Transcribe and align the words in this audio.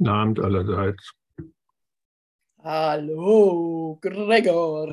Guten 0.00 0.12
Abend 0.12 0.40
allerseits. 0.40 1.12
Hallo, 2.64 3.98
Gregor. 4.00 4.90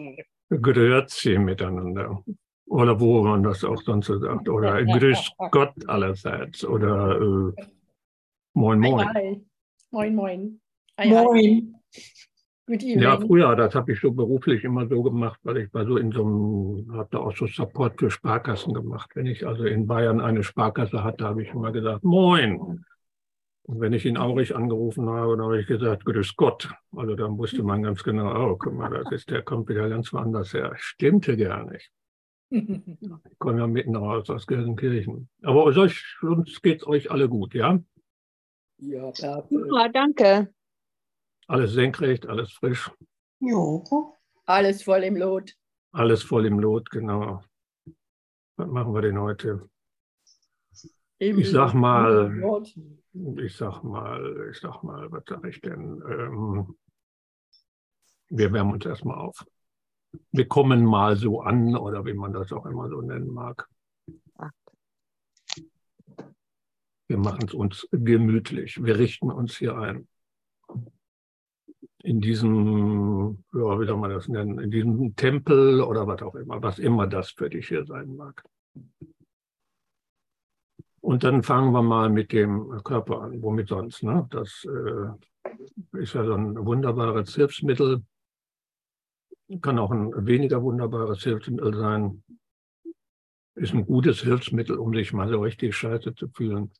Grüezi 0.49 1.37
miteinander. 1.39 2.25
Oder 2.65 2.99
wo 2.99 3.23
man 3.23 3.41
das 3.41 3.63
auch 3.63 3.81
sonst 3.83 4.07
so 4.07 4.19
sagt. 4.19 4.49
Oder 4.49 4.83
Grüß 4.99 5.31
Gott 5.51 5.71
allerseits. 5.87 6.65
Oder 6.65 7.21
äh, 7.21 7.67
Moin 8.53 8.79
Moin. 8.81 9.07
Hi, 9.07 9.13
hi. 9.13 9.41
Moin, 9.91 10.13
moin. 10.13 10.59
Hi, 10.99 11.07
Moin. 11.07 11.75
Good 12.65 12.83
evening. 12.83 12.99
Ja, 12.99 13.17
früher, 13.17 13.55
das 13.55 13.75
habe 13.75 13.93
ich 13.93 14.01
so 14.01 14.11
beruflich 14.11 14.65
immer 14.65 14.89
so 14.89 15.01
gemacht, 15.03 15.39
weil 15.43 15.55
ich 15.59 15.73
war 15.73 15.85
so 15.85 15.95
in 15.95 16.11
so 16.11 16.25
einem, 16.25 16.97
hatte 16.97 17.21
auch 17.21 17.33
so 17.33 17.47
Support 17.47 17.97
für 17.97 18.11
Sparkassen 18.11 18.73
gemacht. 18.73 19.11
Wenn 19.15 19.27
ich 19.27 19.47
also 19.47 19.63
in 19.63 19.87
Bayern 19.87 20.19
eine 20.19 20.43
Sparkasse 20.43 21.01
hatte, 21.01 21.23
habe 21.23 21.43
ich 21.43 21.49
immer 21.53 21.71
gesagt, 21.71 22.03
Moin. 22.03 22.83
Und 23.69 23.81
wenn 23.81 23.91
ich 23.91 24.05
in 24.05 24.17
Aurich 24.17 24.55
angerufen 24.55 25.09
habe, 25.09 25.35
dann 25.35 25.45
habe 25.45 25.59
ich 25.59 25.67
gesagt, 25.67 26.05
Grüß 26.05 26.35
Gott. 26.37 26.69
Also 26.95 27.15
dann 27.15 27.37
wusste 27.37 27.63
man 27.63 27.83
ganz 27.83 28.01
genau, 28.01 28.51
oh, 28.51 28.55
guck 28.57 28.73
mal, 28.73 28.89
das 28.89 29.11
ist, 29.11 29.29
der 29.29 29.41
kommt 29.41 29.67
wieder 29.67 29.89
ganz 29.89 30.13
woanders 30.13 30.53
her. 30.53 30.73
Stimmte 30.77 31.35
gar 31.37 31.69
nicht. 31.69 31.91
Ich 32.51 33.39
komme 33.39 33.59
ja 33.59 33.67
mitten 33.67 33.95
raus 33.95 34.29
aus 34.29 34.47
Gelsenkirchen. 34.47 35.29
Aber 35.43 35.65
euch, 35.65 36.01
uns 36.21 36.61
geht's 36.61 36.87
euch 36.87 37.11
alle 37.11 37.27
gut, 37.27 37.53
ja? 37.53 37.77
ja. 38.77 39.11
Super, 39.49 39.89
danke. 39.89 40.53
Alles 41.47 41.73
senkrecht, 41.73 42.25
alles 42.25 42.53
frisch, 42.53 42.89
Jo. 43.39 43.83
Alles 44.45 44.81
voll 44.81 45.03
im 45.03 45.17
Lot. 45.17 45.53
alles 45.91 46.23
voll 46.23 46.45
im 46.45 46.59
Lot, 46.59 46.89
genau. 46.89 47.43
Was 48.55 48.67
machen 48.67 48.93
wir 48.93 49.01
denn 49.01 49.19
heute? 49.19 49.69
Ich 51.19 51.51
sag 51.51 51.73
mal-. 51.73 52.63
Ich 53.37 53.55
sag 53.55 53.83
mal, 53.83 54.49
ich 54.51 54.59
sag 54.59 54.83
mal, 54.83 55.11
was 55.11 55.23
sag 55.27 55.43
ich 55.45 55.59
denn? 55.61 56.03
Ähm, 56.07 56.77
wir 58.29 58.53
wärmen 58.53 58.73
uns 58.73 58.85
erstmal 58.85 59.17
auf. 59.17 59.45
Wir 60.31 60.47
kommen 60.47 60.85
mal 60.85 61.15
so 61.15 61.41
an, 61.41 61.75
oder 61.75 62.05
wie 62.05 62.13
man 62.13 62.33
das 62.33 62.51
auch 62.51 62.65
immer 62.65 62.89
so 62.89 63.01
nennen 63.01 63.33
mag. 63.33 63.67
Wir 67.07 67.17
machen 67.17 67.45
es 67.47 67.53
uns 67.53 67.87
gemütlich. 67.91 68.83
Wir 68.83 68.97
richten 68.97 69.31
uns 69.31 69.57
hier 69.57 69.77
ein. 69.77 70.07
In 72.03 72.21
diesem, 72.21 73.43
ja, 73.53 73.79
wie 73.79 73.85
soll 73.85 73.97
man 73.97 74.11
das 74.11 74.27
nennen, 74.27 74.59
in 74.59 74.71
diesem 74.71 75.15
Tempel 75.15 75.81
oder 75.81 76.05
was 76.05 76.21
auch 76.21 76.35
immer, 76.35 76.61
was 76.61 76.79
immer 76.79 77.07
das 77.07 77.31
für 77.31 77.49
dich 77.49 77.67
hier 77.67 77.85
sein 77.85 78.15
mag. 78.15 78.43
Und 81.07 81.23
dann 81.23 81.41
fangen 81.41 81.71
wir 81.71 81.83
mal 81.83 82.09
mit 82.09 82.33
dem 82.33 82.83
Körper 82.83 83.21
an. 83.21 83.41
Womit 83.41 83.69
sonst? 83.69 84.03
Ne? 84.03 84.27
Das 84.29 84.65
äh, 84.65 85.99
ist 85.99 86.13
ja 86.13 86.25
so 86.25 86.33
ein 86.33 86.65
wunderbares 86.65 87.33
Hilfsmittel. 87.33 88.03
Kann 89.61 89.79
auch 89.79 89.91
ein 89.91 90.27
weniger 90.27 90.61
wunderbares 90.61 91.23
Hilfsmittel 91.23 91.77
sein. 91.77 92.23
Ist 93.55 93.73
ein 93.73 93.85
gutes 93.85 94.19
Hilfsmittel, 94.19 94.77
um 94.77 94.93
sich 94.93 95.13
mal 95.13 95.29
so 95.29 95.39
richtig 95.39 95.77
scheiße 95.77 96.13
zu 96.13 96.27
fühlen. 96.27 96.73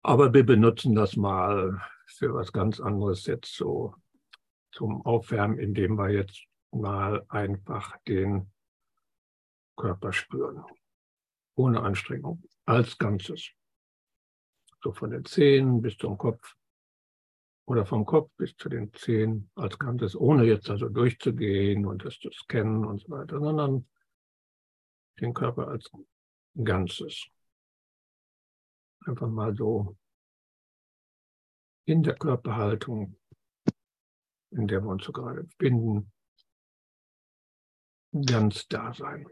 Aber 0.00 0.32
wir 0.32 0.46
benutzen 0.46 0.94
das 0.94 1.16
mal 1.16 1.78
für 2.06 2.32
was 2.32 2.54
ganz 2.54 2.80
anderes 2.80 3.26
jetzt 3.26 3.54
so 3.54 3.94
zum 4.72 5.04
Aufwärmen, 5.04 5.58
indem 5.58 5.98
wir 5.98 6.08
jetzt 6.08 6.42
mal 6.70 7.22
einfach 7.28 7.98
den 8.08 8.50
Körper 9.76 10.14
spüren. 10.14 10.64
Ohne 11.54 11.82
Anstrengung. 11.82 12.42
Als 12.64 12.96
Ganzes. 12.96 13.57
So 14.82 14.92
von 14.92 15.10
den 15.10 15.24
Zehen 15.24 15.82
bis 15.82 15.96
zum 15.96 16.16
Kopf. 16.18 16.54
Oder 17.66 17.84
vom 17.84 18.06
Kopf 18.06 18.30
bis 18.36 18.56
zu 18.56 18.68
den 18.68 18.92
Zehen 18.94 19.50
als 19.54 19.78
Ganzes, 19.78 20.16
ohne 20.16 20.44
jetzt 20.44 20.70
also 20.70 20.88
durchzugehen 20.88 21.84
und 21.84 22.04
das 22.04 22.18
zu 22.18 22.30
scannen 22.30 22.86
und 22.86 23.02
so 23.02 23.10
weiter, 23.10 23.38
sondern 23.40 23.86
den 25.20 25.34
Körper 25.34 25.68
als 25.68 25.90
Ganzes. 26.64 27.28
Einfach 29.04 29.28
mal 29.28 29.54
so 29.54 29.96
in 31.84 32.02
der 32.02 32.16
Körperhaltung, 32.16 33.18
in 34.50 34.66
der 34.66 34.82
wir 34.82 34.88
uns 34.88 35.04
so 35.04 35.12
gerade 35.12 35.44
befinden, 35.44 36.12
ganz 38.26 38.66
da 38.68 38.92
sein. 38.94 39.26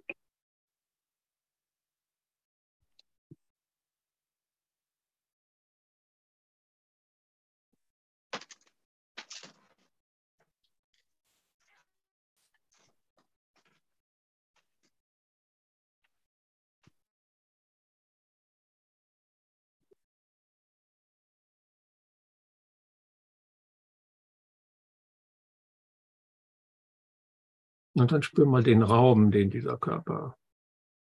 Und 27.96 28.12
dann 28.12 28.22
spür 28.22 28.44
mal 28.44 28.62
den 28.62 28.82
Raum, 28.82 29.30
den 29.30 29.48
dieser 29.48 29.78
Körper 29.78 30.36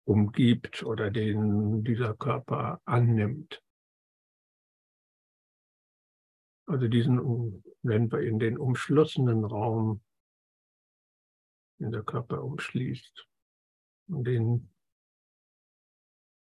umgibt 0.04 0.82
oder 0.82 1.12
den 1.12 1.84
dieser 1.84 2.16
Körper 2.16 2.80
annimmt. 2.84 3.62
Also 6.66 6.88
diesen 6.88 7.62
nennen 7.82 8.10
wir 8.10 8.22
ihn 8.22 8.40
den 8.40 8.58
umschlossenen 8.58 9.44
Raum, 9.44 10.02
den 11.78 11.92
der 11.92 12.02
Körper 12.02 12.42
umschließt. 12.42 13.24
Und 14.08 14.24
den 14.24 14.68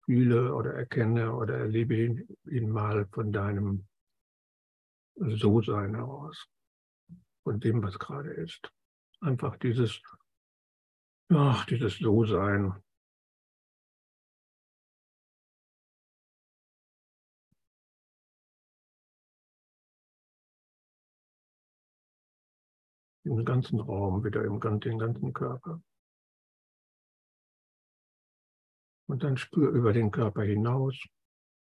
fühle 0.05 0.55
oder 0.55 0.75
erkenne 0.75 1.35
oder 1.35 1.57
erlebe 1.57 2.05
ihn, 2.05 2.37
ihn 2.45 2.69
mal 2.69 3.05
von 3.07 3.33
deinem 3.33 3.85
So-Sein 5.15 5.93
heraus, 5.95 6.47
von 7.43 7.59
dem, 7.59 7.83
was 7.83 7.99
gerade 7.99 8.31
ist. 8.31 8.71
Einfach 9.19 9.57
dieses 9.57 10.01
Ach, 11.33 11.65
dieses 11.65 11.97
So-Sein. 11.97 12.73
Im 23.23 23.45
ganzen 23.45 23.79
Raum, 23.79 24.25
wieder 24.25 24.43
im 24.43 24.59
den 24.59 24.99
ganzen 24.99 25.31
Körper. 25.31 25.81
Und 29.07 29.23
dann 29.23 29.37
spür 29.37 29.69
über 29.71 29.93
den 29.93 30.11
Körper 30.11 30.43
hinaus, 30.43 31.01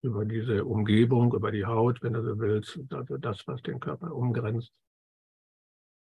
über 0.02 0.24
diese 0.24 0.64
Umgebung, 0.64 1.34
über 1.34 1.52
die 1.52 1.66
Haut, 1.66 2.02
wenn 2.02 2.14
du 2.14 2.24
so 2.24 2.40
willst, 2.40 2.80
also 2.94 3.18
das, 3.18 3.46
was 3.48 3.62
den 3.64 3.82
Körper 3.82 4.16
umgrenzt. 4.16 4.72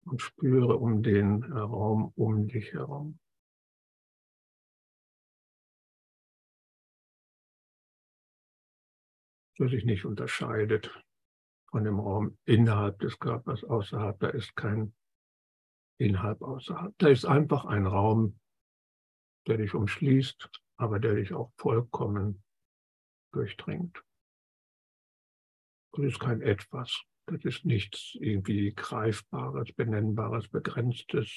Und 0.06 0.22
spüre 0.22 0.78
um 0.78 1.04
den 1.04 1.44
Raum 1.44 2.14
um 2.16 2.48
dich 2.48 2.72
herum. 2.72 3.20
Der 9.59 9.69
sich 9.69 9.86
nicht 9.86 10.06
unterscheidet 10.06 10.91
von 11.69 11.84
dem 11.84 12.00
Raum 12.00 12.38
innerhalb 12.46 13.00
des 13.00 13.19
Körpers, 13.19 13.64
außerhalb. 13.64 14.19
Da 14.19 14.30
ist 14.30 14.56
kein 14.56 14.94
Inhalt 15.97 16.41
außerhalb. 16.41 16.94
Da 16.97 17.08
ist 17.09 17.25
einfach 17.25 17.66
ein 17.66 17.86
Raum, 17.86 18.40
der 19.47 19.58
dich 19.58 19.74
umschließt, 19.74 20.50
aber 20.78 21.00
der 21.00 21.16
dich 21.16 21.34
auch 21.34 21.52
vollkommen 21.58 22.44
durchdringt. 23.31 24.03
Das 25.94 26.06
ist 26.06 26.19
kein 26.19 26.42
Etwas. 26.42 27.04
Das 27.27 27.44
ist 27.45 27.66
nichts 27.66 28.16
irgendwie 28.19 28.74
Greifbares, 28.74 29.72
Benennbares, 29.74 30.50
Begrenztes. 30.50 31.31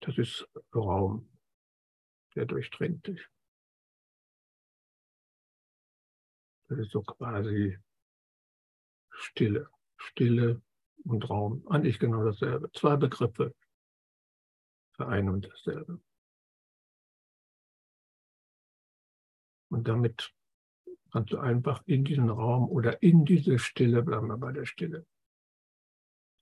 Das 0.00 0.18
ist 0.18 0.48
Raum, 0.74 1.30
der 2.34 2.46
durchdringt 2.46 3.06
dich. 3.06 3.28
Das 6.68 6.78
ist 6.78 6.90
so 6.90 7.02
quasi 7.02 7.78
Stille. 9.10 9.68
Stille 9.96 10.62
und 11.04 11.28
Raum. 11.28 11.66
Eigentlich 11.68 11.98
genau 11.98 12.24
dasselbe. 12.24 12.70
Zwei 12.72 12.96
Begriffe 12.96 13.54
für 14.96 15.06
ein 15.08 15.28
und 15.28 15.46
dasselbe. 15.46 16.00
Und 19.70 19.88
damit 19.88 20.32
kannst 21.10 21.32
du 21.32 21.38
einfach 21.38 21.82
in 21.86 22.04
diesen 22.04 22.30
Raum 22.30 22.68
oder 22.68 23.02
in 23.02 23.24
diese 23.24 23.58
Stille, 23.58 24.02
bleiben 24.02 24.28
wir 24.28 24.38
bei 24.38 24.52
der 24.52 24.66
Stille, 24.66 25.06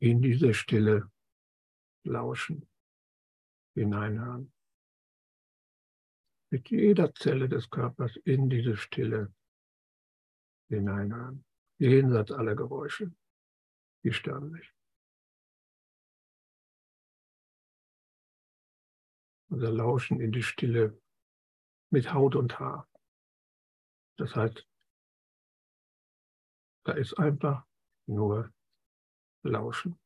in 0.01 0.21
diese 0.21 0.55
Stille 0.55 1.11
lauschen, 2.05 2.69
hineinhören. 3.75 4.53
Mit 6.51 6.69
jeder 6.71 7.15
Zelle 7.15 7.49
des 7.49 7.71
Körpers 7.71 8.17
in 8.17 8.51
diese 8.51 8.77
Stille 8.77 9.33
hineinhören, 10.77 11.45
jenseits 11.79 12.33
aller 12.33 12.55
Geräusche. 12.55 13.13
wie 14.05 14.13
Sternlicht. 14.13 14.75
Unser 19.49 19.71
Lauschen 19.71 20.21
in 20.21 20.33
die 20.33 20.43
Stille 20.43 21.01
mit 21.91 22.13
Haut 22.13 22.35
und 22.35 22.59
Haar. 22.59 22.89
Das 24.19 24.35
heißt, 24.35 24.67
da 26.85 26.93
ist 26.93 27.15
einfach 27.15 27.65
nur 28.07 28.53
Lauschen 29.45 30.01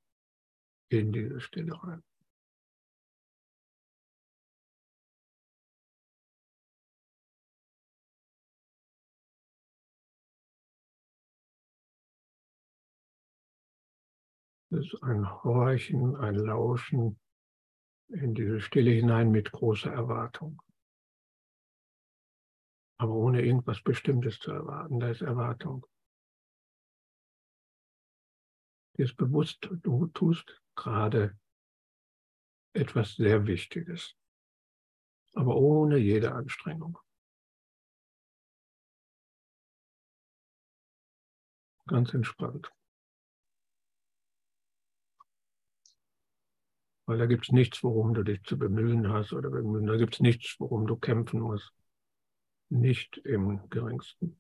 in 0.91 1.13
diese 1.13 1.41
Stille 1.41 1.73
rein. 1.83 2.05
Ist 14.77 15.03
ein 15.03 15.43
Horchen, 15.43 16.17
ein 16.17 16.35
Lauschen 16.35 17.19
in 18.09 18.35
diese 18.35 18.61
Stille 18.61 18.91
hinein 18.91 19.31
mit 19.31 19.51
großer 19.51 19.93
Erwartung. 19.93 20.63
Aber 22.99 23.13
ohne 23.13 23.43
irgendwas 23.43 23.83
Bestimmtes 23.83 24.39
zu 24.39 24.53
erwarten, 24.53 25.01
da 25.01 25.11
ist 25.11 25.23
Erwartung. 25.23 25.87
Dir 28.97 29.05
ist 29.05 29.17
bewusst, 29.17 29.69
du 29.71 30.07
tust 30.07 30.63
gerade 30.75 31.39
etwas 32.73 33.17
sehr 33.17 33.47
Wichtiges, 33.47 34.15
aber 35.35 35.57
ohne 35.57 35.99
jede 35.99 36.33
Anstrengung. 36.33 36.99
Ganz 41.87 42.13
entspannt. 42.15 42.76
Weil 47.07 47.19
da 47.19 47.27
gibt 47.27 47.45
es 47.45 47.53
nichts, 47.53 47.83
worum 47.83 48.15
du 48.15 48.23
dich 48.23 48.43
zu 48.45 48.59
bemühen 48.59 49.09
hast 49.13 49.33
oder 49.33 49.51
bemühen. 49.51 49.87
Da 49.87 49.97
gibt 49.97 50.15
es 50.15 50.21
nichts, 50.21 50.57
worum 50.59 50.87
du 50.87 50.97
kämpfen 50.97 51.41
musst. 51.41 51.73
Nicht 52.69 53.19
im 53.19 53.69
geringsten. 53.71 54.37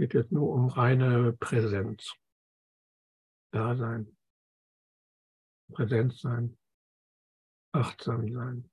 Geht 0.00 0.14
jetzt 0.14 0.32
nur 0.32 0.48
um 0.54 0.68
reine 0.68 1.34
Präsenz. 1.34 2.14
Dasein. 3.52 4.16
Präsenz 5.74 6.20
sein. 6.22 6.58
Achtsam 7.72 8.32
sein. 8.32 8.70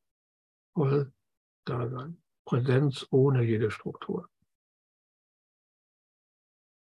Voll 0.74 1.12
Dasein. 1.66 2.24
Präsenz 2.46 3.06
ohne 3.12 3.44
jede 3.44 3.72
Struktur. 3.72 4.30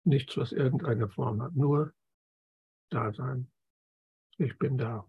Nichts, 0.02 0.36
was 0.36 0.50
irgendeine 0.50 1.08
Form 1.08 1.40
hat. 1.40 1.54
Nur 1.54 1.94
Dasein. 2.90 3.52
Ich 4.36 4.58
bin 4.58 4.76
da. 4.76 5.08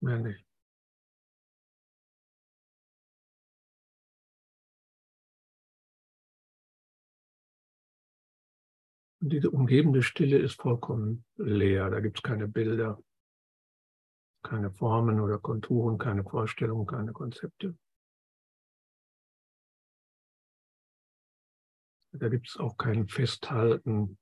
Mehr 0.00 0.18
nicht. 0.18 0.43
Und 9.24 9.30
diese 9.30 9.50
umgebende 9.50 10.02
Stille 10.02 10.36
ist 10.36 10.60
vollkommen 10.60 11.24
leer. 11.36 11.88
Da 11.88 12.00
gibt 12.00 12.18
es 12.18 12.22
keine 12.22 12.46
Bilder, 12.46 13.02
keine 14.42 14.70
Formen 14.70 15.18
oder 15.18 15.38
Konturen, 15.38 15.96
keine 15.96 16.22
Vorstellungen, 16.24 16.84
keine 16.84 17.14
Konzepte. 17.14 17.74
Da 22.12 22.28
gibt 22.28 22.50
es 22.50 22.58
auch 22.58 22.76
kein 22.76 23.08
Festhalten 23.08 24.18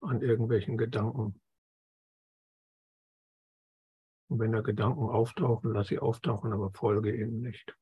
an 0.00 0.22
irgendwelchen 0.22 0.76
Gedanken. 0.76 1.40
Und 4.28 4.40
wenn 4.40 4.50
da 4.50 4.60
Gedanken 4.60 5.08
auftauchen, 5.08 5.72
lass 5.72 5.86
sie 5.86 6.00
auftauchen, 6.00 6.52
aber 6.52 6.72
folge 6.72 7.14
ihnen 7.14 7.42
nicht. 7.42 7.76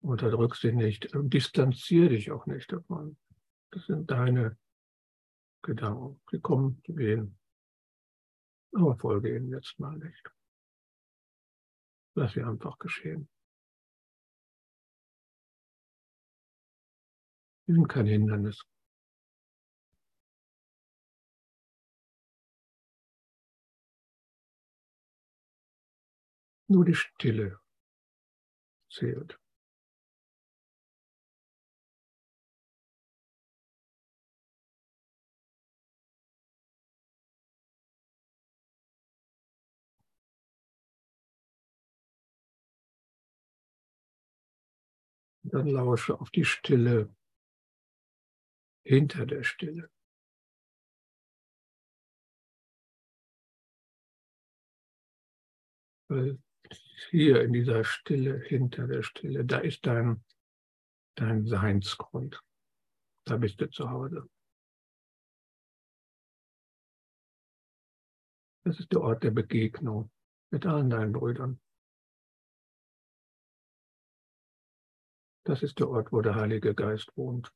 Unterdrück 0.00 0.56
sie 0.56 0.72
nicht, 0.72 1.08
distanziere 1.14 2.08
dich 2.08 2.32
auch 2.32 2.46
nicht 2.46 2.72
davon. 2.72 3.16
Das 3.70 3.84
sind 3.86 4.10
deine 4.10 4.58
Gedanken. 5.62 6.20
Sie 6.30 6.40
kommen, 6.40 6.82
sie 6.86 6.94
gehen. 6.94 7.38
Aber 8.74 8.96
folge 8.96 9.36
ihnen 9.36 9.50
jetzt 9.50 9.78
mal 9.78 9.96
nicht. 9.98 10.30
Lass 12.14 12.32
sie 12.32 12.42
einfach 12.42 12.78
geschehen. 12.78 13.28
Sie 17.66 17.74
sind 17.74 17.88
kein 17.88 18.06
Hindernis. 18.06 18.64
Nur 26.70 26.84
die 26.84 26.94
Stille 26.94 27.60
zählt. 28.90 29.38
Dann 45.50 45.66
lausche 45.66 46.20
auf 46.20 46.30
die 46.30 46.44
Stille 46.44 47.14
hinter 48.84 49.24
der 49.24 49.44
Stille. 49.44 49.90
Weil 56.08 56.38
hier 57.10 57.42
in 57.42 57.52
dieser 57.52 57.84
Stille, 57.84 58.38
hinter 58.38 58.86
der 58.86 59.02
Stille, 59.02 59.44
da 59.44 59.58
ist 59.58 59.86
dein, 59.86 60.24
dein 61.14 61.46
Seinsgrund. 61.46 62.42
Da 63.24 63.36
bist 63.36 63.60
du 63.60 63.70
zu 63.70 63.88
Hause. 63.90 64.28
Das 68.64 68.80
ist 68.80 68.92
der 68.92 69.00
Ort 69.00 69.22
der 69.22 69.30
Begegnung 69.30 70.10
mit 70.50 70.66
allen 70.66 70.90
deinen 70.90 71.12
Brüdern. 71.12 71.60
Das 75.48 75.62
ist 75.62 75.78
der 75.78 75.88
Ort, 75.88 76.12
wo 76.12 76.20
der 76.20 76.34
Heilige 76.34 76.74
Geist 76.74 77.10
wohnt. 77.16 77.50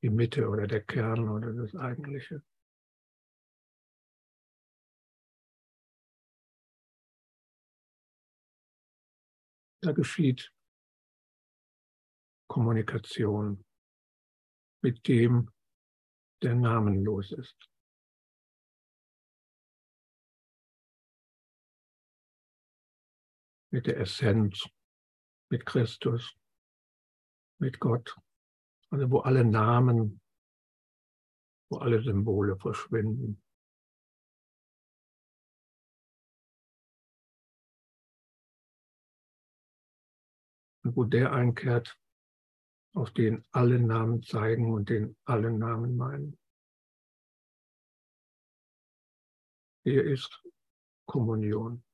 Die 0.00 0.08
Mitte 0.08 0.48
oder 0.48 0.66
der 0.66 0.82
Kern 0.82 1.28
oder 1.28 1.52
das 1.52 1.76
Eigentliche. 1.76 2.42
Da 9.82 9.92
geschieht 9.92 10.50
Kommunikation 12.48 13.66
mit 14.82 15.06
dem, 15.06 15.50
der 16.40 16.54
namenlos 16.54 17.32
ist. 17.32 17.68
Mit 23.70 23.86
der 23.86 23.98
Essenz 23.98 24.73
mit 25.50 25.66
Christus, 25.66 26.36
mit 27.58 27.78
Gott, 27.80 28.16
also 28.90 29.10
wo 29.10 29.20
alle 29.20 29.44
Namen, 29.44 30.20
wo 31.70 31.78
alle 31.78 32.02
Symbole 32.02 32.56
verschwinden. 32.56 33.40
Und 40.82 40.96
wo 40.96 41.04
der 41.04 41.32
einkehrt, 41.32 41.98
auf 42.94 43.10
den 43.12 43.44
alle 43.50 43.80
Namen 43.80 44.22
zeigen 44.22 44.72
und 44.72 44.88
den 44.88 45.16
alle 45.24 45.50
Namen 45.50 45.96
meinen. 45.96 46.38
Hier 49.82 50.04
ist 50.04 50.42
Kommunion. 51.06 51.84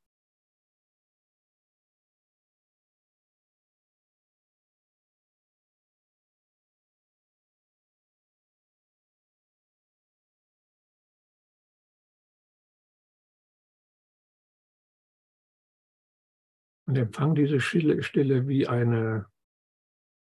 Und 16.91 16.97
empfang 16.97 17.37
diese 17.37 17.61
Stille, 17.61 18.03
Stille 18.03 18.49
wie, 18.49 18.67
eine, 18.67 19.31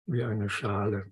wie 0.05 0.23
eine 0.23 0.49
Schale. 0.49 1.11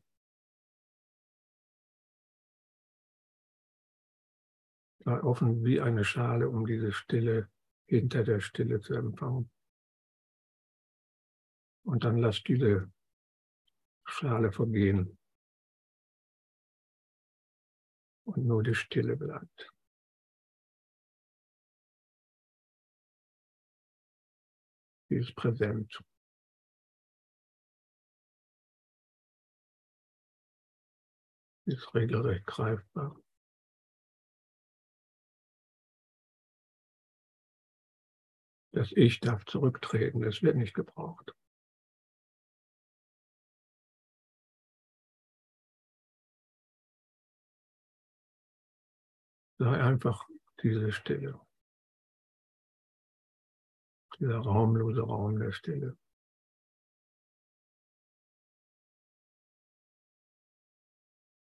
Sei 5.00 5.22
offen 5.22 5.66
wie 5.66 5.82
eine 5.82 6.06
Schale, 6.06 6.48
um 6.48 6.66
diese 6.66 6.94
Stille 6.94 7.52
hinter 7.88 8.24
der 8.24 8.40
Stille 8.40 8.80
zu 8.80 8.94
empfangen. 8.94 9.52
Und 11.84 12.06
dann 12.06 12.20
lass 12.20 12.42
diese 12.44 12.90
Schale 14.06 14.50
vergehen. 14.54 15.18
Und 18.24 18.46
nur 18.46 18.64
die 18.64 18.76
Stille 18.76 19.18
bleibt. 19.18 19.74
Sie 25.14 25.20
ist 25.20 25.36
präsent. 25.36 26.00
Sie 31.66 31.74
ist 31.76 31.94
regelrecht 31.94 32.48
greifbar. 32.48 33.22
Das 38.72 38.92
Ich 38.94 39.20
darf 39.20 39.46
zurücktreten, 39.46 40.24
es 40.24 40.42
wird 40.42 40.56
nicht 40.56 40.74
gebraucht. 40.74 41.36
Sei 49.60 49.80
einfach 49.80 50.28
diese 50.64 50.92
Stille. 50.92 51.40
Dieser 54.24 54.40
raumlose 54.40 55.02
Raum 55.02 55.38
der 55.38 55.52
Stille. 55.52 55.98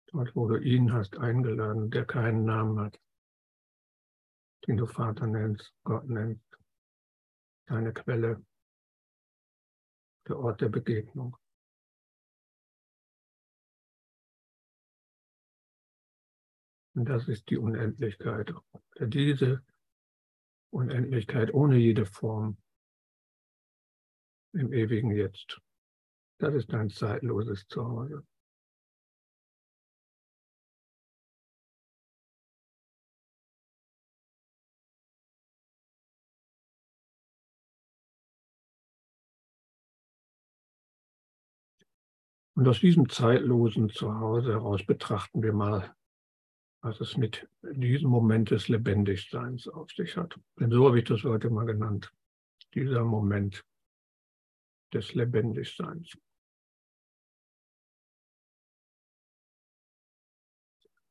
Dort, 0.09 0.37
wo 0.37 0.47
du 0.49 0.59
ihn 0.59 0.93
hast 0.93 1.17
eingeladen, 1.17 1.91
der 1.91 2.05
keinen 2.05 2.45
Namen 2.45 2.79
hat, 2.79 3.01
den 4.67 4.77
du 4.77 4.87
Vater 4.87 5.27
nennst, 5.27 5.73
Gott 5.83 6.05
nennst, 6.11 6.45
deine 7.65 7.95
Quelle, 7.95 8.45
der 10.27 10.39
Ort 10.39 10.61
der 10.61 10.69
Begegnung. 10.69 11.39
Und 16.95 17.07
das 17.07 17.29
ist 17.29 17.49
die 17.49 17.57
Unendlichkeit. 17.57 18.53
Diese 19.01 19.65
Unendlichkeit 20.71 21.53
ohne 21.55 21.77
jede 21.77 22.07
Form 22.07 22.59
im 24.53 24.73
ewigen 24.73 25.11
Jetzt. 25.11 25.61
Das 26.39 26.55
ist 26.55 26.73
dein 26.73 26.91
zeitloses 26.91 27.67
Zuhause. 27.69 28.25
Und 42.59 42.67
aus 42.67 42.81
diesem 42.81 43.09
zeitlosen 43.09 43.89
Zuhause 43.89 44.53
heraus 44.53 44.85
betrachten 44.85 45.45
wir 45.45 45.53
mal 45.53 45.95
was 46.81 47.01
es 47.01 47.17
mit 47.17 47.49
diesem 47.63 48.11
Moment 48.11 48.51
des 48.51 48.69
Lebendigseins 48.69 49.69
auf 49.69 49.91
sich 49.91 50.17
hat. 50.17 50.39
Denn 50.61 50.71
so 50.71 50.87
habe 50.87 50.99
ich 50.99 51.05
das 51.05 51.25
heute 51.25 51.51
mal 51.51 51.67
genannt. 51.67 52.13
Dieser 52.75 53.05
Moment 53.05 53.65
des 54.93 55.15
Lebendigseins. 55.15 56.17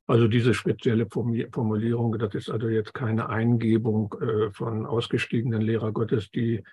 Also 0.09 0.29
diese 0.29 0.53
spezielle 0.53 1.05
Formulierung, 1.09 2.17
das 2.17 2.33
ist 2.33 2.50
also 2.50 2.69
jetzt 2.69 2.93
keine 2.93 3.27
Eingebung 3.27 4.13
äh, 4.21 4.51
von 4.51 4.86
ausgestiegenen 4.86 5.62
Lehrer 5.62 5.91
Gottes, 5.91 6.31
die 6.31 6.63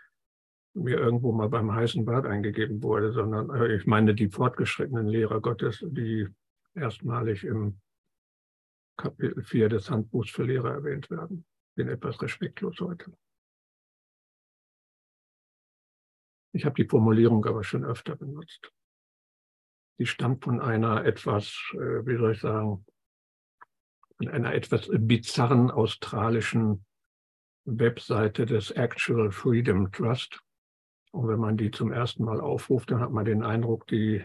mir 0.75 0.99
irgendwo 0.99 1.33
mal 1.33 1.49
beim 1.49 1.73
heißen 1.73 2.05
Bad 2.05 2.27
eingegeben 2.27 2.81
wurde, 2.81 3.13
sondern 3.13 3.51
äh, 3.51 3.75
ich 3.75 3.87
meine 3.87 4.15
die 4.15 4.29
fortgeschrittenen 4.29 5.09
Lehrer 5.09 5.41
Gottes, 5.41 5.85
die 5.85 6.29
erstmalig 6.75 7.43
im 7.43 7.81
Kapitel 8.97 9.43
4 9.43 9.69
des 9.69 9.91
Handbuchs 9.91 10.31
für 10.31 10.45
Lehrer 10.45 10.73
erwähnt 10.73 11.11
werden. 11.11 11.45
Bin 11.75 11.89
etwas 11.89 12.21
respektlos 12.23 12.79
heute. 12.81 13.13
Ich 16.53 16.65
habe 16.65 16.77
die 16.77 16.89
Formulierung 16.89 17.45
aber 17.47 17.65
schon 17.65 17.85
öfter 17.85 18.15
benutzt. 18.15 18.73
Die 19.99 20.07
stammt 20.07 20.45
von 20.45 20.61
einer 20.61 21.05
etwas, 21.05 21.73
äh, 21.73 22.07
wie 22.07 22.17
soll 22.17 22.33
ich 22.33 22.41
sagen, 22.41 22.87
von 24.17 24.29
einer 24.29 24.55
etwas 24.55 24.89
bizarren 24.93 25.71
australischen 25.71 26.85
Webseite 27.65 28.47
des 28.47 28.71
Actual 28.71 29.33
Freedom 29.33 29.91
Trust. 29.91 30.41
Und 31.13 31.29
wenn 31.29 31.41
man 31.41 31.57
die 31.57 31.71
zum 31.71 31.93
ersten 31.93 32.25
Mal 32.25 32.41
aufruft, 32.41 32.91
dann 32.91 33.01
hat 33.01 33.11
man 33.11 33.25
den 33.25 33.43
Eindruck, 33.43 33.87
die 33.87 34.25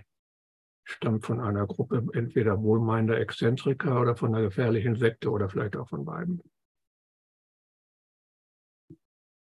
stammt 0.89 1.25
von 1.25 1.39
einer 1.39 1.67
Gruppe 1.67 2.03
entweder 2.13 2.61
wohlmeinender 2.61 3.19
Exzentriker 3.19 4.01
oder 4.01 4.15
von 4.15 4.33
einer 4.33 4.43
gefährlichen 4.43 4.95
Sekte 4.95 5.29
oder 5.29 5.49
vielleicht 5.49 5.77
auch 5.77 5.87
von 5.87 6.03
beiden. 6.03 6.41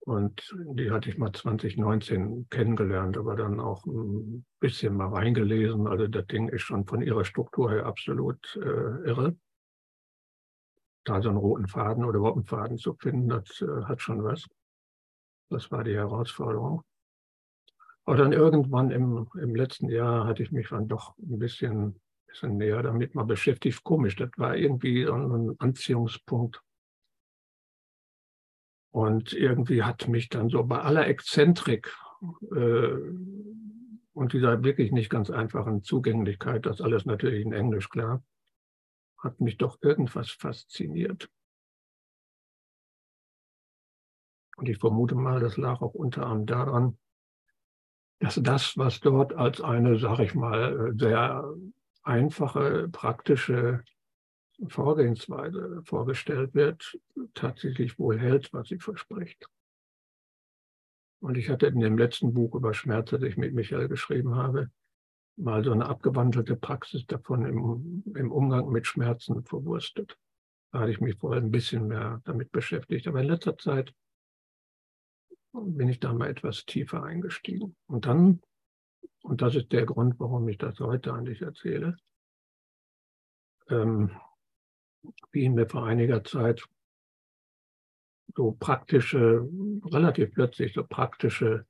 Und 0.01 0.53
die 0.73 0.91
hatte 0.91 1.09
ich 1.09 1.19
mal 1.19 1.33
2019 1.33 2.49
kennengelernt, 2.51 3.17
aber 3.17 3.37
dann 3.37 3.61
auch 3.61 3.85
ein 3.87 4.45
bisschen 4.59 4.97
mal 4.97 5.09
reingelesen. 5.09 5.87
Also 5.87 6.09
das 6.09 6.27
Ding 6.27 6.49
ist 6.49 6.63
schon 6.63 6.87
von 6.87 7.01
ihrer 7.01 7.25
Struktur 7.25 7.71
her 7.71 7.87
absolut 7.87 8.57
äh, 8.57 9.09
irre. 9.09 9.37
Da 11.05 11.23
so 11.23 11.29
einen 11.29 11.39
roten 11.39 11.69
Faden 11.69 12.05
oder 12.05 12.19
überhaupt 12.19 12.39
einen 12.39 12.47
Faden 12.47 12.79
zu 12.79 12.95
finden, 12.95 13.29
das 13.29 13.61
äh, 13.61 13.85
hat 13.85 14.03
schon 14.03 14.25
was. 14.25 14.47
Das 15.49 15.71
war 15.71 15.85
die 15.85 15.95
Herausforderung. 15.95 16.83
Aber 18.05 18.17
dann 18.17 18.33
irgendwann 18.33 18.91
im, 18.91 19.29
im 19.41 19.55
letzten 19.55 19.89
Jahr 19.89 20.27
hatte 20.27 20.43
ich 20.43 20.53
mich 20.53 20.69
dann 20.69 20.89
doch 20.89 21.17
ein 21.19 21.39
bisschen, 21.39 22.01
bisschen 22.27 22.57
näher 22.57 22.83
damit 22.83 23.15
mal 23.15 23.25
beschäftigt. 23.25 23.85
Komisch, 23.85 24.17
das 24.17 24.31
war 24.37 24.57
irgendwie 24.57 25.05
so 25.05 25.15
ein 25.15 25.55
Anziehungspunkt. 25.59 26.63
Und 28.93 29.33
irgendwie 29.33 29.85
hat 29.85 30.09
mich 30.09 30.29
dann 30.29 30.49
so 30.49 30.65
bei 30.65 30.81
aller 30.81 31.07
Exzentrik 31.07 31.95
äh, 32.53 32.97
und 34.13 34.33
dieser 34.33 34.65
wirklich 34.65 34.91
nicht 34.91 35.11
ganz 35.11 35.31
einfachen 35.31 35.83
Zugänglichkeit, 35.83 36.67
das 36.67 36.81
alles 36.81 37.05
natürlich 37.05 37.45
in 37.45 37.53
Englisch 37.53 37.89
klar, 37.89 38.25
hat 39.19 39.41
mich 39.41 39.57
doch 39.57 39.79
irgendwas 39.81 40.31
fasziniert. 40.31 41.31
Und 44.57 44.69
ich 44.69 44.79
vermute 44.79 45.15
mal, 45.15 45.41
das 45.41 45.57
lag 45.57 45.81
auch 45.81 45.95
unter 45.95 46.27
anderem 46.27 46.47
daran, 46.47 46.99
dass 48.21 48.39
das, 48.43 48.77
was 48.77 49.01
dort 49.01 49.33
als 49.33 49.61
eine, 49.61 49.99
sag 49.99 50.21
ich 50.21 50.35
mal, 50.35 50.93
sehr 50.97 51.53
einfache, 52.03 52.89
praktische 52.93 53.83
Vorgehensweise 54.69 55.83
vorgestellt 55.85 56.55
wird, 56.55 56.99
tatsächlich 57.33 57.99
wohl 57.99 58.19
hält, 58.19 58.53
was 58.53 58.69
sie 58.69 58.79
verspricht. 58.79 59.47
Und 61.21 61.39
ich 61.39 61.49
hatte 61.49 61.67
in 61.67 61.81
dem 61.81 61.97
letzten 61.97 62.35
Buch 62.35 62.55
über 62.55 62.75
Schmerz, 62.75 63.11
das 63.11 63.23
ich 63.23 63.39
mit 63.39 63.55
Michael 63.55 63.89
geschrieben 63.89 64.35
habe, 64.35 64.71
mal 65.37 65.65
so 65.65 65.73
eine 65.73 65.87
abgewandelte 65.87 66.57
Praxis 66.57 67.07
davon 67.07 67.47
im, 67.47 68.03
im 68.15 68.31
Umgang 68.31 68.69
mit 68.69 68.87
Schmerzen 68.87 69.43
verwurstet. 69.45 70.19
Da 70.73 70.81
hatte 70.81 70.91
ich 70.91 71.01
mich 71.01 71.17
vorher 71.17 71.43
ein 71.43 71.51
bisschen 71.51 71.87
mehr 71.87 72.21
damit 72.25 72.53
beschäftigt. 72.53 73.09
Aber 73.09 73.23
in 73.23 73.29
letzter 73.29 73.57
Zeit 73.57 73.95
bin 75.53 75.89
ich 75.89 76.01
da 76.01 76.13
mal 76.13 76.29
etwas 76.29 76.65
tiefer 76.65 77.03
eingestiegen. 77.03 77.77
Und 77.87 78.07
dann, 78.07 78.41
und 79.23 79.43
das 79.43 79.55
ist 79.55 79.73
der 79.73 79.87
Grund, 79.87 80.19
warum 80.19 80.49
ich 80.49 80.59
das 80.59 80.79
heute 80.81 81.13
an 81.13 81.25
dich 81.25 81.43
erzähle, 81.43 81.97
ähm, 83.69 84.11
fielen 85.33 85.55
mir 85.55 85.69
vor 85.69 85.87
einiger 85.87 86.23
Zeit 86.25 86.67
so 88.35 88.53
praktische, 88.53 89.49
relativ 89.87 90.33
plötzlich 90.33 90.73
so 90.73 90.85
praktische 90.85 91.67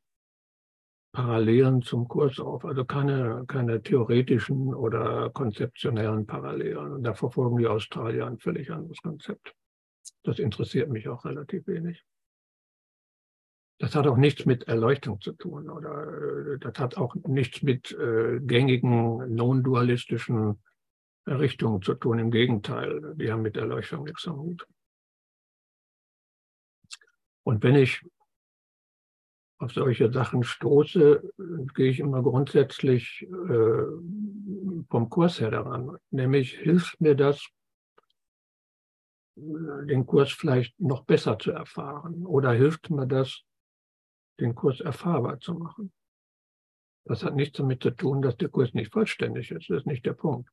Parallelen 1.13 1.83
zum 1.83 2.07
Kurs 2.07 2.39
auf, 2.39 2.65
also 2.65 2.85
keine, 2.85 3.45
keine 3.49 3.83
theoretischen 3.83 4.75
oder 4.75 5.31
konzeptionellen 5.31 6.27
Parallelen. 6.27 6.93
Und 6.93 7.03
da 7.03 7.15
verfolgen 7.15 7.57
die 7.57 7.67
Australier 7.67 8.27
ein 8.27 8.39
völlig 8.39 8.71
anderes 8.71 8.99
Konzept. 8.99 9.55
Das 10.23 10.39
interessiert 10.39 10.91
mich 10.91 11.09
auch 11.09 11.25
relativ 11.25 11.67
wenig. 11.67 12.05
Das 13.81 13.95
hat 13.95 14.07
auch 14.07 14.19
nichts 14.19 14.45
mit 14.45 14.69
Erleuchtung 14.69 15.23
zu 15.23 15.33
tun 15.33 15.71
oder 15.71 16.59
das 16.59 16.79
hat 16.79 16.99
auch 16.99 17.15
nichts 17.27 17.63
mit 17.63 17.91
äh, 17.93 18.39
gängigen 18.39 19.35
non-dualistischen 19.35 20.63
Richtungen 21.27 21.81
zu 21.81 21.95
tun. 21.95 22.19
Im 22.19 22.31
Gegenteil, 22.31 23.15
die 23.17 23.33
haben 23.33 23.41
mit 23.41 23.57
Erleuchtung 23.57 24.05
nichts 24.05 24.29
am 24.29 24.37
Hut. 24.37 24.67
Und 27.43 27.63
wenn 27.63 27.75
ich 27.75 28.03
auf 29.57 29.73
solche 29.73 30.13
Sachen 30.13 30.43
stoße, 30.43 31.23
gehe 31.75 31.91
ich 31.91 32.01
immer 32.01 32.23
grundsätzlich 32.23 33.23
äh, 33.23 34.85
vom 34.91 35.09
Kurs 35.09 35.41
her 35.41 35.51
daran. 35.51 35.97
Nämlich 36.11 36.53
hilft 36.53 37.01
mir 37.01 37.15
das, 37.15 37.47
den 39.37 40.05
Kurs 40.05 40.33
vielleicht 40.33 40.79
noch 40.79 41.05
besser 41.05 41.39
zu 41.39 41.51
erfahren 41.51 42.27
oder 42.27 42.53
hilft 42.53 42.91
mir 42.91 43.07
das, 43.07 43.43
den 44.41 44.55
Kurs 44.55 44.81
erfahrbar 44.81 45.39
zu 45.41 45.55
machen. 45.55 45.93
Das 47.05 47.23
hat 47.25 47.35
nichts 47.35 47.59
damit 47.59 47.83
zu 47.83 47.91
tun, 47.91 48.23
dass 48.23 48.37
der 48.37 48.49
Kurs 48.49 48.75
nicht 48.75 48.93
vollständig 48.93 49.51
ist. 49.51 49.71
Das 49.71 49.79
ist 49.79 49.87
nicht 49.87 50.05
der 50.07 50.13
Punkt. 50.13 50.51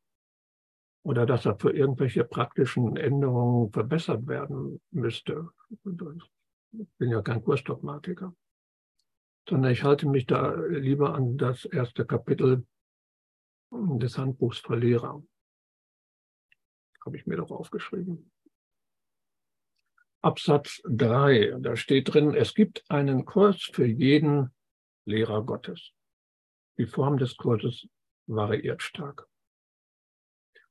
Oder 1.03 1.25
dass 1.25 1.45
er 1.45 1.57
für 1.57 1.71
irgendwelche 1.71 2.23
praktischen 2.23 2.97
Änderungen 2.97 3.71
verbessert 3.71 4.27
werden 4.27 4.81
müsste. 4.91 5.49
Ich 5.83 6.87
bin 6.97 7.11
ja 7.11 7.21
kein 7.21 7.43
Kursdogmatiker. 7.43 8.35
Sondern 9.47 9.71
ich 9.71 9.83
halte 9.83 10.07
mich 10.07 10.25
da 10.25 10.53
lieber 10.53 11.13
an 11.15 11.37
das 11.37 11.65
erste 11.65 12.05
Kapitel 12.05 12.65
des 13.71 14.17
Handbuchs 14.17 14.59
für 14.59 14.75
Lehrer. 14.75 15.23
Habe 17.05 17.17
ich 17.17 17.25
mir 17.25 17.37
doch 17.37 17.51
aufgeschrieben. 17.51 18.31
Absatz 20.27 20.81
3, 20.83 21.55
da 21.61 21.77
steht 21.77 22.13
drin, 22.13 22.35
es 22.35 22.53
gibt 22.53 22.83
einen 22.91 23.23
Kurs 23.23 23.63
für 23.63 23.85
jeden 23.85 24.53
Lehrer 25.05 25.45
Gottes. 25.45 25.93
Die 26.77 26.85
Form 26.85 27.17
des 27.17 27.37
Kurses 27.37 27.87
variiert 28.25 28.81
stark. 28.81 29.29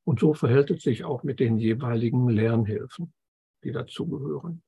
Und 0.04 0.20
so 0.20 0.34
verhält 0.34 0.70
es 0.72 0.82
sich 0.82 1.04
auch 1.04 1.22
mit 1.22 1.40
den 1.40 1.56
jeweiligen 1.56 2.28
Lernhilfen, 2.28 3.14
die 3.64 3.72
dazugehören. 3.72 4.62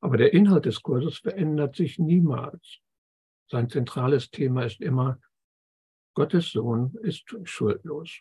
Aber 0.00 0.16
der 0.16 0.32
Inhalt 0.32 0.66
des 0.66 0.80
Kurses 0.80 1.18
verändert 1.18 1.74
sich 1.74 1.98
niemals. 1.98 2.78
Sein 3.50 3.68
zentrales 3.68 4.30
Thema 4.30 4.62
ist 4.62 4.80
immer, 4.80 5.18
Gottes 6.14 6.52
Sohn 6.52 6.94
ist 7.02 7.24
schuldlos 7.42 8.20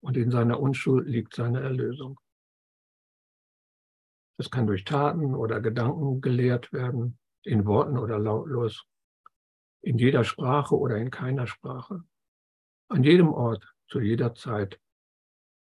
und 0.00 0.16
in 0.16 0.32
seiner 0.32 0.58
Unschuld 0.58 1.06
liegt 1.06 1.36
seine 1.36 1.60
Erlösung. 1.60 2.18
Es 4.36 4.50
kann 4.50 4.66
durch 4.66 4.84
Taten 4.84 5.34
oder 5.34 5.60
Gedanken 5.60 6.20
gelehrt 6.20 6.72
werden, 6.72 7.18
in 7.44 7.66
Worten 7.66 7.98
oder 7.98 8.18
lautlos, 8.18 8.86
in 9.82 9.98
jeder 9.98 10.24
Sprache 10.24 10.76
oder 10.76 10.96
in 10.96 11.10
keiner 11.10 11.46
Sprache, 11.46 12.02
an 12.88 13.04
jedem 13.04 13.28
Ort, 13.28 13.64
zu 13.86 14.00
jeder 14.00 14.34
Zeit 14.34 14.80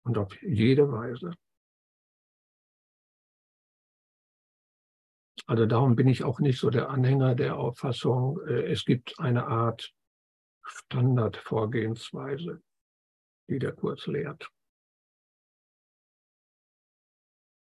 und 0.03 0.17
auf 0.17 0.41
jede 0.41 0.91
Weise. 0.91 1.33
Also 5.47 5.65
darum 5.65 5.95
bin 5.95 6.07
ich 6.07 6.23
auch 6.23 6.39
nicht 6.39 6.59
so 6.59 6.69
der 6.69 6.89
Anhänger 6.89 7.35
der 7.35 7.57
Auffassung, 7.57 8.39
äh, 8.47 8.71
es 8.71 8.85
gibt 8.85 9.19
eine 9.19 9.47
Art 9.47 9.93
Standardvorgehensweise, 10.63 12.61
die 13.49 13.59
der 13.59 13.73
Kurs 13.73 14.05
lehrt. 14.07 14.49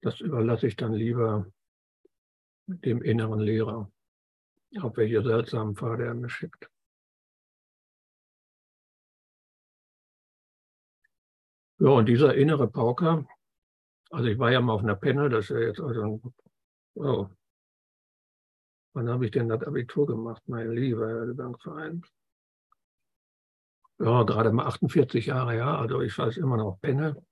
Das 0.05 0.21
überlasse 0.21 0.67
ich 0.67 0.77
dann 0.77 0.93
lieber 0.93 1.47
dem 2.67 3.01
inneren 3.01 3.41
Lehrer, 3.41 3.91
auf 4.83 4.99
welche 4.99 5.23
seltsamen 5.23 5.77
Pfade 5.77 6.05
er 6.05 6.13
mich 6.13 6.31
schickt. 6.31 6.71
Ja, 11.79 11.89
und 11.89 12.07
dieser 12.07 12.35
innere 12.35 12.69
Pauker, 12.69 13.27
also 14.11 14.29
ich 14.29 14.39
war 14.39 14.53
ja 14.53 14.61
mal 14.61 14.75
auf 14.75 14.83
einer 14.83 14.95
Penne, 14.95 15.31
das 15.31 15.47
ist 15.47 15.51
ja 15.57 15.59
jetzt 15.61 15.81
also 15.81 16.03
ein, 16.03 16.35
oh, 16.97 17.29
wann 18.93 19.09
habe 19.09 19.25
ich 19.25 19.31
denn 19.31 19.49
das 19.49 19.63
Abitur 19.63 20.07
gemacht, 20.07 20.43
mein 20.47 20.71
lieber 20.71 21.09
Herr 21.09 21.27
Gesangsverein? 21.29 22.05
Ja, 24.01 24.23
gerade 24.25 24.53
mal 24.53 24.67
48 24.67 25.27
Jahre, 25.27 25.57
ja, 25.57 25.79
also 25.79 26.03
ich 26.03 26.19
weiß 26.19 26.37
immer 26.37 26.59
noch 26.59 26.79
Penne. 26.83 27.25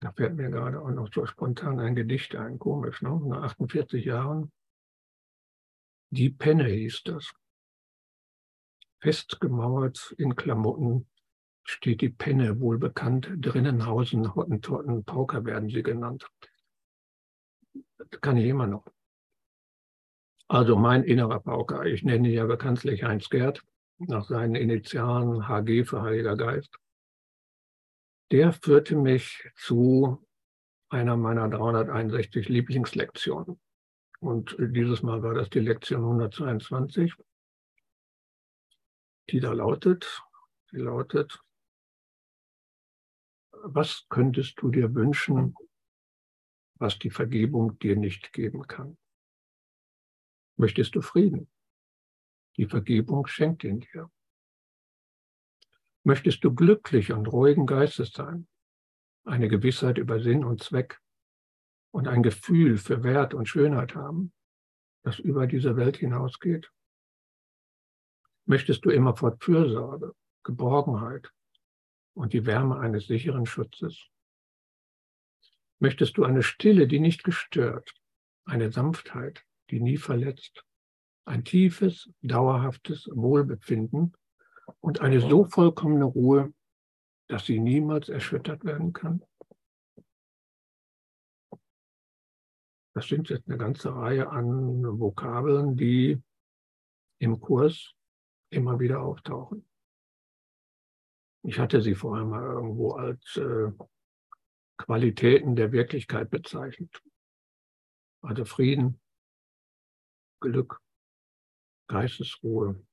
Da 0.00 0.12
fällt 0.12 0.36
mir 0.36 0.50
gerade 0.50 0.80
auch 0.80 0.90
noch 0.90 1.12
so 1.12 1.26
spontan 1.26 1.80
ein 1.80 1.96
Gedicht 1.96 2.36
ein, 2.36 2.58
komisch, 2.58 3.02
ne? 3.02 3.20
Nach 3.24 3.42
48 3.42 4.04
Jahren. 4.04 4.52
Die 6.10 6.30
Penne 6.30 6.66
hieß 6.66 7.02
das. 7.04 7.32
Festgemauert 9.00 10.14
in 10.18 10.36
Klamotten 10.36 11.08
steht 11.64 12.00
die 12.00 12.08
Penne, 12.08 12.60
wohl 12.60 12.78
bekannt. 12.78 13.28
Drinnen 13.36 13.86
hausen 13.86 14.34
Hottentotten, 14.34 15.04
Pauker 15.04 15.44
werden 15.44 15.68
sie 15.68 15.82
genannt. 15.82 16.28
Das 17.98 18.20
kann 18.20 18.36
ich 18.36 18.46
immer 18.46 18.66
noch. 18.66 18.86
Also 20.46 20.76
mein 20.76 21.02
innerer 21.02 21.40
Pauker, 21.40 21.84
ich 21.84 22.04
nenne 22.04 22.28
ihn 22.28 22.34
ja 22.34 22.46
bekanntlich 22.46 23.02
Heinz 23.02 23.28
Gerd, 23.28 23.62
nach 23.98 24.24
seinen 24.24 24.54
Initialen 24.54 25.46
HG 25.46 25.84
für 25.84 26.02
Heiliger 26.02 26.36
Geist 26.36 26.78
der 28.30 28.52
führte 28.52 28.96
mich 28.96 29.48
zu 29.56 30.26
einer 30.90 31.16
meiner 31.16 31.48
361 31.48 32.48
Lieblingslektionen. 32.48 33.60
Und 34.20 34.56
dieses 34.58 35.02
Mal 35.02 35.22
war 35.22 35.34
das 35.34 35.48
die 35.50 35.60
Lektion 35.60 36.02
122, 36.02 37.14
die 39.30 39.40
da 39.40 39.52
lautet, 39.52 40.22
die 40.72 40.78
lautet, 40.78 41.40
was 43.62 44.06
könntest 44.08 44.60
du 44.60 44.70
dir 44.70 44.94
wünschen, 44.94 45.54
was 46.78 46.98
die 46.98 47.10
Vergebung 47.10 47.78
dir 47.78 47.96
nicht 47.96 48.32
geben 48.32 48.66
kann? 48.66 48.96
Möchtest 50.56 50.94
du 50.94 51.00
Frieden? 51.00 51.50
Die 52.56 52.66
Vergebung 52.66 53.26
schenkt 53.26 53.62
ihn 53.64 53.80
dir. 53.80 54.10
Möchtest 56.08 56.42
du 56.42 56.54
glücklich 56.54 57.12
und 57.12 57.30
ruhigen 57.30 57.66
Geistes 57.66 58.12
sein, 58.12 58.48
eine 59.26 59.46
Gewissheit 59.46 59.98
über 59.98 60.22
Sinn 60.22 60.42
und 60.42 60.62
Zweck 60.62 61.02
und 61.90 62.08
ein 62.08 62.22
Gefühl 62.22 62.78
für 62.78 63.04
Wert 63.04 63.34
und 63.34 63.46
Schönheit 63.46 63.94
haben, 63.94 64.32
das 65.02 65.18
über 65.18 65.46
diese 65.46 65.76
Welt 65.76 65.98
hinausgeht? 65.98 66.72
Möchtest 68.46 68.86
du 68.86 68.88
immerfort 68.88 69.44
Fürsorge, 69.44 70.14
Geborgenheit 70.44 71.30
und 72.14 72.32
die 72.32 72.46
Wärme 72.46 72.80
eines 72.80 73.06
sicheren 73.06 73.44
Schutzes? 73.44 74.06
Möchtest 75.78 76.16
du 76.16 76.24
eine 76.24 76.42
Stille, 76.42 76.88
die 76.88 77.00
nicht 77.00 77.22
gestört, 77.22 77.92
eine 78.46 78.72
Sanftheit, 78.72 79.44
die 79.68 79.80
nie 79.80 79.98
verletzt, 79.98 80.64
ein 81.26 81.44
tiefes, 81.44 82.08
dauerhaftes 82.22 83.10
Wohlbefinden 83.12 84.14
und 84.80 85.00
eine 85.00 85.20
so 85.20 85.44
vollkommene 85.44 86.04
Ruhe, 86.04 86.52
dass 87.28 87.46
sie 87.46 87.58
niemals 87.58 88.08
erschüttert 88.08 88.64
werden 88.64 88.92
kann. 88.92 89.24
Das 92.94 93.06
sind 93.06 93.28
jetzt 93.28 93.46
eine 93.46 93.58
ganze 93.58 93.94
Reihe 93.94 94.28
an 94.28 94.98
Vokabeln, 94.98 95.76
die 95.76 96.20
im 97.20 97.38
Kurs 97.40 97.94
immer 98.50 98.80
wieder 98.80 99.02
auftauchen. 99.02 99.68
Ich 101.44 101.58
hatte 101.58 101.80
sie 101.80 101.94
vorher 101.94 102.26
mal 102.26 102.42
irgendwo 102.42 102.92
als 102.92 103.36
äh, 103.36 103.70
Qualitäten 104.78 105.54
der 105.54 105.72
Wirklichkeit 105.72 106.30
bezeichnet. 106.30 107.02
Also 108.22 108.44
Frieden, 108.44 109.00
Glück, 110.40 110.80
Geistesruhe, 111.88 112.84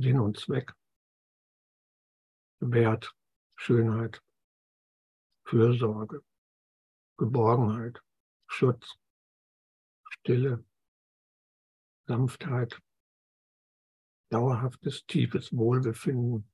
Sinn 0.00 0.20
und 0.20 0.38
Zweck, 0.38 0.72
Wert, 2.60 3.16
Schönheit, 3.56 4.22
Fürsorge, 5.44 6.22
Geborgenheit, 7.16 8.00
Schutz, 8.46 8.96
Stille, 10.08 10.64
Sanftheit, 12.06 12.80
dauerhaftes, 14.30 15.04
tiefes 15.06 15.56
Wohlbefinden, 15.56 16.48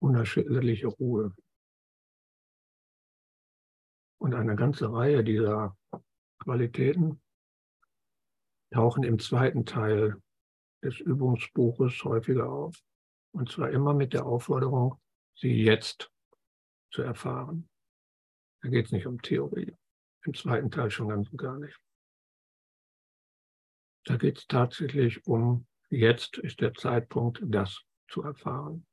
unerschütterliche 0.00 0.88
Ruhe. 0.88 1.34
Und 4.18 4.34
eine 4.34 4.54
ganze 4.54 4.92
Reihe 4.92 5.24
dieser 5.24 5.78
Qualitäten 6.40 7.22
tauchen 8.70 9.02
im 9.02 9.18
zweiten 9.18 9.64
Teil 9.64 10.20
des 10.86 11.00
Übungsbuches 11.00 12.02
häufiger 12.04 12.48
auf. 12.48 12.82
Und 13.32 13.50
zwar 13.50 13.70
immer 13.70 13.92
mit 13.92 14.12
der 14.12 14.24
Aufforderung, 14.24 15.00
sie 15.34 15.62
jetzt 15.62 16.10
zu 16.90 17.02
erfahren. 17.02 17.68
Da 18.62 18.68
geht 18.68 18.86
es 18.86 18.92
nicht 18.92 19.06
um 19.06 19.20
Theorie. 19.20 19.76
Im 20.24 20.34
zweiten 20.34 20.70
Teil 20.70 20.90
schon 20.90 21.08
ganz 21.08 21.28
und 21.30 21.38
gar 21.38 21.58
nicht. 21.58 21.78
Da 24.04 24.16
geht 24.16 24.38
es 24.38 24.46
tatsächlich 24.46 25.26
um, 25.26 25.66
jetzt 25.90 26.38
ist 26.38 26.60
der 26.60 26.72
Zeitpunkt, 26.74 27.40
das 27.44 27.82
zu 28.08 28.22
erfahren. 28.22 28.86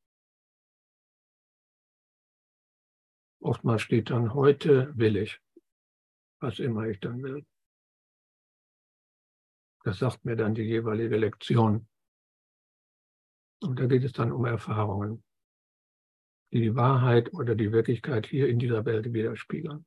Oftmals 3.39 3.81
steht 3.83 4.09
dann, 4.09 4.33
heute 4.33 4.97
will 4.97 5.17
ich. 5.17 5.39
was 6.39 6.59
immer 6.59 6.87
ich 6.87 6.99
dann 6.99 7.23
will. 7.23 7.45
Das 9.83 9.99
sagt 9.99 10.23
mir 10.23 10.35
dann 10.35 10.55
die 10.55 10.63
jeweilige 10.63 11.17
Lektion. 11.17 11.87
Und 13.61 13.79
da 13.79 13.85
geht 13.85 14.03
es 14.03 14.13
dann 14.13 14.31
um 14.31 14.45
Erfahrungen, 14.45 15.23
die 16.51 16.61
die 16.61 16.75
Wahrheit 16.75 17.33
oder 17.33 17.55
die 17.55 17.71
Wirklichkeit 17.71 18.25
hier 18.25 18.47
in 18.47 18.59
dieser 18.59 18.85
Welt 18.85 19.13
widerspiegeln. 19.13 19.85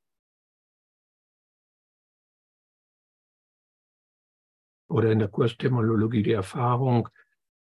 Oder 4.89 5.13
in 5.13 5.19
der 5.19 5.29
Kurstemologie 5.29 6.23
die 6.23 6.33
Erfahrung 6.33 7.09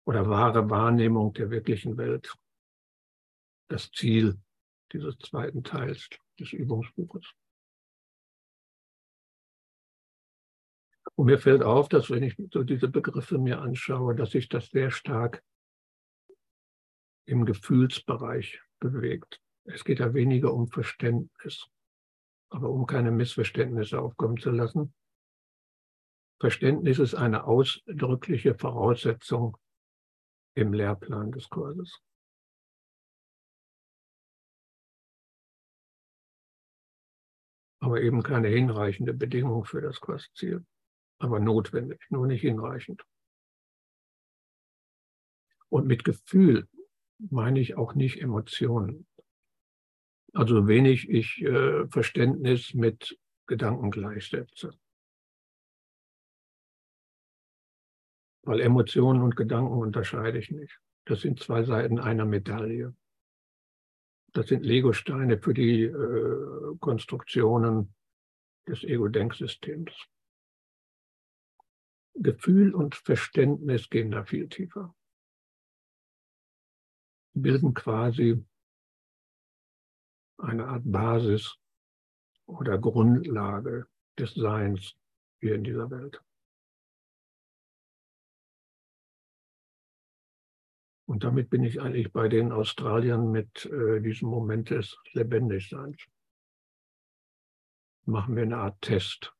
oder 0.04 0.28
wahre 0.28 0.68
Wahrnehmung 0.70 1.32
der 1.32 1.50
wirklichen 1.50 1.96
Welt. 1.96 2.34
Das 3.68 3.90
Ziel 3.90 4.40
dieses 4.92 5.18
zweiten 5.18 5.62
Teils 5.62 6.08
des 6.38 6.52
Übungsbuches. 6.52 7.34
Und 11.18 11.26
mir 11.26 11.40
fällt 11.40 11.64
auf, 11.64 11.88
dass 11.88 12.10
wenn 12.10 12.22
ich 12.22 12.36
so 12.52 12.62
diese 12.62 12.86
Begriffe 12.86 13.38
mir 13.38 13.60
anschaue, 13.60 14.14
dass 14.14 14.30
sich 14.30 14.48
das 14.48 14.68
sehr 14.68 14.92
stark 14.92 15.42
im 17.26 17.44
Gefühlsbereich 17.44 18.62
bewegt. 18.78 19.40
Es 19.64 19.82
geht 19.82 19.98
ja 19.98 20.14
weniger 20.14 20.54
um 20.54 20.68
Verständnis, 20.68 21.66
aber 22.50 22.70
um 22.70 22.86
keine 22.86 23.10
Missverständnisse 23.10 24.00
aufkommen 24.00 24.36
zu 24.36 24.52
lassen. 24.52 24.94
Verständnis 26.38 27.00
ist 27.00 27.16
eine 27.16 27.48
ausdrückliche 27.48 28.54
Voraussetzung 28.54 29.56
im 30.54 30.72
Lehrplan 30.72 31.32
des 31.32 31.48
Kurses. 31.48 32.00
Aber 37.80 38.00
eben 38.02 38.22
keine 38.22 38.46
hinreichende 38.46 39.14
Bedingung 39.14 39.64
für 39.64 39.80
das 39.80 39.98
Kursziel 39.98 40.64
aber 41.18 41.40
notwendig, 41.40 42.00
nur 42.10 42.26
nicht 42.26 42.42
hinreichend. 42.42 43.04
Und 45.68 45.86
mit 45.86 46.04
Gefühl 46.04 46.68
meine 47.18 47.60
ich 47.60 47.76
auch 47.76 47.94
nicht 47.94 48.20
Emotionen. 48.20 49.06
Also 50.32 50.68
wenig 50.68 51.08
ich 51.08 51.42
äh, 51.42 51.86
Verständnis 51.88 52.74
mit 52.74 53.18
Gedanken 53.46 53.90
gleichsetze. 53.90 54.70
Weil 58.42 58.60
Emotionen 58.60 59.22
und 59.22 59.36
Gedanken 59.36 59.78
unterscheide 59.78 60.38
ich 60.38 60.50
nicht. 60.50 60.78
Das 61.06 61.20
sind 61.22 61.40
zwei 61.40 61.64
Seiten 61.64 61.98
einer 61.98 62.24
Medaille. 62.24 62.94
Das 64.32 64.46
sind 64.46 64.64
Legosteine 64.64 65.38
für 65.38 65.54
die 65.54 65.84
äh, 65.84 66.76
Konstruktionen 66.78 67.94
des 68.66 68.84
Ego-Denksystems. 68.84 69.92
Gefühl 72.20 72.74
und 72.74 72.94
Verständnis 72.94 73.88
gehen 73.90 74.10
da 74.10 74.24
viel 74.24 74.48
tiefer. 74.48 74.94
Bilden 77.34 77.74
quasi 77.74 78.44
eine 80.38 80.66
Art 80.66 80.82
Basis 80.84 81.56
oder 82.46 82.78
Grundlage 82.78 83.86
des 84.18 84.34
Seins 84.34 84.94
hier 85.40 85.54
in 85.54 85.64
dieser 85.64 85.90
Welt. 85.90 86.22
Und 91.06 91.24
damit 91.24 91.48
bin 91.48 91.64
ich 91.64 91.80
eigentlich 91.80 92.12
bei 92.12 92.28
den 92.28 92.52
Australiern 92.52 93.30
mit 93.30 93.64
äh, 93.64 94.00
diesem 94.00 94.28
Moment 94.28 94.70
des 94.70 94.98
Lebendigseins. 95.12 96.04
Machen 98.04 98.36
wir 98.36 98.42
eine 98.42 98.58
Art 98.58 98.80
Test. 98.82 99.34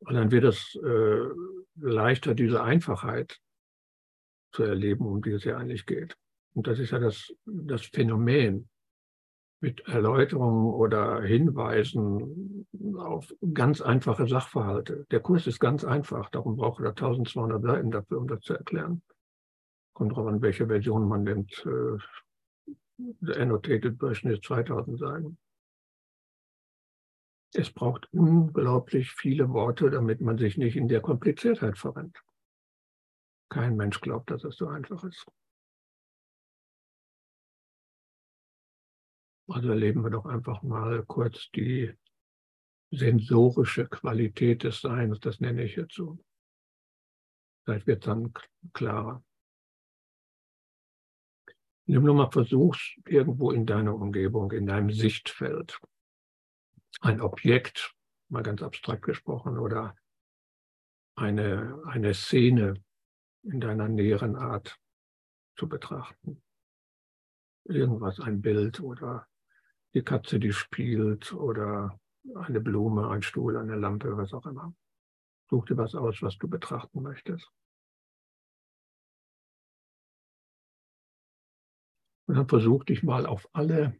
Und 0.00 0.14
dann 0.14 0.30
wird 0.30 0.44
es 0.44 0.76
äh, 0.76 1.28
leichter, 1.76 2.34
diese 2.34 2.62
Einfachheit 2.62 3.40
zu 4.52 4.62
erleben, 4.62 5.06
um 5.06 5.22
die 5.22 5.32
es 5.32 5.44
ja 5.44 5.56
eigentlich 5.56 5.86
geht. 5.86 6.16
Und 6.54 6.66
das 6.66 6.78
ist 6.78 6.90
ja 6.90 6.98
das, 6.98 7.32
das 7.44 7.86
Phänomen 7.86 8.68
mit 9.60 9.80
Erläuterungen 9.88 10.72
oder 10.72 11.20
Hinweisen 11.22 12.66
auf 12.96 13.32
ganz 13.52 13.80
einfache 13.80 14.28
Sachverhalte. 14.28 15.06
Der 15.10 15.20
Kurs 15.20 15.46
ist 15.46 15.58
ganz 15.58 15.84
einfach, 15.84 16.30
darum 16.30 16.56
braucht 16.56 16.82
er 16.82 16.90
1200 16.90 17.62
Seiten 17.62 17.90
dafür, 17.90 18.18
um 18.18 18.28
das 18.28 18.40
zu 18.40 18.54
erklären. 18.54 19.02
Kommt 19.94 20.14
drauf 20.14 20.28
an, 20.28 20.42
welche 20.42 20.68
Version 20.68 21.08
man 21.08 21.24
nimmt. 21.24 21.66
Äh, 21.66 21.98
the 23.20 23.34
Annotated 23.36 23.98
Version 23.98 24.32
ist 24.32 24.44
2000 24.44 24.98
Seiten. 24.98 25.38
Es 27.54 27.70
braucht 27.70 28.12
unglaublich 28.12 29.12
viele 29.12 29.48
Worte, 29.50 29.90
damit 29.90 30.20
man 30.20 30.36
sich 30.36 30.58
nicht 30.58 30.76
in 30.76 30.88
der 30.88 31.00
Kompliziertheit 31.00 31.78
verrennt. 31.78 32.22
Kein 33.48 33.76
Mensch 33.76 34.00
glaubt, 34.00 34.30
dass 34.30 34.44
es 34.44 34.56
so 34.56 34.68
einfach 34.68 35.02
ist. 35.04 35.26
Also 39.48 39.70
erleben 39.70 40.02
wir 40.02 40.10
doch 40.10 40.26
einfach 40.26 40.62
mal 40.62 41.02
kurz 41.06 41.50
die 41.52 41.94
sensorische 42.90 43.86
Qualität 43.86 44.62
des 44.62 44.82
Seins, 44.82 45.18
das 45.20 45.40
nenne 45.40 45.64
ich 45.64 45.76
jetzt 45.76 45.94
so. 45.94 46.18
Vielleicht 47.64 47.86
wird 47.86 48.02
es 48.02 48.06
dann 48.06 48.32
klarer. 48.74 49.24
Nimm 51.86 52.02
nur 52.02 52.14
mal 52.14 52.30
versuch's 52.30 52.96
irgendwo 53.06 53.50
in 53.50 53.64
deiner 53.64 53.94
Umgebung, 53.94 54.52
in 54.52 54.66
deinem 54.66 54.90
Sichtfeld 54.90 55.80
ein 57.00 57.20
Objekt, 57.20 57.94
mal 58.28 58.42
ganz 58.42 58.62
abstrakt 58.62 59.02
gesprochen, 59.02 59.58
oder 59.58 59.96
eine, 61.16 61.82
eine 61.86 62.14
Szene 62.14 62.82
in 63.42 63.60
deiner 63.60 63.88
näheren 63.88 64.36
Art 64.36 64.78
zu 65.56 65.68
betrachten. 65.68 66.42
Irgendwas, 67.64 68.20
ein 68.20 68.40
Bild 68.40 68.80
oder 68.80 69.26
die 69.94 70.02
Katze, 70.02 70.38
die 70.38 70.52
spielt 70.52 71.32
oder 71.32 71.98
eine 72.34 72.60
Blume, 72.60 73.08
ein 73.10 73.22
Stuhl, 73.22 73.56
eine 73.56 73.76
Lampe, 73.76 74.16
was 74.16 74.32
auch 74.32 74.46
immer. 74.46 74.74
Such 75.50 75.66
dir 75.66 75.76
was 75.76 75.94
aus, 75.94 76.20
was 76.22 76.36
du 76.38 76.48
betrachten 76.48 77.02
möchtest. 77.02 77.50
Und 82.26 82.36
dann 82.36 82.48
versuch 82.48 82.84
dich 82.84 83.02
mal 83.02 83.24
auf 83.24 83.48
alle 83.54 83.98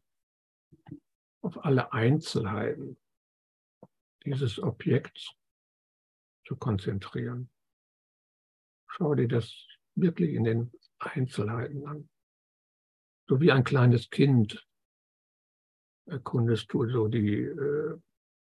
auf 1.49 1.65
alle 1.65 1.93
Einzelheiten 1.95 2.99
dieses 4.23 4.63
Objekts 4.63 5.33
zu 6.47 6.57
konzentrieren. 6.57 7.49
Schau 8.87 9.15
dir 9.15 9.29
das 9.29 9.51
wirklich 9.95 10.35
in 10.35 10.45
den 10.45 10.73
Einzelheiten 10.99 11.87
an. 11.87 12.11
So 13.29 13.41
wie 13.41 13.51
ein 13.51 13.65
kleines 13.65 14.11
Kind 14.11 14.67
erkundest 16.05 16.71
du 16.73 16.87
so 16.87 17.09
die 17.09 17.45
äh, 17.45 17.99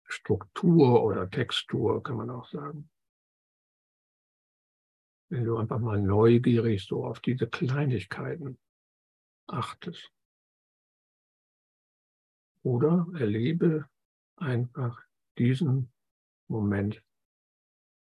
Struktur 0.05 1.03
oder 1.03 1.29
Textur, 1.29 2.05
kann 2.05 2.17
man 2.17 2.31
auch 2.31 2.49
sagen. 2.49 2.88
Wenn 5.29 5.45
du 5.45 5.57
einfach 5.57 5.81
mal 5.81 6.01
neugierig 6.01 6.85
so 6.85 7.05
auf 7.05 7.19
diese 7.19 7.49
Kleinigkeiten 7.49 8.59
achtest. 9.49 10.12
Oder 12.62 13.07
erlebe 13.14 13.88
einfach 14.37 15.03
diesen 15.38 15.92
Moment 16.48 17.03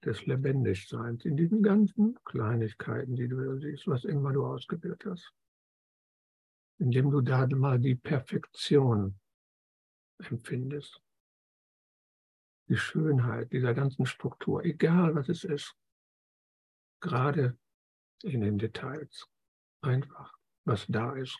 des 0.03 0.25
Lebendigseins 0.25 1.25
in 1.25 1.37
diesen 1.37 1.61
ganzen 1.61 2.17
Kleinigkeiten, 2.25 3.15
die 3.15 3.27
du 3.27 3.59
siehst, 3.59 3.87
was 3.87 4.03
immer 4.03 4.33
du 4.33 4.45
ausgebildet 4.45 5.05
hast. 5.05 5.33
Indem 6.79 7.11
du 7.11 7.21
da 7.21 7.47
mal 7.47 7.79
die 7.79 7.95
Perfektion 7.95 9.19
empfindest. 10.19 11.01
Die 12.69 12.77
Schönheit 12.77 13.51
dieser 13.51 13.73
ganzen 13.73 14.05
Struktur, 14.05 14.63
egal 14.63 15.13
was 15.15 15.29
es 15.29 15.43
ist. 15.43 15.75
Gerade 17.01 17.57
in 18.23 18.41
den 18.41 18.57
Details. 18.57 19.27
Einfach, 19.81 20.33
was 20.65 20.85
da 20.87 21.13
ist. 21.13 21.39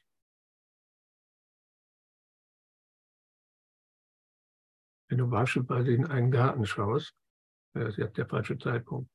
Wenn 5.11 5.17
du 5.17 5.27
beispielsweise 5.27 5.91
in 5.91 6.05
einen 6.05 6.31
Garten 6.31 6.65
schaust, 6.65 7.13
das 7.73 7.89
ist 7.89 7.97
jetzt 7.97 8.17
der 8.17 8.27
falsche 8.27 8.57
Zeitpunkt, 8.57 9.11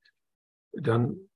dann 0.72 1.30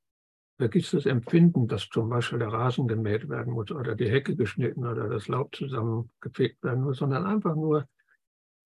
vergisst 0.59 0.92
das 0.92 1.07
Empfinden, 1.07 1.66
dass 1.66 1.88
zum 1.88 2.11
Beispiel 2.11 2.40
der 2.40 2.53
Rasen 2.53 2.87
gemäht 2.87 3.31
werden 3.31 3.55
muss 3.55 3.70
oder 3.70 3.94
die 3.94 4.11
Hecke 4.11 4.37
geschnitten 4.37 4.87
oder 4.87 5.09
das 5.09 5.29
Laub 5.29 5.57
zusammengefegt 5.57 6.62
werden 6.62 6.85
muss, 6.85 6.99
sondern 6.99 7.25
einfach 7.25 7.55
nur 7.55 7.88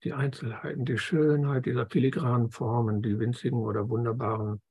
die 0.03 0.11
Einzelheiten, 0.11 0.83
die 0.83 0.97
Schönheit 0.97 1.65
dieser 1.65 1.87
filigranen 1.87 2.51
Formen, 2.51 3.01
die 3.01 3.17
winzigen 3.17 3.59
oder 3.59 3.87
wunderbaren 3.87 4.61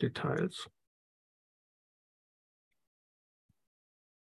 Details. 0.00 0.70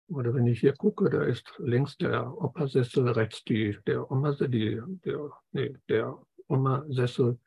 Oder 0.09 0.35
wenn 0.35 0.47
ich 0.47 0.61
hier 0.61 0.75
gucke, 0.75 1.09
da 1.09 1.23
ist 1.23 1.55
links 1.59 1.97
der 1.97 2.37
Opa-Sessel, 2.37 3.09
rechts 3.09 3.45
die, 3.45 3.79
der 3.87 4.11
Oma, 4.11 4.33
die, 4.33 4.83
der, 5.05 5.31
nee, 5.53 5.75
der 5.89 6.19
Oma-Sessel. 6.53 7.39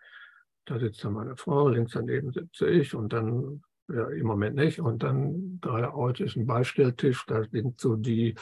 Da 0.65 0.79
sitzt 0.79 1.03
dann 1.03 1.13
meine 1.13 1.37
Frau, 1.37 1.69
links 1.69 1.93
daneben 1.93 2.31
sitze 2.31 2.67
ich 2.67 2.95
und 2.95 3.13
dann, 3.13 3.61
ja, 3.87 4.07
im 4.09 4.25
Moment 4.25 4.55
nicht. 4.55 4.79
Und 4.79 5.03
dann 5.03 5.59
geradeaus 5.61 6.19
ist 6.19 6.35
ein 6.35 6.47
Beistelltisch, 6.47 7.23
da 7.27 7.43
sind 7.43 7.79
so 7.79 7.95
die, 7.95 8.35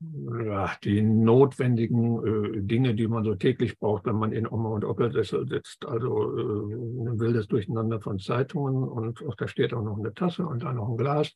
ja, 0.00 0.74
die 0.82 1.00
notwendigen 1.00 2.26
äh, 2.26 2.60
Dinge, 2.62 2.94
die 2.94 3.06
man 3.06 3.24
so 3.24 3.36
täglich 3.36 3.78
braucht, 3.78 4.04
wenn 4.06 4.16
man 4.16 4.32
in 4.32 4.48
Oma- 4.48 4.70
und 4.70 4.84
Opa-Sessel 4.84 5.46
sitzt. 5.46 5.86
Also 5.86 6.36
äh, 6.36 6.74
ein 6.74 7.20
wildes 7.20 7.46
Durcheinander 7.46 8.00
von 8.00 8.18
Zeitungen 8.18 8.82
und 8.88 9.22
auch 9.24 9.36
da 9.36 9.46
steht 9.46 9.72
auch 9.74 9.84
noch 9.84 9.98
eine 9.98 10.12
Tasse 10.12 10.44
und 10.44 10.64
da 10.64 10.72
noch 10.72 10.88
ein 10.88 10.96
Glas. 10.96 11.32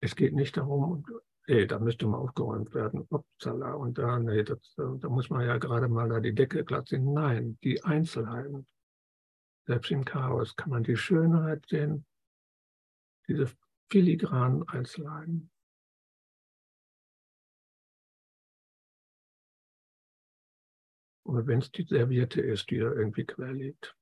Es 0.00 0.16
geht 0.16 0.34
nicht 0.34 0.56
darum, 0.56 1.04
nee, 1.46 1.66
da 1.66 1.78
müsste 1.78 2.06
mal 2.06 2.18
aufgeräumt 2.18 2.74
werden, 2.74 3.06
Upsala, 3.10 3.74
und 3.74 3.98
da, 3.98 4.18
nee, 4.18 4.42
das, 4.42 4.74
da 4.76 5.08
muss 5.08 5.30
man 5.30 5.46
ja 5.46 5.58
gerade 5.58 5.88
mal 5.88 6.08
da 6.08 6.20
die 6.20 6.34
Decke 6.34 6.64
glatt 6.64 6.88
sehen. 6.88 7.12
Nein, 7.12 7.58
die 7.62 7.82
Einzelheiten. 7.82 8.66
Selbst 9.66 9.90
im 9.90 10.04
Chaos 10.04 10.56
kann 10.56 10.70
man 10.70 10.82
die 10.82 10.96
Schönheit 10.96 11.64
sehen, 11.68 12.04
diese 13.28 13.50
filigranen 13.90 14.68
Einzelheiten. 14.68 15.50
Und 21.26 21.46
wenn 21.46 21.60
es 21.60 21.72
die 21.72 21.84
Serviette 21.84 22.42
ist, 22.42 22.70
die 22.70 22.78
da 22.78 22.92
irgendwie 22.92 23.24
quer 23.24 23.52
liegt. 23.52 23.96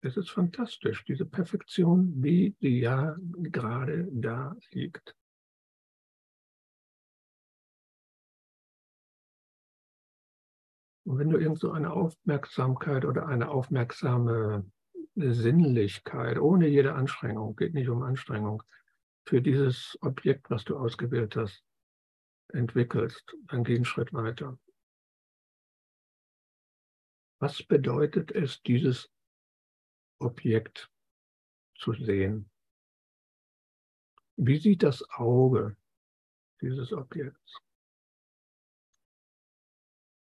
Es 0.00 0.16
ist 0.16 0.30
fantastisch, 0.30 1.04
diese 1.04 1.24
Perfektion, 1.24 2.22
wie 2.22 2.54
sie 2.60 2.80
ja 2.80 3.16
gerade 3.18 4.06
da 4.12 4.54
liegt. 4.70 5.16
Und 11.08 11.16
wenn 11.16 11.30
du 11.30 11.38
irgend 11.38 11.58
so 11.58 11.72
eine 11.72 11.90
Aufmerksamkeit 11.90 13.06
oder 13.06 13.28
eine 13.28 13.48
aufmerksame 13.48 14.70
Sinnlichkeit, 15.14 16.38
ohne 16.38 16.68
jede 16.68 16.92
Anstrengung, 16.92 17.56
geht 17.56 17.72
nicht 17.72 17.88
um 17.88 18.02
Anstrengung, 18.02 18.62
für 19.26 19.40
dieses 19.40 19.96
Objekt, 20.02 20.50
was 20.50 20.66
du 20.66 20.76
ausgewählt 20.76 21.34
hast, 21.34 21.64
entwickelst, 22.48 23.34
dann 23.46 23.64
geh 23.64 23.76
einen 23.76 23.86
Schritt 23.86 24.12
weiter. 24.12 24.58
Was 27.40 27.62
bedeutet 27.62 28.30
es, 28.32 28.62
dieses 28.62 29.10
Objekt 30.18 30.90
zu 31.78 31.94
sehen? 31.94 32.50
Wie 34.36 34.58
sieht 34.58 34.82
das 34.82 35.08
Auge 35.08 35.74
dieses 36.60 36.92
Objekts? 36.92 37.62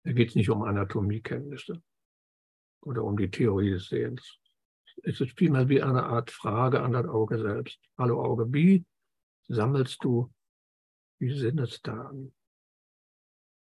Da 0.04 0.12
geht 0.12 0.30
es 0.30 0.34
nicht 0.34 0.50
um 0.50 0.62
Anatomiekenntnisse 0.62 1.82
oder 2.82 3.04
um 3.04 3.16
die 3.16 3.30
Theorie 3.30 3.70
des 3.70 3.88
Sehens. 3.88 4.38
Es 5.02 5.20
ist 5.20 5.36
vielmehr 5.36 5.68
wie 5.68 5.82
eine 5.82 6.04
Art 6.04 6.30
Frage 6.30 6.82
an 6.82 6.92
das 6.92 7.06
Auge 7.06 7.38
selbst. 7.38 7.80
Hallo 7.98 8.22
Auge, 8.22 8.52
wie 8.52 8.84
sammelst 9.48 10.04
du 10.04 10.32
die 11.20 11.36
Sinnesdaten? 11.36 12.34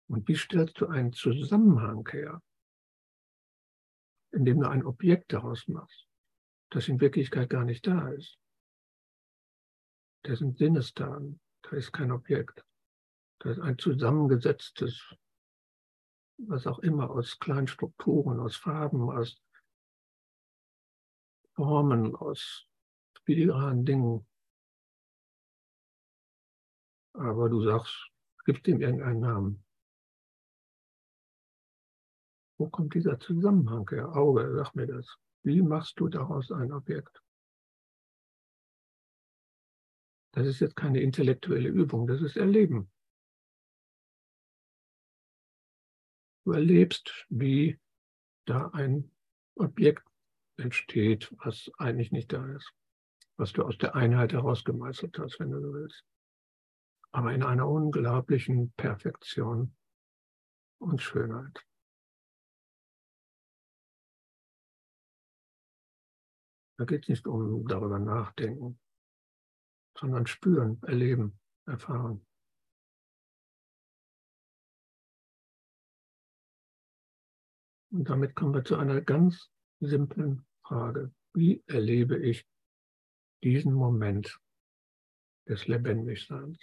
Und 0.10 0.28
wie 0.28 0.36
stellst 0.36 0.82
du 0.82 0.88
einen 0.88 1.14
Zusammenhang 1.14 2.08
her? 2.12 2.42
indem 4.34 4.62
du 4.62 4.70
ein 4.70 4.86
Objekt 4.86 5.32
daraus 5.32 5.68
machst, 5.68 6.08
das 6.72 6.88
in 6.88 7.00
Wirklichkeit 7.00 7.50
gar 7.50 7.64
nicht 7.64 7.86
da 7.86 8.10
ist. 8.10 8.38
Da 10.24 10.36
sind 10.36 10.58
Sinnesdaten, 10.58 11.40
da 11.62 11.78
ist 11.78 11.92
kein 11.92 12.12
Objekt. 12.12 12.66
Da 13.40 13.52
ist 13.52 13.60
ein 13.60 13.78
zusammengesetztes, 13.78 15.16
was 16.38 16.68
auch 16.68 16.80
immer, 16.80 17.10
aus 17.10 17.40
kleinen 17.40 17.68
Strukturen, 17.68 18.40
aus 18.40 18.56
Farben, 18.56 19.10
aus 19.10 19.42
Formen, 21.56 22.16
aus 22.16 22.68
filigranen 23.26 23.86
Dingen. 23.86 24.28
Aber 27.14 27.50
du 27.50 27.64
sagst, 27.64 28.10
gib 28.46 28.64
dem 28.64 28.82
irgendeinen 28.82 29.20
Namen. 29.20 29.66
Wo 32.58 32.70
kommt 32.70 32.94
dieser 32.94 33.20
Zusammenhang 33.20 33.88
her? 33.90 34.16
Auge, 34.16 34.54
sag 34.56 34.76
mir 34.76 34.88
das. 34.88 35.18
Wie 35.44 35.62
machst 35.62 36.00
du 36.00 36.08
daraus 36.08 36.52
ein 36.52 36.72
Objekt? 36.72 37.22
Das 40.32 40.48
ist 40.48 40.60
jetzt 40.62 40.76
keine 40.76 41.02
intellektuelle 41.02 41.70
Übung, 41.70 42.08
das 42.08 42.22
ist 42.22 42.38
Erleben. 42.38 42.93
Du 46.46 46.52
erlebst, 46.52 47.26
wie 47.30 47.80
da 48.46 48.68
ein 48.70 49.12
Objekt 49.56 50.06
entsteht, 50.58 51.34
was 51.44 51.72
eigentlich 51.78 52.12
nicht 52.12 52.34
da 52.34 52.46
ist, 52.54 52.74
was 53.38 53.54
du 53.54 53.64
aus 53.64 53.78
der 53.78 53.96
Einheit 53.96 54.34
heraus 54.34 54.64
gemeißelt 54.64 55.18
hast, 55.20 55.40
wenn 55.40 55.52
du 55.52 55.62
so 55.62 55.74
willst. 55.74 56.04
Aber 57.12 57.34
in 57.34 57.44
einer 57.44 57.68
unglaublichen 57.68 58.72
Perfektion 58.74 59.76
und 60.80 61.02
Schönheit. 61.02 61.66
Da 66.78 66.86
geht 66.86 67.04
es 67.04 67.10
nicht 67.10 67.28
um 67.28 67.68
darüber 67.68 68.00
nachdenken, 68.00 68.80
sondern 69.98 70.28
spüren, 70.28 70.82
erleben, 70.82 71.40
erfahren. 71.66 72.26
Und 77.94 78.10
damit 78.10 78.36
kommen 78.36 78.56
wir 78.56 78.66
zu 78.66 78.76
einer 78.76 79.02
ganz 79.02 79.52
simplen 79.80 80.48
Frage. 80.66 81.14
Wie 81.36 81.64
erlebe 81.68 82.18
ich 82.18 82.44
diesen 83.44 83.74
Moment 83.74 84.40
des 85.48 85.68
Lebendigseins? 85.68 86.58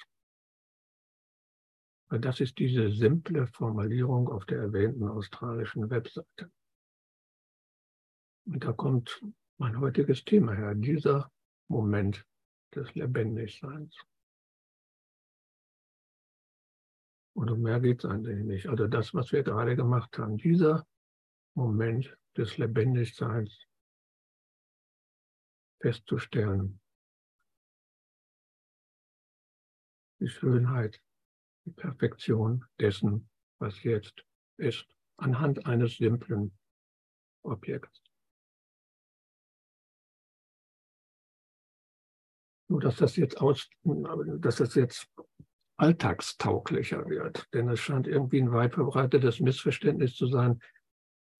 Weil 2.08 2.18
das 2.18 2.40
ist 2.40 2.58
diese 2.58 2.90
simple 2.90 3.46
Formulierung 3.46 4.28
auf 4.28 4.44
der 4.46 4.58
erwähnten 4.58 5.06
australischen 5.06 5.88
Webseite. 5.88 6.50
Und 8.46 8.64
da 8.64 8.72
kommt 8.72 9.24
mein 9.58 9.78
heutiges 9.78 10.24
Thema, 10.24 10.54
Herr, 10.54 10.74
dieser 10.74 11.30
Moment 11.68 12.26
des 12.74 12.92
Lebendigseins. 12.96 13.96
Und 17.36 17.50
um 17.50 17.62
mehr 17.62 17.78
geht 17.78 18.02
es 18.02 18.10
eigentlich 18.10 18.44
nicht. 18.44 18.68
Also 18.68 18.88
das, 18.88 19.14
was 19.14 19.30
wir 19.30 19.44
gerade 19.44 19.76
gemacht 19.76 20.18
haben, 20.18 20.36
dieser 20.36 20.84
Moment 21.60 22.16
des 22.38 22.56
Lebendigseins 22.56 23.66
festzustellen. 25.82 26.80
Die 30.20 30.28
Schönheit, 30.28 31.02
die 31.66 31.72
Perfektion 31.72 32.64
dessen, 32.78 33.28
was 33.58 33.82
jetzt 33.82 34.24
ist, 34.56 34.86
anhand 35.18 35.66
eines 35.66 35.98
simplen 35.98 36.56
Objekts. 37.42 38.02
Nur 42.68 42.80
dass 42.80 42.96
das 42.96 43.16
jetzt 43.16 43.38
aus, 43.38 43.68
dass 43.82 44.56
das 44.56 44.74
jetzt 44.76 45.10
alltagstauglicher 45.76 47.06
wird. 47.08 47.52
Denn 47.52 47.68
es 47.68 47.80
scheint 47.80 48.06
irgendwie 48.06 48.40
ein 48.40 48.52
weit 48.52 48.74
verbreitetes 48.74 49.40
Missverständnis 49.40 50.14
zu 50.14 50.26
sein, 50.26 50.60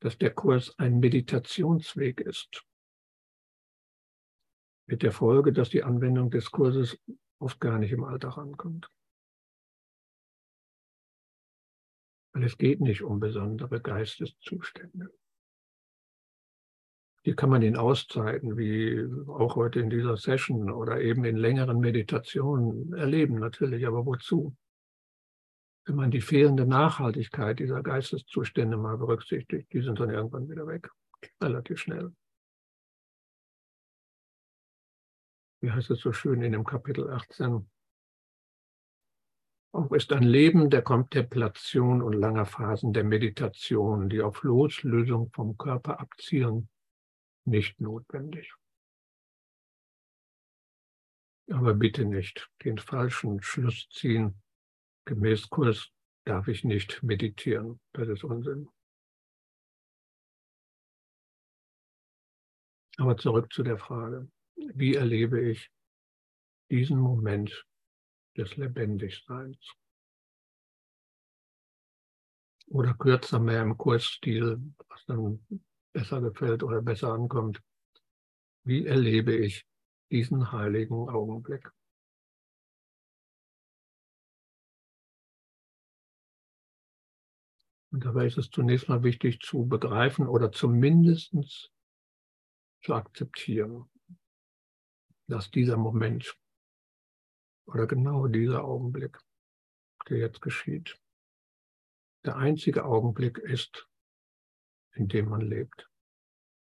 dass 0.01 0.19
der 0.19 0.35
Kurs 0.35 0.77
ein 0.79 0.99
Meditationsweg 0.99 2.21
ist. 2.21 2.65
Mit 4.87 5.03
der 5.03 5.13
Folge, 5.13 5.53
dass 5.53 5.69
die 5.69 5.85
Anwendung 5.85 6.31
des 6.31 6.51
Kurses 6.51 6.99
oft 7.39 7.61
gar 7.61 7.79
nicht 7.79 7.93
im 7.93 8.05
Alltag 8.05 8.39
ankommt. 8.39 8.91
Weil 12.33 12.45
es 12.45 12.57
geht 12.59 12.81
nicht 12.81 13.03
um 13.03 13.21
besondere 13.21 13.81
Geisteszustände. 13.81 15.13
Die 17.27 17.35
kann 17.35 17.51
man 17.51 17.61
in 17.61 17.77
Auszeiten, 17.77 18.57
wie 18.57 19.07
auch 19.29 19.55
heute 19.55 19.81
in 19.81 19.91
dieser 19.91 20.17
Session 20.17 20.71
oder 20.71 21.01
eben 21.03 21.25
in 21.25 21.37
längeren 21.37 21.79
Meditationen 21.79 22.95
erleben, 22.95 23.39
natürlich, 23.39 23.87
aber 23.87 24.07
wozu? 24.07 24.57
Wenn 25.87 25.97
man 25.97 26.11
die 26.11 26.21
fehlende 26.21 26.67
Nachhaltigkeit 26.67 27.59
dieser 27.59 27.83
Geisteszustände 27.83 28.77
mal 28.77 28.99
berücksichtigt, 28.99 29.73
die 29.73 29.83
sind 29.83 29.99
dann 29.99 30.11
irgendwann 30.11 30.49
wieder 30.49 30.67
weg, 30.67 30.91
relativ 31.43 31.81
schnell. 31.81 32.15
Wie 35.63 35.71
heißt 35.71 35.91
es 35.91 36.01
so 36.01 36.13
schön 36.13 36.43
in 36.43 36.53
dem 36.53 36.65
Kapitel 36.65 37.11
18? 37.11 37.69
Auch 39.73 39.93
ist 39.93 40.13
ein 40.13 40.25
Leben 40.25 40.69
der 40.69 40.83
Kontemplation 40.83 42.03
und 42.03 42.15
langer 42.15 42.47
Phasen 42.47 42.93
der 42.93 43.05
Meditation, 43.05 44.09
die 44.09 44.21
auf 44.21 44.43
Loslösung 44.43 45.31
vom 45.33 45.57
Körper 45.57 46.01
abzielen, 46.01 46.69
nicht 47.45 47.81
notwendig. 47.81 48.53
Aber 51.51 51.75
bitte 51.75 52.05
nicht 52.05 52.51
den 52.65 52.79
falschen 52.79 53.43
Schluss 53.43 53.89
ziehen, 53.91 54.43
gemäß 55.11 55.51
Kurs 55.51 55.91
darf 56.25 56.47
ich 56.47 56.63
nicht 56.63 57.03
meditieren. 57.03 57.81
Das 57.93 58.07
ist 58.09 58.23
Unsinn. 58.23 58.69
Aber 62.97 63.17
zurück 63.17 63.53
zu 63.53 63.65
der 63.65 63.77
Frage, 63.77 64.31
wie 64.55 64.95
erlebe 64.95 65.41
ich 65.41 65.69
diesen 66.71 67.01
Moment 67.01 67.67
des 68.37 68.57
Lebendigseins? 68.57 69.59
Oder 72.69 72.95
kürzer 72.95 73.41
mehr 73.41 73.63
im 73.63 73.77
Kursstil, 73.77 74.63
was 74.89 75.05
dann 75.07 75.45
besser 75.93 76.21
gefällt 76.21 76.63
oder 76.63 76.83
besser 76.83 77.13
ankommt. 77.13 77.61
Wie 78.63 78.87
erlebe 78.87 79.35
ich 79.35 79.67
diesen 80.13 80.53
heiligen 80.53 81.09
Augenblick? 81.09 81.69
Und 87.93 88.05
dabei 88.05 88.27
ist 88.27 88.39
es 88.39 88.51
zunächst 88.51 88.89
mal 88.89 89.03
wichtig 89.03 89.41
zu 89.41 89.67
begreifen 89.67 90.29
oder 90.29 90.53
zumindest 90.53 91.33
zu 92.83 92.95
akzeptieren, 92.95 93.91
dass 95.27 95.51
dieser 95.51 95.77
Moment 95.77 96.37
oder 97.67 97.87
genau 97.87 98.27
dieser 98.27 98.65
Augenblick, 98.65 99.19
der 100.09 100.19
jetzt 100.19 100.41
geschieht, 100.41 101.01
der 102.25 102.37
einzige 102.37 102.85
Augenblick 102.85 103.39
ist, 103.39 103.89
in 104.93 105.09
dem 105.09 105.29
man 105.29 105.41
lebt. 105.41 105.89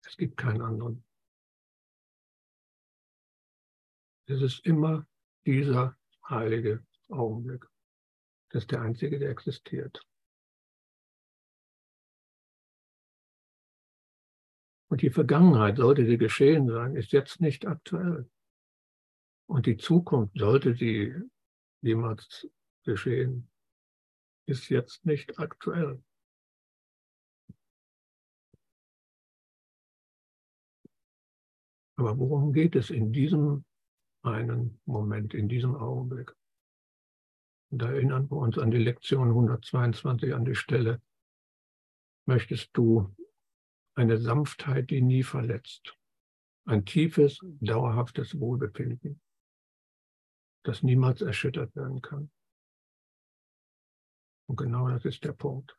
Es 0.05 0.15
gibt 0.17 0.37
keinen 0.37 0.61
anderen. 0.61 1.03
Es 4.25 4.41
ist 4.41 4.65
immer 4.65 5.07
dieser 5.45 5.97
heilige 6.27 6.85
Augenblick. 7.09 7.65
Das 8.49 8.63
ist 8.63 8.71
der 8.71 8.81
einzige, 8.81 9.19
der 9.19 9.31
existiert. 9.31 10.01
Und 14.89 15.03
die 15.03 15.11
Vergangenheit, 15.11 15.77
sollte 15.77 16.05
sie 16.05 16.17
geschehen 16.17 16.67
sein, 16.67 16.95
ist 16.95 17.11
jetzt 17.11 17.39
nicht 17.39 17.67
aktuell. 17.67 18.27
Und 19.47 19.67
die 19.67 19.77
Zukunft, 19.77 20.37
sollte 20.37 20.75
sie 20.75 21.13
jemals 21.81 22.47
geschehen, 22.83 23.49
ist 24.47 24.69
jetzt 24.69 25.05
nicht 25.05 25.37
aktuell. 25.37 26.03
Aber 31.97 32.17
worum 32.17 32.53
geht 32.53 32.75
es 32.75 32.89
in 32.89 33.11
diesem 33.11 33.65
einen 34.23 34.79
Moment, 34.85 35.33
in 35.33 35.49
diesem 35.49 35.75
Augenblick? 35.75 36.33
Da 37.71 37.91
erinnern 37.91 38.29
wir 38.31 38.37
uns 38.37 38.57
an 38.57 38.71
die 38.71 38.77
Lektion 38.77 39.27
122, 39.27 40.33
an 40.33 40.45
die 40.45 40.55
Stelle, 40.55 40.99
möchtest 42.25 42.69
du 42.73 43.13
eine 43.99 44.17
Sanftheit, 44.17 44.91
die 44.91 45.01
nie 45.01 45.23
verletzt, 45.23 45.97
ein 46.65 46.85
tiefes, 46.85 47.39
dauerhaftes 47.59 48.39
Wohlbefinden, 48.39 49.21
das 50.63 50.83
niemals 50.83 51.21
erschüttert 51.21 51.75
werden 51.75 52.01
kann. 52.01 52.31
Und 54.47 54.55
genau 54.55 54.87
das 54.87 55.03
ist 55.03 55.25
der 55.25 55.33
Punkt. 55.33 55.77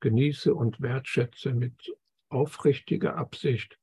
Genieße 0.00 0.54
und 0.54 0.80
wertschätze 0.80 1.52
mit 1.52 1.98
aufrichtiger 2.28 3.16
Absicht 3.16 3.80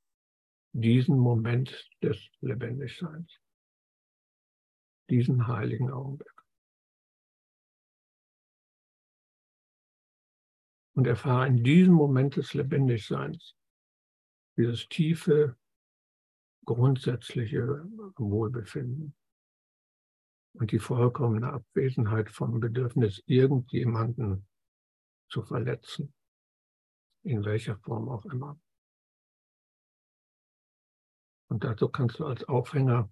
diesen 0.72 1.18
Moment 1.18 1.90
des 2.02 2.30
Lebendigseins, 2.40 3.42
diesen 5.10 5.48
heiligen 5.48 5.92
Augenblick. 5.92 6.33
Und 10.94 11.08
erfahre 11.08 11.48
in 11.48 11.64
diesem 11.64 11.94
Moment 11.94 12.36
des 12.36 12.54
Lebendigseins 12.54 13.56
dieses 14.58 14.88
tiefe, 14.88 15.58
grundsätzliche 16.66 17.84
Wohlbefinden 18.16 19.16
und 20.54 20.72
die 20.72 20.80
vollkommene 20.80 21.52
Abwesenheit 21.52 22.30
vom 22.30 22.60
Bedürfnis, 22.60 23.24
irgendjemanden 23.26 24.48
zu 25.30 25.42
verletzen, 25.42 26.14
in 27.24 27.44
welcher 27.44 27.78
Form 27.80 28.08
auch 28.10 28.26
immer. 28.26 28.60
Und 31.50 31.64
dazu 31.64 31.90
kannst 31.90 32.20
du 32.20 32.26
als 32.26 32.44
Aufhänger 32.46 33.12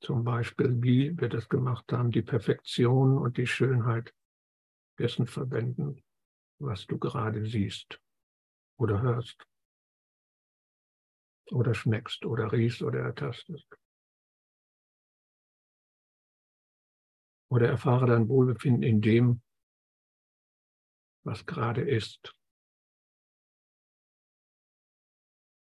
zum 0.00 0.24
Beispiel, 0.24 0.82
wie 0.82 1.18
wir 1.18 1.28
das 1.28 1.48
gemacht 1.48 1.92
haben, 1.92 2.10
die 2.10 2.22
Perfektion 2.22 3.16
und 3.18 3.36
die 3.36 3.46
Schönheit 3.46 4.14
dessen 4.98 5.26
verwenden, 5.26 6.02
was 6.58 6.86
du 6.86 6.98
gerade 6.98 7.46
siehst 7.46 8.00
oder 8.78 9.00
hörst 9.02 9.46
oder 11.50 11.74
schmeckst 11.74 12.24
oder 12.24 12.52
riechst 12.52 12.82
oder 12.82 13.00
ertastest. 13.00 13.66
Oder 17.48 17.68
erfahre 17.68 18.06
dein 18.06 18.28
Wohlbefinden 18.28 18.82
in 18.82 19.00
dem, 19.00 19.42
was 21.24 21.46
gerade 21.46 21.82
ist. 21.82 22.34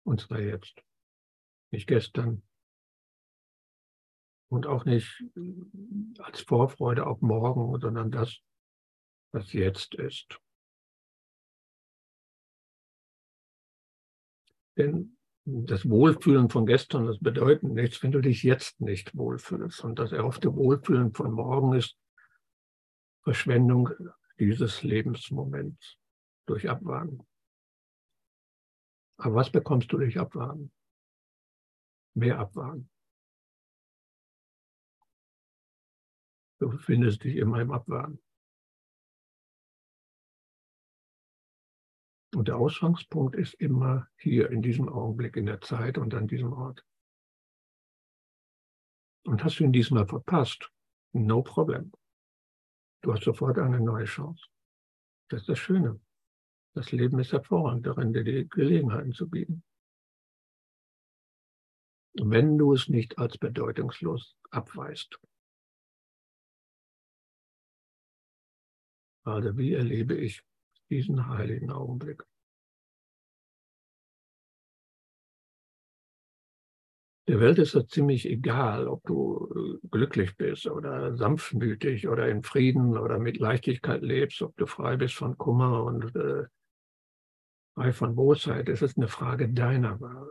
Und 0.05 0.21
zwar 0.21 0.41
jetzt, 0.41 0.81
nicht 1.73 1.89
gestern 1.89 2.43
und 4.49 4.67
auch 4.67 4.85
nicht 4.85 5.25
als 6.19 6.41
Vorfreude 6.41 7.07
auf 7.07 7.21
morgen, 7.21 7.79
sondern 7.81 8.13
das, 8.13 8.39
was 9.33 9.53
jetzt 9.53 9.95
ist. 9.95 10.41
Denn 14.77 15.17
das 15.45 15.89
Wohlfühlen 15.89 16.51
von 16.51 16.67
gestern, 16.67 17.07
das 17.07 17.19
bedeutet 17.19 17.63
nichts, 17.63 18.03
wenn 18.03 18.13
du 18.13 18.21
dich 18.21 18.43
jetzt 18.43 18.81
nicht 18.81 19.17
wohlfühlst. 19.17 19.85
Und 19.85 19.99
das 19.99 20.13
erhoffte 20.13 20.55
Wohlfühlen 20.55 21.15
von 21.15 21.33
morgen 21.33 21.75
ist 21.75 21.97
Verschwendung 23.23 23.91
dieses 24.39 24.83
Lebensmoments 24.83 25.99
durch 26.47 26.69
Abwarten. 26.69 27.27
Aber 29.19 29.37
was 29.37 29.51
bekommst 29.51 29.93
du 29.93 29.99
durch 29.99 30.19
Abwarten? 30.19 30.73
Mehr 32.15 32.39
Abwarten. 32.39 32.91
Du 36.59 36.71
befindest 36.71 37.25
dich 37.25 37.37
immer 37.37 37.61
im 37.61 37.71
Abwarten. 37.71 38.19
Und 42.37 42.49
der 42.49 42.59
Ausgangspunkt 42.59 43.35
ist 43.35 43.55
immer 43.55 44.09
hier 44.19 44.51
in 44.51 44.61
diesem 44.61 44.91
Augenblick, 44.91 45.39
in 45.39 45.47
der 45.47 45.63
Zeit 45.63 45.97
und 45.97 46.13
an 46.13 46.29
diesem 46.29 46.53
Ort. 46.53 46.85
Und 49.25 49.43
hast 49.43 49.59
du 49.59 49.65
ihn 49.65 49.73
diesmal 49.73 50.07
verpasst? 50.07 50.71
No 51.15 51.43
problem. 51.43 51.93
Du 53.01 53.15
hast 53.15 53.25
sofort 53.25 53.57
eine 53.57 53.81
neue 53.81 54.05
Chance. 54.05 54.49
Das 55.31 55.41
ist 55.41 55.49
das 55.49 55.59
Schöne. 55.59 55.99
Das 56.75 56.93
Leben 56.93 57.19
ist 57.21 57.33
hervorragend 57.33 57.87
darin, 57.87 58.13
dir 58.13 58.23
die 58.23 58.47
Gelegenheiten 58.47 59.15
zu 59.15 59.31
bieten. 59.31 59.65
Wenn 62.23 62.59
du 62.59 62.75
es 62.75 62.91
nicht 62.91 63.17
als 63.17 63.39
bedeutungslos 63.39 64.37
abweist. 64.51 65.19
Also 69.25 69.57
wie 69.57 69.73
erlebe 69.73 70.15
ich 70.15 70.45
diesen 70.91 71.29
heiligen 71.29 71.71
Augenblick. 71.71 72.25
Der 77.29 77.41
Welt 77.41 77.59
ist 77.59 77.75
es 77.75 77.89
ziemlich 77.89 78.29
egal, 78.29 78.87
ob 78.87 79.03
du 79.03 79.81
äh, 79.83 79.89
glücklich 79.89 80.37
bist 80.37 80.69
oder 80.69 81.17
sanftmütig 81.17 82.07
oder 82.07 82.29
in 82.29 82.45
Frieden 82.45 82.97
oder 82.97 83.19
mit 83.19 83.39
Leichtigkeit 83.39 84.03
lebst, 84.03 84.43
ob 84.43 84.57
du 84.57 84.67
frei 84.67 84.97
bist 84.97 85.15
von 85.15 85.37
Kummer 85.37 85.83
und 85.83 86.15
äh, 86.15 86.45
frei 87.75 87.93
von 87.93 88.15
Bosheit. 88.15 88.69
Es 88.69 88.81
ist 88.81 88.97
eine 88.97 89.09
Frage 89.09 89.49
deiner 89.49 90.01
Wahl. 90.01 90.31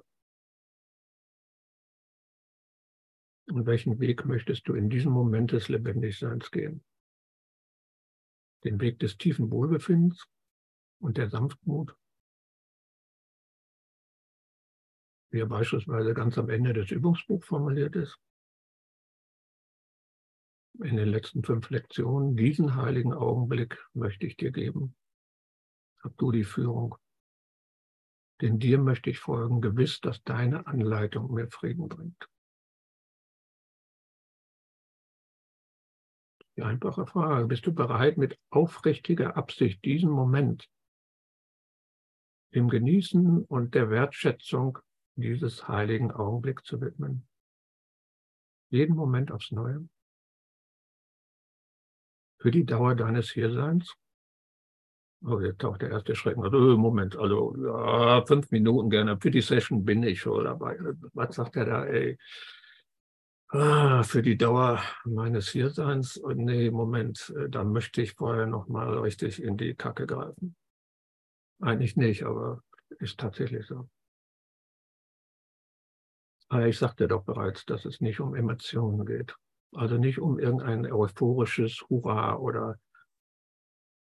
Und 3.48 3.66
welchen 3.66 4.00
Weg 4.00 4.26
möchtest 4.26 4.68
du 4.68 4.74
in 4.74 4.90
diesem 4.90 5.12
Moment 5.12 5.52
des 5.52 5.68
Lebendigseins 5.68 6.50
gehen? 6.50 6.84
Den 8.64 8.80
Weg 8.80 9.00
des 9.00 9.18
tiefen 9.18 9.52
Wohlbefindens 9.52 10.26
und 11.00 11.18
der 11.18 11.30
Sanftmut, 11.30 11.96
wie 15.32 15.40
er 15.40 15.48
beispielsweise 15.48 16.14
ganz 16.14 16.38
am 16.38 16.50
Ende 16.50 16.74
des 16.74 16.92
Übungsbuchs 16.92 17.48
formuliert 17.48 17.96
ist, 17.96 18.18
in 20.84 20.98
den 20.98 21.08
letzten 21.08 21.44
fünf 21.44 21.70
Lektionen, 21.70 22.36
diesen 22.36 22.76
heiligen 22.76 23.14
Augenblick 23.14 23.86
möchte 23.94 24.26
ich 24.26 24.36
dir 24.36 24.52
geben. 24.52 24.96
Hab 26.04 26.18
du 26.18 26.32
die 26.32 26.44
Führung. 26.44 26.96
Denn 28.42 28.60
dir 28.60 28.78
möchte 28.78 29.10
ich 29.10 29.20
folgen, 29.20 29.62
gewiss, 29.62 30.02
dass 30.02 30.22
deine 30.24 30.68
Anleitung 30.68 31.34
mir 31.34 31.50
Frieden 31.50 31.88
bringt. 31.88 32.30
Die 36.58 36.64
einfache 36.64 37.06
Frage, 37.06 37.48
bist 37.48 37.66
du 37.66 37.74
bereit, 37.74 38.18
mit 38.18 38.38
aufrichtiger 38.50 39.38
Absicht 39.38 39.84
diesen 39.84 40.10
Moment 40.10 40.70
dem 42.56 42.70
Genießen 42.70 43.44
und 43.44 43.76
der 43.76 43.90
Wertschätzung 43.90 44.80
dieses 45.16 45.68
heiligen 45.68 46.12
Augenblick 46.12 46.66
zu 46.66 46.82
widmen? 46.82 47.28
Jeden 48.70 48.96
Moment 48.96 49.32
aufs 49.32 49.52
Neue? 49.52 49.88
Für 52.40 52.52
die 52.52 52.66
Dauer 52.66 52.96
deines 52.96 53.32
Hierseins? 53.32 53.94
Oh, 55.26 55.40
jetzt 55.40 55.60
taucht 55.60 55.82
der 55.82 55.90
erste 55.90 56.16
Schrecken. 56.16 56.44
Also, 56.44 56.78
Moment, 56.78 57.16
also 57.18 57.56
ja, 57.58 58.24
fünf 58.26 58.52
Minuten 58.52 58.90
gerne. 58.90 59.18
Für 59.20 59.32
die 59.32 59.42
Session 59.42 59.84
bin 59.84 60.04
ich 60.04 60.22
schon 60.22 60.44
dabei. 60.44 60.78
Was 61.14 61.36
sagt 61.36 61.56
er 61.56 61.66
da, 61.66 61.86
ey? 61.86 62.18
Ah, 63.50 64.04
für 64.04 64.22
die 64.22 64.38
Dauer 64.38 64.82
meines 65.06 65.50
Hierseins? 65.50 66.22
Nee, 66.36 66.70
Moment, 66.70 67.34
äh, 67.38 67.50
da 67.50 67.64
möchte 67.64 68.02
ich 68.02 68.14
vorher 68.14 68.46
nochmal 68.46 68.98
richtig 69.00 69.42
in 69.42 69.58
die 69.58 69.74
Kacke 69.76 70.06
greifen. 70.06 70.56
Eigentlich 71.62 71.96
nicht, 71.96 72.24
aber 72.24 72.62
ist 73.00 73.20
tatsächlich 73.20 73.66
so. 73.66 73.90
Aber 76.50 76.68
ich 76.68 76.78
sagte 76.78 77.08
doch 77.08 77.24
bereits, 77.24 77.66
dass 77.66 77.86
es 77.86 78.02
nicht 78.02 78.20
um 78.20 78.36
Emotionen 78.36 79.06
geht. 79.06 79.36
Also 79.74 79.98
nicht 79.98 80.20
um 80.20 80.40
irgendein 80.40 80.92
euphorisches 80.92 81.84
Hurra 81.90 82.38
oder 82.38 82.80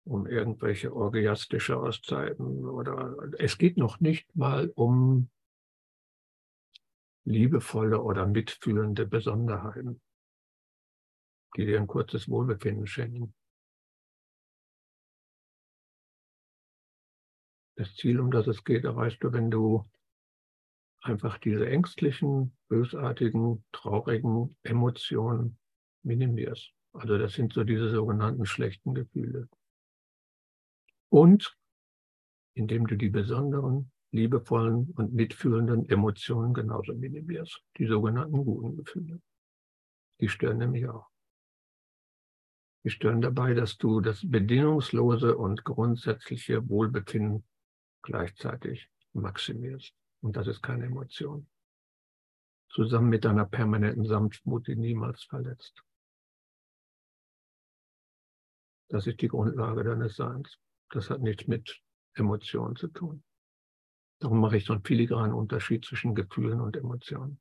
um 0.06 0.28
irgendwelche 0.28 0.93
orgiastische 0.93 1.78
Auszeiten 1.78 2.66
oder 2.66 3.16
es 3.39 3.58
geht 3.58 3.78
noch 3.78 3.99
nicht 3.99 4.36
mal 4.36 4.70
um 4.76 5.30
liebevolle 7.26 8.01
oder 8.01 8.28
mitfühlende 8.28 9.08
Besonderheiten, 9.08 10.01
die 11.56 11.66
dir 11.66 11.80
ein 11.80 11.88
kurzes 11.88 12.28
Wohlbefinden 12.28 12.86
schenken. 12.86 13.34
Das 17.76 17.95
Ziel, 17.95 18.19
um 18.19 18.32
das 18.32 18.47
es 18.47 18.63
geht, 18.63 18.84
erreichst 18.84 19.24
du, 19.24 19.34
wenn 19.34 19.49
du 19.49 19.86
einfach 21.01 21.38
diese 21.38 21.67
ängstlichen, 21.67 22.55
bösartigen, 22.69 23.65
traurigen 23.71 24.55
Emotionen 24.63 25.57
minimierst. 26.03 26.74
Also 26.93 27.17
das 27.17 27.34
sind 27.34 27.53
so 27.53 27.63
diese 27.63 27.89
sogenannten 27.89 28.45
schlechten 28.45 28.93
Gefühle. 28.93 29.49
Und 31.09 31.57
indem 32.55 32.88
du 32.88 32.95
die 32.95 33.09
besonderen, 33.09 33.91
liebevollen 34.11 34.91
und 34.91 35.13
mitfühlenden 35.13 35.89
Emotionen 35.89 36.53
genauso 36.53 36.93
minimierst, 36.93 37.63
die 37.78 37.88
sogenannten 37.88 38.45
guten 38.45 38.78
Gefühle. 38.78 39.19
Die 40.19 40.30
stören 40.30 40.59
nämlich 40.59 40.88
auch. 40.88 41.07
Die 42.84 42.91
stören 42.91 43.21
dabei, 43.21 43.53
dass 43.55 43.78
du 43.78 44.01
das 44.01 44.21
bedingungslose 44.24 45.36
und 45.36 45.63
grundsätzliche 45.63 46.67
Wohlbefinden 46.69 47.43
gleichzeitig 48.04 48.89
maximierst. 49.14 49.93
Und 50.22 50.36
das 50.36 50.47
ist 50.47 50.62
keine 50.62 50.86
Emotion. 50.86 51.47
Zusammen 52.70 53.10
mit 53.10 53.26
deiner 53.26 53.45
permanenten 53.45 54.06
Sanftmut, 54.06 54.68
die 54.68 54.76
niemals 54.76 55.24
verletzt. 55.24 55.84
Das 58.89 59.08
ist 59.08 59.22
die 59.22 59.28
Grundlage 59.28 59.84
deines 59.84 60.16
Seins. 60.16 60.60
Das 60.89 61.10
hat 61.10 61.22
nichts 61.22 61.47
mit 61.47 61.82
Emotionen 62.14 62.76
zu 62.76 62.88
tun. 62.88 63.24
Darum 64.20 64.39
mache 64.39 64.58
ich 64.58 64.66
so 64.66 64.74
einen 64.74 64.84
filigranen 64.84 65.34
Unterschied 65.34 65.84
zwischen 65.84 66.16
Gefühlen 66.16 66.62
und 66.62 66.78
Emotionen. 66.78 67.39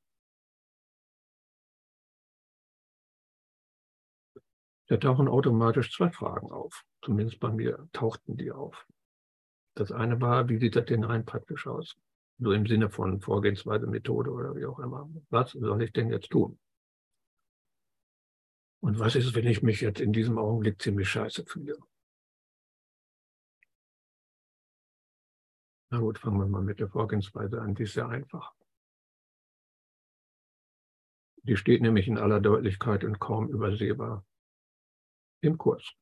Da 4.88 4.96
tauchen 4.96 5.28
automatisch 5.28 5.94
zwei 5.94 6.10
Fragen 6.10 6.50
auf. 6.50 6.84
Zumindest 7.02 7.40
bei 7.40 7.50
mir 7.50 7.88
tauchten 7.92 8.36
die 8.36 8.50
auf. 8.50 8.86
Das 9.74 9.90
eine 9.90 10.20
war, 10.20 10.48
wie 10.48 10.58
sieht 10.58 10.76
das 10.76 10.84
denn 10.84 11.04
rein 11.04 11.24
praktisch 11.24 11.66
aus? 11.66 11.96
So 12.38 12.52
im 12.52 12.66
Sinne 12.66 12.90
von 12.90 13.20
Vorgehensweise, 13.20 13.86
Methode 13.86 14.30
oder 14.30 14.54
wie 14.54 14.66
auch 14.66 14.78
immer. 14.78 15.08
Was 15.30 15.52
soll 15.52 15.82
ich 15.82 15.92
denn 15.92 16.10
jetzt 16.10 16.30
tun? 16.30 16.58
Und 18.80 18.98
was 18.98 19.14
ist, 19.14 19.34
wenn 19.34 19.46
ich 19.46 19.62
mich 19.62 19.80
jetzt 19.80 20.00
in 20.00 20.12
diesem 20.12 20.38
Augenblick 20.38 20.82
ziemlich 20.82 21.08
scheiße 21.08 21.44
fühle? 21.46 21.78
Na 25.90 25.98
gut, 25.98 26.18
fangen 26.18 26.38
wir 26.38 26.46
mal 26.46 26.62
mit 26.62 26.80
der 26.80 26.88
Vorgehensweise 26.88 27.60
an. 27.60 27.74
Die 27.74 27.84
ist 27.84 27.92
sehr 27.92 28.08
einfach. 28.08 28.52
Die 31.44 31.56
steht 31.56 31.82
nämlich 31.82 32.08
in 32.08 32.18
aller 32.18 32.40
Deutlichkeit 32.40 33.04
und 33.04 33.18
kaum 33.18 33.48
übersehbar 33.48 34.24
im 35.42 35.58
Kurs. 35.58 35.94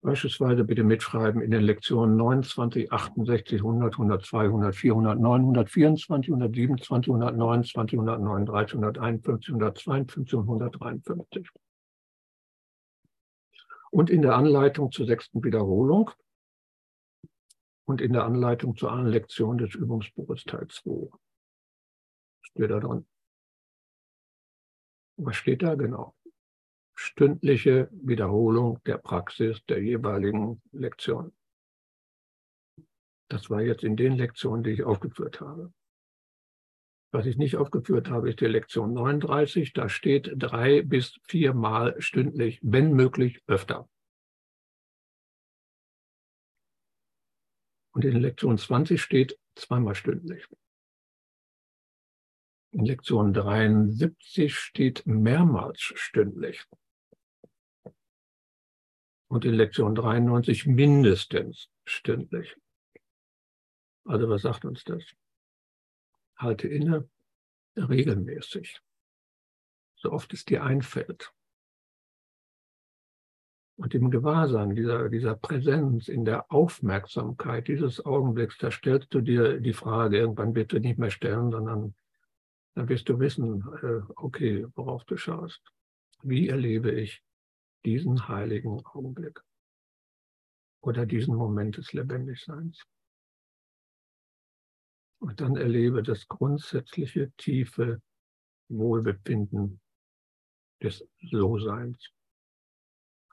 Beispielsweise 0.00 0.62
bitte 0.62 0.84
mitschreiben 0.84 1.42
in 1.42 1.50
den 1.50 1.62
Lektionen 1.62 2.16
29, 2.16 2.92
68, 2.92 3.60
100, 3.60 3.94
102, 3.94 4.44
104, 4.44 4.92
109, 4.92 5.40
124, 5.40 6.30
127, 6.30 7.12
129, 7.12 7.98
139, 7.98 8.74
151, 8.74 9.48
152 9.48 10.34
und 10.34 10.42
153. 10.44 11.48
Und 13.90 14.10
in 14.10 14.22
der 14.22 14.36
Anleitung 14.36 14.92
zur 14.92 15.06
sechsten 15.06 15.42
Wiederholung 15.42 16.10
und 17.86 18.00
in 18.00 18.12
der 18.12 18.24
Anleitung 18.24 18.76
zur 18.76 18.92
anderen 18.92 19.12
Lektion 19.12 19.58
des 19.58 19.74
Übungsbuches 19.74 20.44
Teil 20.44 20.68
2 20.68 21.08
steht 22.42 22.70
da 22.70 22.78
drin. 22.78 23.06
Was 25.16 25.36
steht 25.36 25.62
da 25.62 25.74
genau? 25.74 26.14
Stündliche 26.98 27.88
Wiederholung 27.92 28.82
der 28.84 28.98
Praxis 28.98 29.64
der 29.66 29.80
jeweiligen 29.80 30.60
Lektion. 30.72 31.32
Das 33.30 33.50
war 33.50 33.60
jetzt 33.60 33.84
in 33.84 33.96
den 33.96 34.14
Lektionen, 34.14 34.64
die 34.64 34.70
ich 34.70 34.82
aufgeführt 34.82 35.40
habe. 35.40 35.72
Was 37.12 37.26
ich 37.26 37.36
nicht 37.36 37.56
aufgeführt 37.56 38.10
habe, 38.10 38.28
ist 38.28 38.40
die 38.40 38.46
Lektion 38.46 38.94
39. 38.94 39.74
Da 39.74 39.88
steht 39.88 40.32
drei 40.36 40.82
bis 40.82 41.20
viermal 41.28 41.94
stündlich, 42.00 42.58
wenn 42.62 42.92
möglich 42.92 43.44
öfter. 43.46 43.88
Und 47.94 48.04
in 48.04 48.16
Lektion 48.16 48.58
20 48.58 49.00
steht 49.00 49.38
zweimal 49.54 49.94
stündlich. 49.94 50.48
In 52.72 52.84
Lektion 52.84 53.32
73 53.32 54.54
steht 54.56 55.06
mehrmals 55.06 55.80
stündlich 55.80 56.66
und 59.28 59.44
in 59.44 59.54
Lektion 59.54 59.94
93 59.94 60.66
mindestens 60.66 61.68
stündlich. 61.84 62.56
Also 64.04 64.28
was 64.28 64.42
sagt 64.42 64.64
uns 64.64 64.84
das? 64.84 65.04
Halte 66.36 66.68
inne 66.68 67.08
regelmäßig, 67.76 68.80
so 69.96 70.12
oft 70.12 70.32
es 70.32 70.44
dir 70.44 70.64
einfällt. 70.64 71.32
Und 73.76 73.94
im 73.94 74.10
Gewahrsein 74.10 74.74
dieser, 74.74 75.08
dieser 75.08 75.36
Präsenz, 75.36 76.08
in 76.08 76.24
der 76.24 76.50
Aufmerksamkeit 76.50 77.68
dieses 77.68 78.04
Augenblicks, 78.04 78.58
da 78.58 78.72
stellst 78.72 79.14
du 79.14 79.20
dir 79.20 79.60
die 79.60 79.72
Frage, 79.72 80.18
irgendwann 80.18 80.54
wird 80.56 80.72
du 80.72 80.80
nicht 80.80 80.98
mehr 80.98 81.10
stellen, 81.10 81.52
sondern 81.52 81.94
dann 82.74 82.88
wirst 82.88 83.08
du 83.08 83.20
wissen, 83.20 83.64
äh, 83.82 84.00
okay, 84.16 84.66
worauf 84.74 85.04
du 85.04 85.16
schaust. 85.16 85.62
Wie 86.22 86.48
erlebe 86.48 86.90
ich 86.90 87.22
diesen 87.84 88.28
heiligen 88.28 88.84
Augenblick 88.84 89.40
oder 90.80 91.06
diesen 91.06 91.36
Moment 91.36 91.76
des 91.76 91.92
Lebendigseins. 91.92 92.84
Und 95.20 95.40
dann 95.40 95.56
erlebe 95.56 96.02
das 96.02 96.28
grundsätzliche, 96.28 97.32
tiefe 97.32 98.00
Wohlbefinden 98.68 99.80
des 100.82 101.04
So-Seins, 101.22 102.10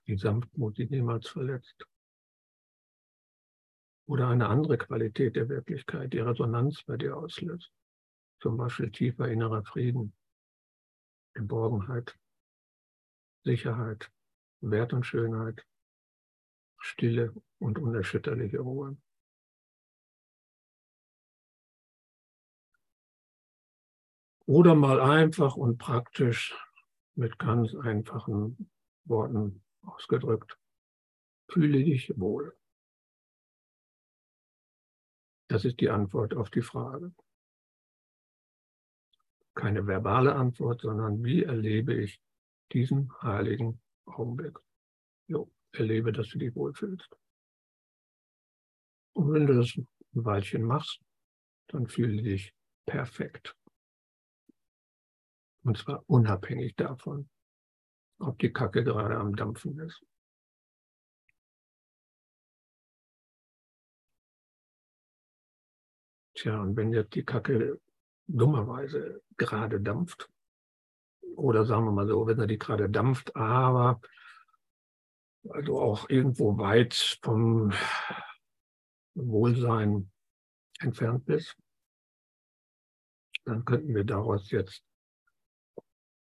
die 0.08 0.18
Sanftmut, 0.18 0.78
die 0.78 0.88
niemals 0.88 1.28
verletzt. 1.28 1.86
Oder 4.08 4.30
eine 4.30 4.48
andere 4.48 4.78
Qualität 4.78 5.36
der 5.36 5.50
Wirklichkeit, 5.50 6.14
die 6.14 6.20
Resonanz 6.20 6.84
bei 6.84 6.98
dir 6.98 7.18
auslöst. 7.18 7.72
Zum 8.40 8.58
Beispiel 8.58 8.92
tiefer 8.92 9.28
innerer 9.28 9.64
Frieden, 9.64 10.16
Geborgenheit, 11.34 12.18
Sicherheit, 13.44 14.12
Wert 14.70 14.94
und 14.94 15.06
Schönheit, 15.06 15.66
Stille 16.80 17.34
und 17.60 17.80
unerschütterliche 17.80 18.60
Ruhe. 18.60 18.98
Oder 24.48 24.76
mal 24.76 25.02
einfach 25.02 25.56
und 25.56 25.78
praktisch 25.78 26.56
mit 27.16 27.40
ganz 27.40 27.74
einfachen 27.74 28.70
Worten 29.06 29.64
ausgedrückt. 29.82 30.60
Fühle 31.50 31.84
dich 31.84 32.14
wohl. 32.20 32.56
Das 35.48 35.66
ist 35.66 35.80
die 35.80 35.90
Antwort 35.90 36.36
auf 36.36 36.50
die 36.50 36.62
Frage. 36.62 37.14
keine 39.56 39.88
verbale 39.88 40.36
Antwort, 40.36 40.82
sondern 40.82 41.24
wie 41.24 41.44
erlebe 41.44 41.94
ich 41.94 42.22
diesen 42.72 43.12
heiligen 43.22 43.82
Augenblick? 44.06 44.58
Jo, 45.28 45.52
erlebe, 45.72 46.12
dass 46.12 46.30
du 46.30 46.38
dich 46.38 46.56
wohlfühlst. 46.56 47.10
Und 49.14 49.34
wenn 49.34 49.48
du 49.48 49.56
das 49.56 49.76
ein 49.76 49.88
Weilchen 50.12 50.64
machst, 50.64 51.02
dann 51.68 51.88
fühle 51.88 52.22
dich 52.22 52.54
perfekt. 52.86 53.56
Und 55.64 55.78
zwar 55.78 56.04
unabhängig 56.08 56.76
davon, 56.76 57.30
ob 58.20 58.38
die 58.40 58.54
Kacke 58.54 58.84
gerade 58.84 59.18
am 59.18 59.36
Dampfen 59.36 59.80
ist. 59.80 60.04
Tja, 66.36 66.62
und 66.62 66.76
wenn 66.76 66.92
jetzt 66.92 67.16
die 67.16 67.24
Kacke 67.24 67.80
dummerweise 68.28 69.24
gerade 69.38 69.80
dampft, 69.80 70.30
oder 71.36 71.66
sagen 71.66 71.86
wir 71.86 71.92
mal 71.92 72.08
so, 72.08 72.28
wenn 72.28 72.40
er 72.40 72.48
die 72.48 72.58
gerade 72.58 72.90
dampft, 72.90 73.36
aber 73.36 74.02
also 75.50 75.80
auch 75.80 76.10
irgendwo 76.10 76.58
weit 76.58 76.94
vom 77.22 77.72
Wohlsein 79.16 80.12
entfernt 80.80 81.26
bist, 81.26 81.56
dann 83.46 83.64
könnten 83.64 83.94
wir 83.94 84.04
daraus 84.04 84.50
jetzt 84.52 84.84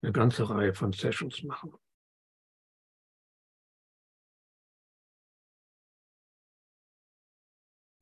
eine 0.01 0.11
ganze 0.11 0.49
Reihe 0.49 0.73
von 0.73 0.93
Sessions 0.93 1.43
machen. 1.43 1.73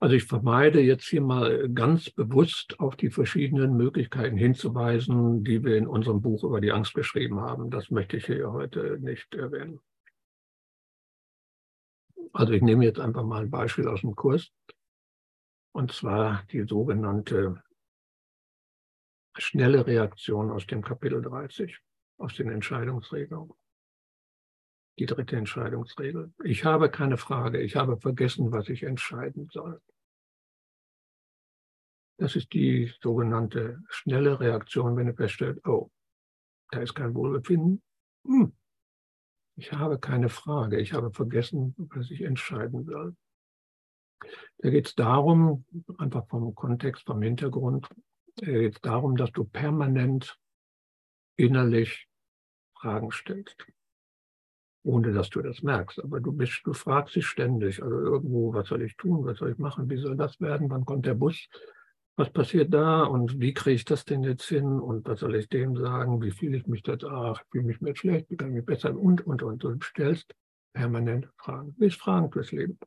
Also 0.03 0.17
ich 0.17 0.25
vermeide 0.25 0.81
jetzt 0.81 1.05
hier 1.05 1.21
mal 1.21 1.69
ganz 1.69 2.09
bewusst 2.09 2.77
auf 2.81 2.97
die 2.97 3.09
verschiedenen 3.09 3.77
Möglichkeiten 3.77 4.35
hinzuweisen, 4.35 5.45
die 5.45 5.63
wir 5.63 5.77
in 5.77 5.87
unserem 5.87 6.21
Buch 6.21 6.43
über 6.43 6.59
die 6.59 6.73
Angst 6.73 6.93
geschrieben 6.93 7.39
haben. 7.39 7.71
Das 7.71 7.89
möchte 7.89 8.17
ich 8.17 8.25
hier 8.25 8.51
heute 8.51 8.99
nicht 8.99 9.33
erwähnen. 9.33 9.79
Also 12.33 12.51
ich 12.51 12.61
nehme 12.61 12.83
jetzt 12.83 12.99
einfach 12.99 13.23
mal 13.23 13.43
ein 13.43 13.49
Beispiel 13.49 13.87
aus 13.87 14.01
dem 14.01 14.13
Kurs. 14.13 14.51
Und 15.71 15.93
zwar 15.93 16.43
die 16.51 16.63
sogenannte 16.63 17.63
schnelle 19.37 19.87
Reaktion 19.87 20.51
aus 20.51 20.67
dem 20.67 20.81
Kapitel 20.81 21.21
30, 21.21 21.79
aus 22.17 22.35
den 22.35 22.49
Entscheidungsregeln. 22.49 23.51
Die 24.99 25.05
dritte 25.05 25.37
Entscheidungsregel. 25.37 26.33
Ich 26.43 26.65
habe 26.65 26.91
keine 26.91 27.15
Frage, 27.15 27.61
ich 27.61 27.77
habe 27.77 27.97
vergessen, 28.01 28.51
was 28.51 28.67
ich 28.67 28.83
entscheiden 28.83 29.47
soll. 29.49 29.79
Das 32.17 32.35
ist 32.35 32.53
die 32.53 32.93
sogenannte 33.01 33.81
schnelle 33.89 34.39
Reaktion, 34.39 34.95
wenn 34.95 35.07
du 35.07 35.13
feststellst, 35.13 35.65
oh, 35.67 35.89
da 36.69 36.79
ist 36.79 36.93
kein 36.93 37.13
Wohlbefinden. 37.15 37.81
Hm. 38.25 38.53
Ich 39.55 39.71
habe 39.71 39.99
keine 39.99 40.29
Frage, 40.29 40.79
ich 40.79 40.93
habe 40.93 41.11
vergessen, 41.11 41.75
was 41.77 42.09
ich 42.09 42.21
entscheiden 42.21 42.85
soll. 42.85 43.15
Da 44.59 44.69
geht 44.69 44.87
es 44.87 44.95
darum, 44.95 45.65
einfach 45.97 46.27
vom 46.27 46.55
Kontext, 46.55 47.05
vom 47.05 47.21
Hintergrund, 47.21 47.87
da 48.37 48.45
geht 48.47 48.75
es 48.75 48.81
darum, 48.81 49.15
dass 49.15 49.31
du 49.31 49.43
permanent 49.43 50.39
innerlich 51.35 52.07
Fragen 52.79 53.11
stellst, 53.11 53.65
ohne 54.83 55.13
dass 55.13 55.29
du 55.29 55.41
das 55.41 55.61
merkst. 55.61 56.03
Aber 56.03 56.19
du 56.19 56.31
bist, 56.31 56.61
du 56.65 56.73
fragst 56.73 57.15
dich 57.15 57.27
ständig, 57.27 57.83
also 57.83 57.99
irgendwo, 57.99 58.53
was 58.53 58.67
soll 58.67 58.81
ich 58.81 58.95
tun, 58.97 59.25
was 59.25 59.37
soll 59.37 59.51
ich 59.51 59.57
machen, 59.57 59.89
wie 59.89 59.97
soll 59.97 60.17
das 60.17 60.39
werden, 60.41 60.69
wann 60.69 60.85
kommt 60.85 61.05
der 61.05 61.13
Bus, 61.13 61.47
was 62.15 62.29
passiert 62.31 62.73
da 62.73 63.03
und 63.03 63.39
wie 63.39 63.53
kriege 63.53 63.75
ich 63.75 63.85
das 63.85 64.05
denn 64.05 64.23
jetzt 64.23 64.43
hin 64.43 64.79
und 64.79 65.07
was 65.07 65.19
soll 65.19 65.35
ich 65.35 65.49
dem 65.49 65.75
sagen, 65.75 66.21
wie 66.21 66.31
fühle 66.31 66.57
ich 66.57 66.67
mich 66.67 66.85
jetzt, 66.85 67.03
ach, 67.05 67.41
ich 67.41 67.49
fühle 67.51 67.65
mich 67.65 67.81
mehr 67.81 67.95
schlecht, 67.95 68.29
wie 68.29 68.37
kann 68.37 68.49
ich 68.49 68.55
mich 68.55 68.65
besser 68.65 68.95
und, 68.95 69.25
und, 69.25 69.41
und. 69.41 69.63
Du 69.63 69.79
stellst 69.81 70.33
permanent 70.73 71.27
Fragen. 71.37 71.73
Du 71.73 71.79
bist 71.79 71.99
Fragen 71.99 72.31
fürs 72.31 72.51
Leben. 72.51 72.77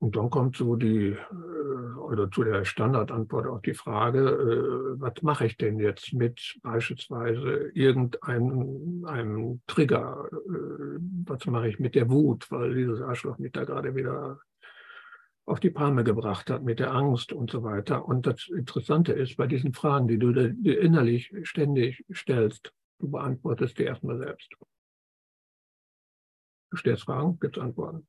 Und 0.00 0.16
dann 0.16 0.30
kommt 0.30 0.56
so 0.56 0.76
die, 0.76 1.08
äh, 1.08 1.98
oder 1.98 2.30
zu 2.30 2.42
der 2.42 2.64
Standardantwort 2.64 3.46
auf 3.46 3.60
die 3.60 3.74
Frage, 3.74 4.18
äh, 4.18 5.00
was 5.00 5.20
mache 5.20 5.44
ich 5.44 5.58
denn 5.58 5.78
jetzt 5.78 6.14
mit 6.14 6.58
beispielsweise 6.62 7.70
irgendeinem 7.74 9.04
einem 9.04 9.60
Trigger? 9.66 10.26
Äh, 10.32 10.98
was 11.26 11.44
mache 11.46 11.68
ich 11.68 11.78
mit 11.78 11.94
der 11.94 12.10
Wut, 12.10 12.50
weil 12.50 12.74
dieses 12.74 13.02
Arschloch 13.02 13.38
mich 13.38 13.52
da 13.52 13.64
gerade 13.64 13.94
wieder 13.94 14.40
auf 15.44 15.60
die 15.60 15.70
Palme 15.70 16.02
gebracht 16.02 16.48
hat 16.48 16.62
mit 16.62 16.78
der 16.78 16.94
Angst 16.94 17.34
und 17.34 17.50
so 17.50 17.62
weiter. 17.62 18.06
Und 18.06 18.26
das 18.26 18.48
Interessante 18.48 19.12
ist, 19.12 19.36
bei 19.36 19.46
diesen 19.46 19.74
Fragen, 19.74 20.08
die 20.08 20.18
du 20.18 20.32
dir 20.32 20.80
innerlich 20.80 21.30
ständig 21.42 22.06
stellst, 22.14 22.72
du 23.00 23.10
beantwortest 23.10 23.78
die 23.78 23.82
erstmal 23.82 24.16
selbst. 24.16 24.50
Du 26.70 26.76
stellst 26.76 27.02
Fragen, 27.02 27.38
gibst 27.38 27.60
Antworten. 27.60 28.06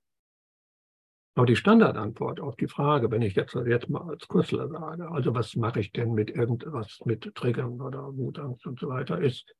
Aber 1.34 1.46
die 1.46 1.56
Standardantwort 1.56 2.42
auf 2.42 2.58
die 2.58 2.68
Frage, 2.68 3.10
wenn 3.10 3.22
ich 3.22 3.36
jetzt, 3.36 3.56
jetzt 3.56 3.90
mal 3.90 4.10
als 4.10 4.28
Kursler 4.28 4.68
sage, 4.68 5.10
also 5.10 5.34
was 5.34 5.56
mache 5.56 5.80
ich 5.80 5.92
denn 5.94 6.14
mit 6.14 6.30
irgendwas, 6.30 7.00
mit 7.06 7.34
Triggern 7.36 7.80
oder 7.80 8.16
Wutangst 8.18 8.68
und 8.68 8.80
so 8.80 8.90
weiter, 8.90 9.22
ist, 9.22 9.56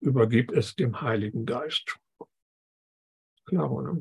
übergib 0.00 0.52
es 0.52 0.74
dem 0.76 1.00
Heiligen 1.00 1.46
Geist. 1.46 1.98
Klar, 3.46 3.70
oder? 3.70 3.96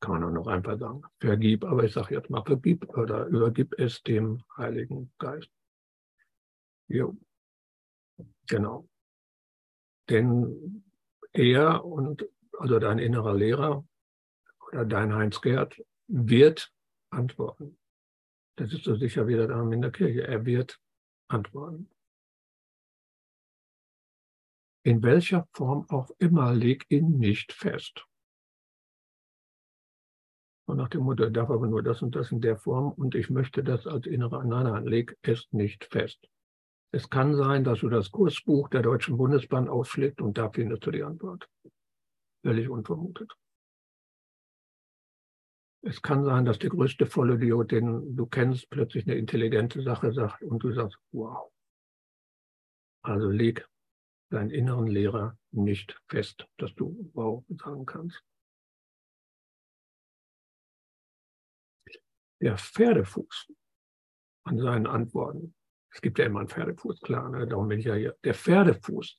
Kann 0.00 0.12
man 0.12 0.24
auch 0.24 0.30
noch 0.30 0.46
einfach 0.46 0.78
sagen, 0.78 1.02
vergib, 1.20 1.64
aber 1.64 1.84
ich 1.84 1.92
sage 1.92 2.14
jetzt 2.14 2.30
mal 2.30 2.42
vergib 2.42 2.88
oder 2.96 3.26
übergib 3.26 3.78
es 3.78 4.02
dem 4.02 4.42
Heiligen 4.56 5.12
Geist. 5.18 5.50
Jo, 6.88 7.16
genau. 8.48 8.88
Denn 10.08 10.82
er 11.32 11.84
und 11.84 12.26
also 12.58 12.78
dein 12.80 12.98
innerer 12.98 13.34
Lehrer 13.34 13.84
oder 14.72 14.84
dein 14.84 15.14
Heinz 15.14 15.40
Gerd 15.40 15.82
wird 16.08 16.72
antworten. 17.10 17.78
Das 18.56 18.72
ist 18.72 18.84
so 18.84 18.94
sicher 18.94 19.26
wie 19.26 19.36
der 19.36 19.48
Name 19.48 19.74
in 19.74 19.82
der 19.82 19.92
Kirche. 19.92 20.26
Er 20.26 20.44
wird 20.44 20.80
antworten. 21.28 21.90
In 24.82 25.02
welcher 25.02 25.46
Form 25.52 25.86
auch 25.88 26.10
immer, 26.18 26.54
leg 26.54 26.86
ihn 26.88 27.18
nicht 27.18 27.52
fest. 27.52 28.06
Und 30.66 30.76
nach 30.76 30.88
dem 30.88 31.02
Motto, 31.02 31.24
er 31.24 31.30
darf 31.30 31.50
aber 31.50 31.66
nur 31.66 31.82
das 31.82 32.00
und 32.00 32.14
das 32.14 32.30
in 32.30 32.40
der 32.40 32.56
Form 32.56 32.92
und 32.92 33.14
ich 33.14 33.28
möchte 33.28 33.64
das 33.64 33.86
als 33.86 34.06
innere 34.06 34.46
Nein, 34.46 34.86
leg 34.86 35.16
es 35.22 35.48
nicht 35.52 35.84
fest. 35.84 36.28
Es 36.92 37.10
kann 37.10 37.34
sein, 37.34 37.64
dass 37.64 37.80
du 37.80 37.88
das 37.88 38.10
Kursbuch 38.10 38.68
der 38.68 38.82
Deutschen 38.82 39.16
Bundesbahn 39.16 39.68
aufschlägst 39.68 40.20
und 40.20 40.38
da 40.38 40.50
findest 40.50 40.86
du 40.86 40.90
die 40.90 41.02
Antwort. 41.02 41.48
Völlig 42.42 42.68
unvermutet. 42.68 43.32
Es 45.82 46.02
kann 46.02 46.24
sein, 46.24 46.44
dass 46.44 46.58
der 46.58 46.70
größte 46.70 47.06
Vollidiot, 47.06 47.72
den 47.72 48.14
du 48.14 48.26
kennst, 48.26 48.68
plötzlich 48.68 49.06
eine 49.06 49.16
intelligente 49.16 49.82
Sache 49.82 50.12
sagt 50.12 50.42
und 50.42 50.62
du 50.62 50.72
sagst, 50.72 50.98
wow. 51.12 51.50
Also 53.02 53.30
leg 53.30 53.66
deinen 54.30 54.50
inneren 54.50 54.86
Lehrer 54.86 55.38
nicht 55.52 55.98
fest, 56.08 56.46
dass 56.58 56.74
du 56.74 57.10
wow 57.14 57.44
sagen 57.48 57.86
kannst. 57.86 58.22
Der 62.42 62.56
Pferdefuß 62.56 63.52
an 64.44 64.58
seinen 64.58 64.86
Antworten, 64.86 65.54
es 65.92 66.00
gibt 66.00 66.18
ja 66.18 66.26
immer 66.26 66.40
einen 66.40 66.48
Pferdefuß, 66.48 67.00
klar, 67.00 67.28
ne? 67.30 67.46
darum 67.46 67.68
bin 67.68 67.80
ich 67.80 67.86
ja 67.86 67.94
hier. 67.94 68.16
Der 68.22 68.34
Pferdefuß 68.34 69.18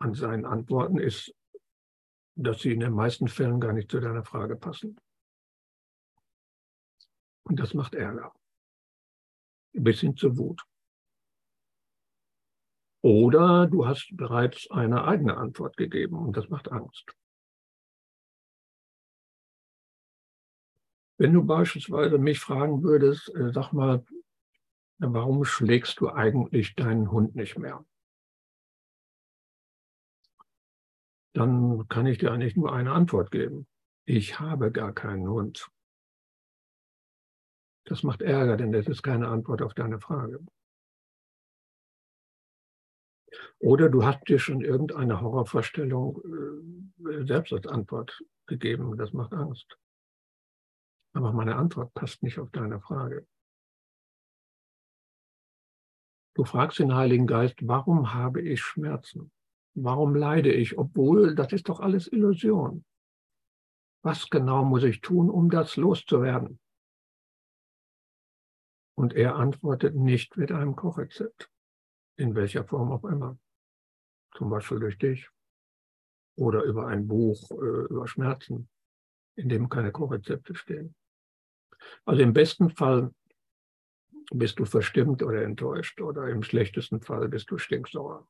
an 0.00 0.14
seinen 0.14 0.44
Antworten 0.44 0.98
ist 0.98 1.34
dass 2.36 2.60
sie 2.60 2.72
in 2.72 2.80
den 2.80 2.92
meisten 2.92 3.28
Fällen 3.28 3.60
gar 3.60 3.72
nicht 3.72 3.90
zu 3.90 3.98
deiner 3.98 4.24
Frage 4.24 4.56
passen. 4.56 4.98
Und 7.44 7.58
das 7.58 7.74
macht 7.74 7.94
Ärger. 7.94 8.32
Bis 9.72 10.00
hin 10.00 10.16
zur 10.16 10.36
Wut. 10.36 10.62
Oder 13.02 13.66
du 13.66 13.86
hast 13.86 14.16
bereits 14.16 14.70
eine 14.70 15.04
eigene 15.04 15.36
Antwort 15.36 15.76
gegeben 15.76 16.16
und 16.16 16.36
das 16.36 16.48
macht 16.48 16.70
Angst. 16.72 17.14
Wenn 21.18 21.32
du 21.32 21.44
beispielsweise 21.44 22.18
mich 22.18 22.40
fragen 22.40 22.82
würdest, 22.82 23.34
äh, 23.34 23.52
sag 23.52 23.72
mal, 23.72 24.04
warum 24.98 25.44
schlägst 25.44 26.00
du 26.00 26.10
eigentlich 26.10 26.74
deinen 26.74 27.10
Hund 27.10 27.36
nicht 27.36 27.56
mehr? 27.58 27.84
Dann 31.36 31.86
kann 31.88 32.06
ich 32.06 32.16
dir 32.16 32.32
eigentlich 32.32 32.56
nur 32.56 32.72
eine 32.72 32.92
Antwort 32.92 33.30
geben. 33.30 33.66
Ich 34.06 34.40
habe 34.40 34.72
gar 34.72 34.94
keinen 34.94 35.28
Hund. 35.28 35.68
Das 37.84 38.02
macht 38.02 38.22
Ärger, 38.22 38.56
denn 38.56 38.72
das 38.72 38.86
ist 38.86 39.02
keine 39.02 39.28
Antwort 39.28 39.60
auf 39.60 39.74
deine 39.74 40.00
Frage. 40.00 40.44
Oder 43.58 43.90
du 43.90 44.04
hast 44.04 44.26
dir 44.28 44.38
schon 44.38 44.62
irgendeine 44.62 45.20
Horrorvorstellung 45.20 46.22
äh, 47.04 47.26
selbst 47.26 47.52
als 47.52 47.66
Antwort 47.66 48.24
gegeben. 48.46 48.96
Das 48.96 49.12
macht 49.12 49.34
Angst. 49.34 49.78
Aber 51.12 51.32
meine 51.32 51.56
Antwort 51.56 51.92
passt 51.92 52.22
nicht 52.22 52.38
auf 52.38 52.50
deine 52.50 52.80
Frage. 52.80 53.26
Du 56.34 56.44
fragst 56.44 56.78
den 56.78 56.94
Heiligen 56.94 57.26
Geist, 57.26 57.56
warum 57.66 58.14
habe 58.14 58.40
ich 58.40 58.62
Schmerzen? 58.62 59.32
Warum 59.78 60.14
leide 60.14 60.50
ich, 60.50 60.78
obwohl 60.78 61.34
das 61.34 61.52
ist 61.52 61.68
doch 61.68 61.80
alles 61.80 62.10
Illusion? 62.10 62.82
Was 64.02 64.30
genau 64.30 64.64
muss 64.64 64.84
ich 64.84 65.02
tun, 65.02 65.28
um 65.28 65.50
das 65.50 65.76
loszuwerden? 65.76 66.58
Und 68.96 69.12
er 69.12 69.36
antwortet 69.36 69.94
nicht 69.94 70.38
mit 70.38 70.50
einem 70.50 70.76
Kochrezept, 70.76 71.50
in 72.16 72.34
welcher 72.34 72.64
Form 72.64 72.90
auch 72.90 73.04
immer. 73.04 73.38
Zum 74.34 74.48
Beispiel 74.48 74.80
durch 74.80 74.96
dich 74.96 75.28
oder 76.36 76.62
über 76.62 76.86
ein 76.86 77.06
Buch 77.06 77.50
äh, 77.50 77.86
über 77.90 78.08
Schmerzen, 78.08 78.70
in 79.34 79.50
dem 79.50 79.68
keine 79.68 79.92
Kochrezepte 79.92 80.54
stehen. 80.54 80.94
Also 82.06 82.22
im 82.22 82.32
besten 82.32 82.70
Fall 82.70 83.14
bist 84.32 84.58
du 84.58 84.64
verstimmt 84.64 85.22
oder 85.22 85.42
enttäuscht 85.42 86.00
oder 86.00 86.30
im 86.30 86.42
schlechtesten 86.42 87.02
Fall 87.02 87.28
bist 87.28 87.50
du 87.50 87.58
stinksauer. 87.58 88.26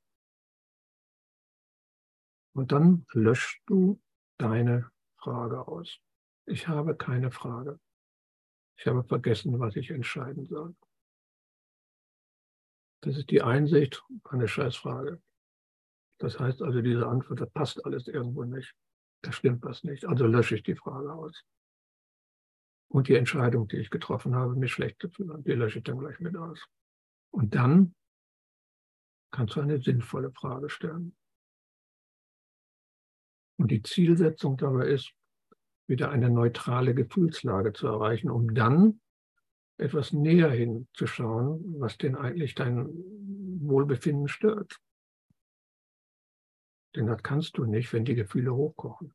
Und 2.56 2.72
dann 2.72 3.04
löschst 3.12 3.60
du 3.66 4.00
deine 4.38 4.90
Frage 5.18 5.68
aus. 5.68 6.00
Ich 6.46 6.66
habe 6.66 6.96
keine 6.96 7.30
Frage. 7.30 7.78
Ich 8.78 8.86
habe 8.86 9.04
vergessen, 9.04 9.60
was 9.60 9.76
ich 9.76 9.90
entscheiden 9.90 10.46
soll. 10.46 10.74
Das 13.02 13.18
ist 13.18 13.30
die 13.30 13.42
Einsicht, 13.42 14.02
eine 14.24 14.48
Scheißfrage. 14.48 15.20
Das 16.18 16.40
heißt 16.40 16.62
also, 16.62 16.80
diese 16.80 17.06
Antwort, 17.06 17.42
das 17.42 17.50
passt 17.50 17.84
alles 17.84 18.08
irgendwo 18.08 18.44
nicht. 18.44 18.74
Da 19.20 19.32
stimmt 19.32 19.62
was 19.62 19.84
nicht. 19.84 20.06
Also 20.06 20.26
lösche 20.26 20.54
ich 20.54 20.62
die 20.62 20.76
Frage 20.76 21.12
aus. 21.12 21.44
Und 22.88 23.08
die 23.08 23.16
Entscheidung, 23.16 23.68
die 23.68 23.76
ich 23.76 23.90
getroffen 23.90 24.34
habe, 24.34 24.54
mich 24.54 24.72
schlecht 24.72 24.98
zu 25.02 25.10
fühlen, 25.10 25.44
die 25.44 25.52
lösche 25.52 25.80
ich 25.80 25.84
dann 25.84 25.98
gleich 25.98 26.20
mit 26.20 26.34
aus. 26.38 26.64
Und 27.30 27.54
dann 27.54 27.94
kannst 29.30 29.56
du 29.56 29.60
eine 29.60 29.78
sinnvolle 29.78 30.32
Frage 30.32 30.70
stellen. 30.70 31.14
Und 33.58 33.70
die 33.70 33.82
Zielsetzung 33.82 34.56
dabei 34.56 34.88
ist, 34.88 35.12
wieder 35.88 36.10
eine 36.10 36.30
neutrale 36.30 36.94
Gefühlslage 36.94 37.72
zu 37.72 37.86
erreichen, 37.86 38.30
um 38.30 38.54
dann 38.54 39.00
etwas 39.78 40.12
näher 40.12 40.50
hinzuschauen, 40.50 41.76
was 41.78 41.96
denn 41.98 42.16
eigentlich 42.16 42.54
dein 42.54 42.88
Wohlbefinden 43.60 44.28
stört. 44.28 44.80
Denn 46.94 47.06
das 47.06 47.22
kannst 47.22 47.58
du 47.58 47.64
nicht, 47.64 47.92
wenn 47.92 48.04
die 48.04 48.14
Gefühle 48.14 48.54
hochkochen. 48.54 49.14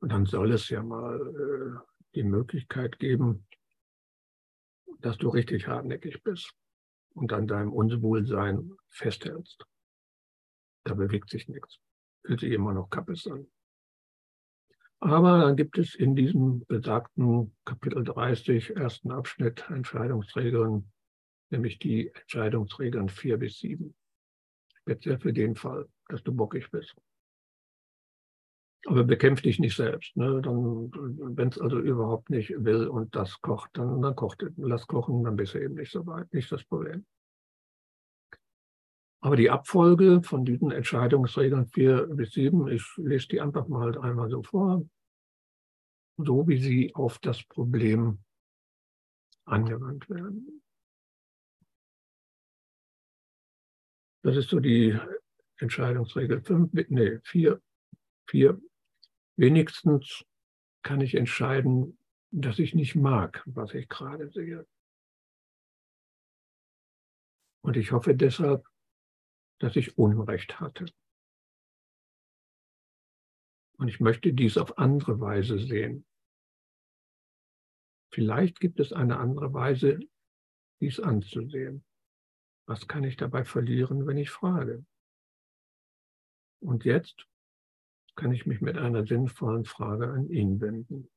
Und 0.00 0.12
dann 0.12 0.26
soll 0.26 0.52
es 0.52 0.68
ja 0.68 0.82
mal 0.82 1.18
äh, 1.18 1.78
die 2.14 2.24
Möglichkeit 2.24 2.98
geben, 2.98 3.46
dass 5.00 5.18
du 5.18 5.28
richtig 5.28 5.66
hartnäckig 5.66 6.22
bist 6.22 6.54
und 7.14 7.32
an 7.32 7.46
deinem 7.46 7.72
Unwohlsein 7.72 8.72
festhältst. 8.88 9.64
Da 10.84 10.94
bewegt 10.94 11.30
sich 11.30 11.48
nichts. 11.48 11.78
Fühlt 12.24 12.40
sich 12.40 12.52
immer 12.52 12.72
noch 12.72 12.90
kappes 12.90 13.26
an. 13.26 13.46
Aber 15.00 15.38
dann 15.38 15.56
gibt 15.56 15.76
es 15.76 15.94
in 15.94 16.16
diesem 16.16 16.64
besagten 16.66 17.54
Kapitel 17.64 18.04
30, 18.04 18.76
ersten 18.76 19.10
Abschnitt 19.10 19.64
Entscheidungsregeln, 19.68 20.90
nämlich 21.50 21.78
die 21.78 22.10
Entscheidungsregeln 22.14 23.10
4 23.10 23.36
bis 23.36 23.58
7. 23.58 23.94
Speziell 24.80 25.18
für 25.18 25.32
den 25.32 25.56
Fall, 25.56 25.88
dass 26.08 26.22
du 26.22 26.32
bockig 26.32 26.70
bist. 26.70 26.94
Aber 28.86 29.04
bekämpf 29.04 29.40
dich 29.42 29.58
nicht 29.58 29.76
selbst. 29.76 30.14
Ne? 30.16 30.42
wenn 30.44 31.48
es 31.48 31.58
also 31.58 31.78
überhaupt 31.78 32.28
nicht 32.28 32.50
will 32.50 32.86
und 32.86 33.14
das 33.16 33.40
kocht, 33.40 33.70
dann, 33.74 34.02
dann 34.02 34.14
kocht, 34.14 34.44
lass 34.56 34.86
kochen, 34.86 35.24
dann 35.24 35.36
bist 35.36 35.54
du 35.54 35.62
eben 35.62 35.74
nicht 35.74 35.90
so 35.90 36.06
weit. 36.06 36.32
Nicht 36.34 36.52
das 36.52 36.64
Problem. 36.64 37.06
Aber 39.20 39.36
die 39.36 39.48
Abfolge 39.48 40.22
von 40.22 40.44
diesen 40.44 40.70
Entscheidungsregeln 40.70 41.66
4 41.68 42.08
bis 42.08 42.32
7, 42.32 42.68
ich 42.68 42.84
lese 42.98 43.28
die 43.28 43.40
einfach 43.40 43.66
mal 43.68 43.98
einmal 43.98 44.28
so 44.28 44.42
vor, 44.42 44.86
so 46.18 46.46
wie 46.46 46.58
sie 46.58 46.94
auf 46.94 47.18
das 47.20 47.42
Problem 47.42 48.18
angewandt 49.46 50.10
werden. 50.10 50.62
Das 54.22 54.36
ist 54.36 54.50
so 54.50 54.60
die 54.60 54.98
Entscheidungsregel 55.56 56.42
5, 56.42 56.70
nee, 56.88 57.18
4, 57.24 57.62
4 58.28 58.60
wenigstens 59.36 60.24
kann 60.82 61.00
ich 61.00 61.14
entscheiden, 61.14 61.98
dass 62.30 62.58
ich 62.58 62.74
nicht 62.74 62.94
mag, 62.94 63.42
was 63.46 63.74
ich 63.74 63.88
gerade 63.88 64.30
sehe. 64.30 64.66
Und 67.62 67.76
ich 67.76 67.92
hoffe 67.92 68.14
deshalb, 68.14 68.66
dass 69.60 69.76
ich 69.76 69.96
Unrecht 69.96 70.60
hatte. 70.60 70.86
Und 73.78 73.88
ich 73.88 74.00
möchte 74.00 74.32
dies 74.32 74.58
auf 74.58 74.78
andere 74.78 75.20
Weise 75.20 75.58
sehen. 75.58 76.06
Vielleicht 78.12 78.60
gibt 78.60 78.78
es 78.80 78.92
eine 78.92 79.18
andere 79.18 79.52
Weise, 79.52 79.98
dies 80.80 81.00
anzusehen. 81.00 81.84
Was 82.66 82.86
kann 82.86 83.04
ich 83.04 83.16
dabei 83.16 83.44
verlieren, 83.44 84.06
wenn 84.06 84.18
ich 84.18 84.30
frage? 84.30 84.84
Und 86.60 86.84
jetzt 86.84 87.26
kann 88.16 88.32
ich 88.32 88.46
mich 88.46 88.60
mit 88.60 88.76
einer 88.76 89.06
sinnvollen 89.06 89.64
Frage 89.64 90.08
an 90.08 90.28
ihn 90.28 90.60
wenden. 90.60 91.10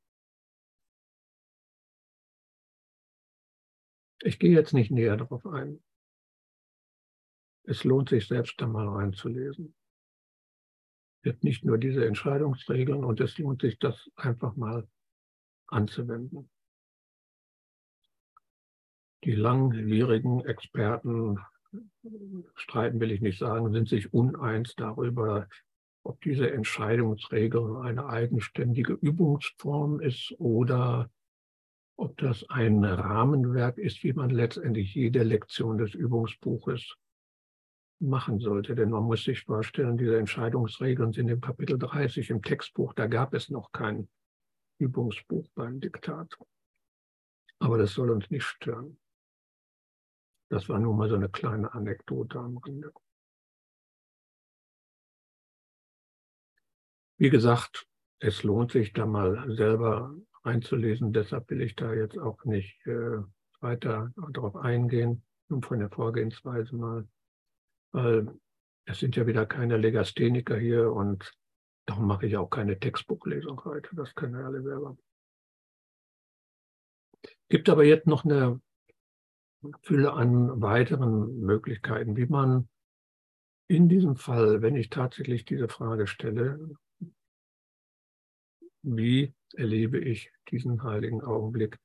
Ich 4.21 4.39
gehe 4.39 4.51
jetzt 4.51 4.73
nicht 4.73 4.91
näher 4.91 5.15
darauf 5.15 5.45
ein. 5.45 5.83
Es 7.63 7.83
lohnt 7.83 8.09
sich 8.09 8.27
selbst 8.27 8.59
da 8.59 8.67
mal 8.67 8.87
reinzulesen. 8.87 9.75
Es 11.17 11.21
gibt 11.23 11.43
nicht 11.43 11.65
nur 11.65 11.77
diese 11.77 12.05
Entscheidungsregeln 12.05 13.03
und 13.03 13.19
es 13.19 13.37
lohnt 13.37 13.61
sich, 13.61 13.77
das 13.77 14.09
einfach 14.15 14.55
mal 14.55 14.87
anzuwenden. 15.67 16.49
Die 19.23 19.35
langwierigen 19.35 20.45
Experten, 20.45 21.39
streiten 22.55 22.99
will 22.99 23.11
ich 23.11 23.21
nicht 23.21 23.39
sagen, 23.39 23.73
sind 23.73 23.89
sich 23.89 24.13
uneins 24.13 24.75
darüber, 24.75 25.47
ob 26.07 26.21
diese 26.21 26.49
Entscheidungsregel 26.49 27.77
eine 27.77 28.07
eigenständige 28.07 28.93
Übungsform 28.93 29.99
ist 29.99 30.33
oder 30.39 31.11
ob 31.97 32.17
das 32.17 32.49
ein 32.49 32.83
Rahmenwerk 32.85 33.77
ist, 33.77 34.03
wie 34.03 34.13
man 34.13 34.29
letztendlich 34.29 34.95
jede 34.95 35.23
Lektion 35.23 35.77
des 35.77 35.93
Übungsbuches 35.93 36.95
machen 37.99 38.39
sollte. 38.39 38.75
Denn 38.75 38.91
man 38.91 39.03
muss 39.03 39.23
sich 39.23 39.43
vorstellen, 39.43 39.97
diese 39.97 40.17
Entscheidungsregeln 40.17 41.11
sind 41.11 41.27
im 41.27 41.41
Kapitel 41.41 41.77
30 41.77 42.29
im 42.29 42.41
Textbuch, 42.41 42.93
da 42.93 43.07
gab 43.07 43.33
es 43.33 43.49
noch 43.49 43.71
kein 43.71 44.07
Übungsbuch 44.79 45.49
beim 45.55 45.79
Diktat. 45.81 46.37
Aber 47.59 47.77
das 47.77 47.93
soll 47.93 48.11
uns 48.11 48.29
nicht 48.29 48.45
stören. 48.45 48.97
Das 50.49 50.69
war 50.69 50.79
nur 50.79 50.95
mal 50.95 51.09
so 51.09 51.15
eine 51.15 51.29
kleine 51.29 51.73
Anekdote 51.73 52.39
am 52.39 52.57
Rande. 52.59 52.93
Wie 57.17 57.29
gesagt, 57.29 57.87
es 58.19 58.43
lohnt 58.43 58.71
sich 58.71 58.93
da 58.93 59.05
mal 59.05 59.51
selber 59.55 60.15
einzulesen. 60.43 61.13
Deshalb 61.13 61.49
will 61.49 61.61
ich 61.61 61.75
da 61.75 61.93
jetzt 61.93 62.17
auch 62.17 62.43
nicht 62.45 62.85
äh, 62.85 63.17
weiter 63.59 64.11
darauf 64.31 64.55
eingehen, 64.55 65.23
nur 65.49 65.61
von 65.63 65.79
der 65.79 65.89
Vorgehensweise 65.89 66.75
mal, 66.75 67.07
weil 67.91 68.27
es 68.85 68.99
sind 68.99 69.15
ja 69.15 69.27
wieder 69.27 69.45
keine 69.45 69.77
Legastheniker 69.77 70.57
hier 70.57 70.91
und 70.91 71.33
darum 71.85 72.07
mache 72.07 72.27
ich 72.27 72.37
auch 72.37 72.49
keine 72.49 72.79
Textbuchlesung 72.79 73.63
heute. 73.65 73.95
Das 73.95 74.13
können 74.15 74.35
alle 74.35 74.61
selber. 74.61 74.97
Gibt 77.49 77.69
aber 77.69 77.83
jetzt 77.83 78.07
noch 78.07 78.25
eine 78.25 78.61
Fülle 79.81 80.13
an 80.13 80.61
weiteren 80.61 81.39
Möglichkeiten, 81.39 82.15
wie 82.15 82.27
man 82.27 82.69
in 83.67 83.89
diesem 83.89 84.15
Fall, 84.15 84.61
wenn 84.61 84.75
ich 84.75 84.89
tatsächlich 84.89 85.43
diese 85.45 85.67
Frage 85.67 86.07
stelle, 86.07 86.77
wie 88.95 89.33
erlebe 89.53 89.99
ich 89.99 90.31
diesen 90.49 90.83
heiligen 90.83 91.21
Augenblick 91.21 91.77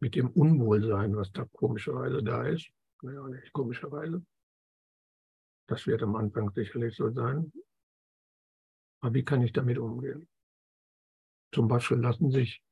mit 0.00 0.14
dem 0.14 0.30
Unwohlsein, 0.30 1.16
was 1.16 1.32
da 1.32 1.44
komischerweise 1.44 2.22
da 2.22 2.46
ist. 2.46 2.70
Naja, 3.02 3.26
nicht 3.28 3.52
komischerweise. 3.52 4.24
Das 5.68 5.86
wird 5.86 6.02
am 6.02 6.16
Anfang 6.16 6.50
sicherlich 6.54 6.96
so 6.96 7.10
sein. 7.10 7.52
Aber 9.00 9.14
wie 9.14 9.24
kann 9.24 9.42
ich 9.42 9.52
damit 9.52 9.78
umgehen? 9.78 10.28
Zum 11.52 11.68
Beispiel 11.68 11.98
lassen 11.98 12.30
sich 12.30 12.62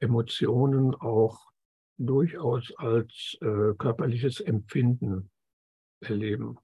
Emotionen 0.00 0.94
auch 0.94 1.50
durchaus 1.98 2.72
als 2.76 3.36
äh, 3.40 3.74
körperliches 3.76 4.40
Empfinden 4.40 5.30
erleben. 6.00 6.58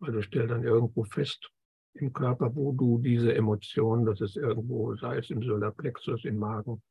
Also 0.00 0.20
stell 0.20 0.46
dann 0.46 0.64
irgendwo 0.64 1.04
fest 1.04 1.50
im 1.96 2.12
Körper, 2.12 2.54
wo 2.54 2.72
du 2.72 2.98
diese 2.98 3.34
Emotionen, 3.34 4.04
das 4.04 4.20
ist 4.20 4.36
irgendwo, 4.36 4.94
sei 4.96 5.18
es 5.18 5.30
im 5.30 5.42
Solarplexus, 5.42 6.24
im 6.24 6.38
Magen, 6.38 6.82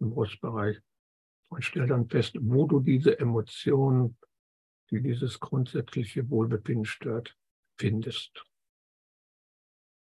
im 0.00 0.10
Brustbereich, 0.10 0.80
und 1.48 1.62
stell 1.64 1.86
dann 1.86 2.08
fest, 2.08 2.36
wo 2.40 2.66
du 2.66 2.80
diese 2.80 3.18
Emotionen, 3.18 4.16
die 4.90 5.02
dieses 5.02 5.38
grundsätzliche 5.38 6.28
Wohlbefinden 6.30 6.86
stört, 6.86 7.36
findest. 7.78 8.44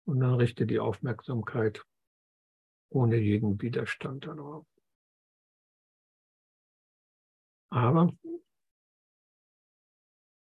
Und 0.07 0.21
dann 0.21 0.35
richte 0.35 0.67
die 0.67 0.79
Aufmerksamkeit 0.79 1.85
ohne 2.89 3.17
jeden 3.17 3.61
Widerstand 3.61 4.27
darauf. 4.27 4.67
Aber 7.71 8.13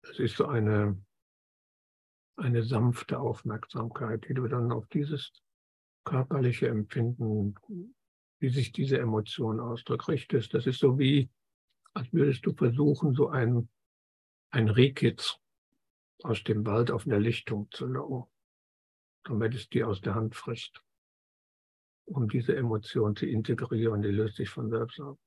es 0.03 0.19
ist 0.19 0.37
so 0.37 0.47
eine, 0.47 1.01
eine 2.39 2.63
sanfte 2.63 3.19
Aufmerksamkeit, 3.19 4.25
die 4.27 4.33
du 4.33 4.47
dann 4.47 4.71
auf 4.71 4.87
dieses 4.87 5.31
körperliche 6.03 6.67
Empfinden, 6.67 7.55
wie 8.39 8.49
sich 8.49 8.71
diese 8.71 8.97
Emotion 8.97 9.59
ausdrückt, 9.59 10.07
richtest. 10.07 10.53
Das 10.53 10.65
ist 10.65 10.79
so 10.79 10.97
wie, 10.97 11.29
als 11.93 12.11
würdest 12.13 12.45
du 12.45 12.53
versuchen, 12.53 13.13
so 13.13 13.29
ein, 13.29 13.69
ein 14.51 14.69
Rehkitz 14.69 15.39
aus 16.23 16.43
dem 16.43 16.65
Wald 16.65 16.91
auf 16.91 17.05
eine 17.05 17.19
Lichtung 17.19 17.67
zu 17.71 17.85
locken, 17.85 18.29
damit 19.23 19.53
es 19.55 19.69
dir 19.69 19.87
aus 19.87 20.01
der 20.01 20.15
Hand 20.15 20.35
frisst, 20.35 20.81
um 22.05 22.27
diese 22.29 22.55
Emotion 22.55 23.15
zu 23.15 23.25
integrieren, 23.25 24.01
die 24.01 24.09
löst 24.09 24.37
sich 24.37 24.49
von 24.49 24.69
selbst 24.69 24.99
ab. 24.99 25.17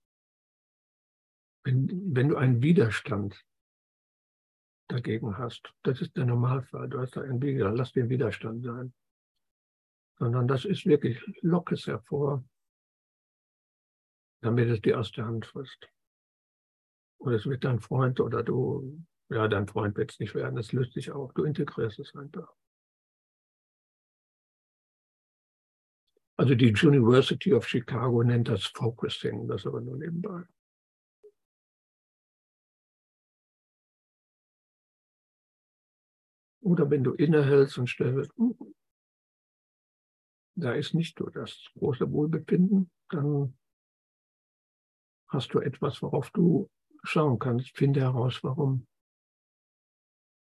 Wenn, 1.64 2.14
wenn 2.14 2.28
du 2.28 2.36
einen 2.36 2.62
Widerstand 2.62 3.44
dagegen 4.88 5.38
hast, 5.38 5.72
das 5.82 6.00
ist 6.00 6.16
der 6.16 6.26
Normalfall, 6.26 6.88
du 6.88 7.00
hast 7.00 7.16
da 7.16 7.22
einen 7.22 7.40
Widerstand, 7.40 7.78
lass 7.78 7.92
den 7.92 8.08
Widerstand 8.08 8.64
sein, 8.64 8.92
sondern 10.18 10.46
das 10.48 10.64
ist 10.64 10.86
wirklich, 10.86 11.20
lock 11.42 11.70
hervor, 11.70 12.44
damit 14.42 14.68
es 14.68 14.80
dir 14.80 14.98
aus 14.98 15.12
der 15.12 15.26
Hand 15.26 15.46
frisst. 15.46 15.88
Und 17.18 17.32
es 17.32 17.46
wird 17.46 17.64
dein 17.64 17.80
Freund 17.80 18.20
oder 18.20 18.42
du, 18.42 19.04
ja, 19.28 19.48
dein 19.48 19.68
Freund 19.68 19.96
wird 19.96 20.12
es 20.12 20.20
nicht 20.20 20.34
werden, 20.34 20.58
es 20.58 20.72
löst 20.72 20.92
sich 20.92 21.12
auch, 21.12 21.32
du 21.32 21.44
integrierst 21.44 21.98
es 22.00 22.14
einfach. 22.14 22.52
Also 26.36 26.54
die 26.54 26.74
University 26.74 27.54
of 27.54 27.68
Chicago 27.68 28.22
nennt 28.24 28.48
das 28.48 28.64
Focusing, 28.64 29.46
das 29.46 29.66
aber 29.66 29.80
nur 29.80 29.96
nebenbei. 29.96 30.42
Oder 36.62 36.88
wenn 36.90 37.02
du 37.02 37.12
innehältst 37.12 37.76
und 37.78 37.88
stellst, 37.88 38.32
hm, 38.36 38.54
da 40.54 40.72
ist 40.72 40.94
nicht 40.94 41.18
so 41.18 41.26
das 41.26 41.70
große 41.74 42.10
Wohlbefinden, 42.10 42.90
dann 43.08 43.58
hast 45.28 45.52
du 45.54 45.60
etwas, 45.60 46.02
worauf 46.02 46.30
du 46.30 46.70
schauen 47.02 47.38
kannst. 47.38 47.76
Finde 47.76 48.00
heraus, 48.00 48.44
warum. 48.44 48.86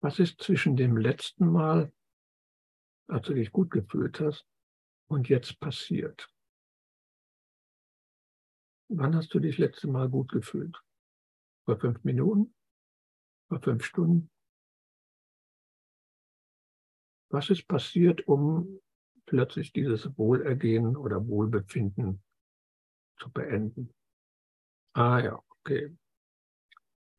Was 0.00 0.18
ist 0.18 0.40
zwischen 0.40 0.76
dem 0.76 0.96
letzten 0.96 1.50
Mal, 1.50 1.92
als 3.09 3.26
du 3.26 3.34
dich 3.34 3.52
gut 3.52 3.70
gefühlt 3.70 4.20
hast, 4.20 4.46
und 5.09 5.28
jetzt 5.28 5.59
passiert? 5.59 6.30
Wann 8.88 9.14
hast 9.14 9.34
du 9.34 9.40
dich 9.40 9.59
letzte 9.59 9.88
Mal 9.88 10.09
gut 10.09 10.30
gefühlt? 10.30 10.80
Vor 11.64 11.78
fünf 11.78 12.02
Minuten? 12.04 12.54
Vor 13.48 13.61
fünf 13.61 13.84
Stunden? 13.84 14.30
Was 17.31 17.51
ist 17.51 17.68
passiert, 17.68 18.26
um 18.26 18.81
plötzlich 19.26 19.72
dieses 19.72 20.16
Wohlergehen 20.16 20.97
oder 20.97 21.26
Wohlbefinden 21.26 22.22
zu 23.18 23.31
beenden? 23.31 23.93
Ah 24.95 25.20
ja, 25.20 25.43
okay. 25.61 25.95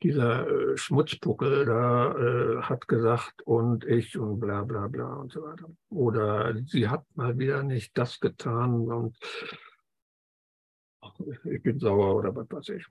Dieser 0.02 0.48
äh, 0.48 0.78
Schmutzpuckel 0.78 1.66
da 1.66 2.16
äh, 2.16 2.62
hat 2.64 2.88
gesagt 2.88 3.42
und 3.44 3.84
ich 3.86 4.18
und 4.18 4.40
bla 4.40 4.64
bla 4.64 4.88
bla 4.88 5.16
und 5.16 5.32
so 5.32 5.44
weiter. 5.44 5.70
Oder 5.90 6.56
sie 6.66 6.88
hat 6.88 7.06
mal 7.16 7.38
wieder 7.38 7.64
nicht 7.64 7.98
das 7.98 8.20
getan 8.20 8.90
und 8.90 9.18
ich 11.44 11.62
bin 11.62 11.80
sauer 11.80 12.16
oder 12.16 12.36
was 12.36 12.50
weiß 12.50 12.70
ich. 12.70 12.86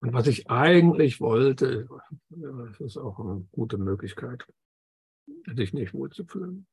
Und 0.00 0.12
was 0.12 0.26
ich 0.26 0.48
eigentlich 0.48 1.20
wollte, 1.20 1.88
das 2.28 2.80
ist 2.80 2.96
auch 2.96 3.18
eine 3.18 3.46
gute 3.52 3.78
Möglichkeit, 3.78 4.46
sich 5.54 5.72
nicht 5.72 5.94
wohlzufühlen. 5.94 6.66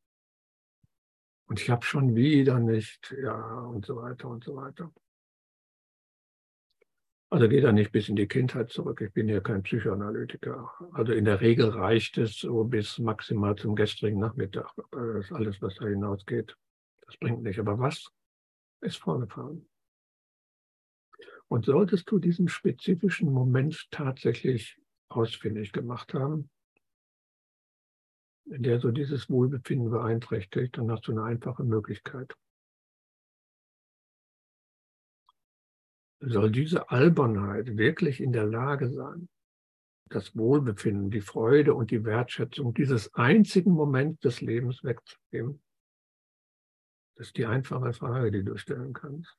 Und 1.47 1.61
ich 1.61 1.69
habe 1.69 1.85
schon 1.85 2.15
wieder 2.15 2.59
nicht, 2.59 3.15
ja, 3.21 3.61
und 3.61 3.85
so 3.85 3.97
weiter 3.97 4.27
und 4.27 4.43
so 4.43 4.55
weiter. 4.55 4.91
Also 7.29 7.49
geht 7.49 7.65
da 7.65 7.73
nicht 7.73 7.91
bis 7.91 8.07
in 8.07 8.15
die 8.15 8.27
Kindheit 8.27 8.69
zurück. 8.69 9.01
Ich 9.01 9.11
bin 9.11 9.27
ja 9.27 9.41
kein 9.41 9.63
Psychoanalytiker. 9.63 10.71
Also 10.93 11.11
in 11.11 11.25
der 11.25 11.41
Regel 11.41 11.69
reicht 11.69 12.17
es 12.17 12.37
so 12.37 12.63
bis 12.63 12.99
maximal 12.99 13.55
zum 13.55 13.75
gestrigen 13.75 14.19
Nachmittag. 14.19 14.73
Das 14.91 15.25
ist 15.25 15.31
alles, 15.33 15.61
was 15.61 15.75
da 15.75 15.87
hinausgeht. 15.87 16.55
Das 17.05 17.17
bringt 17.17 17.43
nicht. 17.43 17.59
Aber 17.59 17.79
was 17.79 18.07
ist 18.81 18.97
vorgefahren? 18.97 19.67
Und 21.49 21.65
solltest 21.65 22.09
du 22.11 22.19
diesen 22.19 22.47
spezifischen 22.47 23.31
Moment 23.31 23.89
tatsächlich 23.91 24.79
ausfindig 25.09 25.73
gemacht 25.73 26.13
haben, 26.13 26.49
der 28.49 28.79
so 28.79 28.91
dieses 28.91 29.29
Wohlbefinden 29.29 29.89
beeinträchtigt, 29.89 30.77
dann 30.77 30.89
hast 30.91 31.07
du 31.07 31.11
eine 31.11 31.23
einfache 31.23 31.63
Möglichkeit. 31.63 32.33
Soll 36.19 36.51
diese 36.51 36.89
Albernheit 36.89 37.77
wirklich 37.77 38.21
in 38.21 38.31
der 38.31 38.45
Lage 38.45 38.89
sein, 38.91 39.29
das 40.09 40.35
Wohlbefinden, 40.35 41.11
die 41.11 41.21
Freude 41.21 41.75
und 41.75 41.91
die 41.91 42.05
Wertschätzung 42.05 42.73
dieses 42.73 43.13
einzigen 43.13 43.71
Moments 43.71 44.19
des 44.21 44.41
Lebens 44.41 44.83
wegzugeben? 44.83 45.61
Das 47.15 47.27
ist 47.27 47.37
die 47.37 47.45
einfache 47.45 47.93
Frage, 47.93 48.31
die 48.31 48.43
du 48.43 48.57
stellen 48.57 48.93
kannst. 48.93 49.37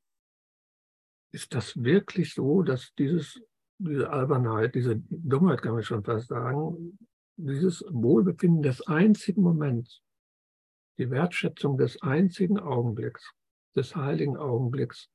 Ist 1.32 1.54
das 1.54 1.82
wirklich 1.82 2.34
so, 2.34 2.62
dass 2.62 2.94
dieses, 2.94 3.40
diese 3.78 4.10
Albernheit, 4.10 4.74
diese 4.74 4.96
Dummheit, 5.08 5.62
kann 5.62 5.74
man 5.74 5.82
schon 5.82 6.04
fast 6.04 6.28
sagen, 6.28 6.98
dieses 7.38 7.84
Wohlbefinden 7.88 8.62
des 8.62 8.86
einzigen 8.86 9.42
Moments, 9.42 10.02
die 10.98 11.10
Wertschätzung 11.10 11.78
des 11.78 12.02
einzigen 12.02 12.58
Augenblicks, 12.58 13.32
des 13.76 13.94
heiligen 13.94 14.36
Augenblicks 14.36 15.08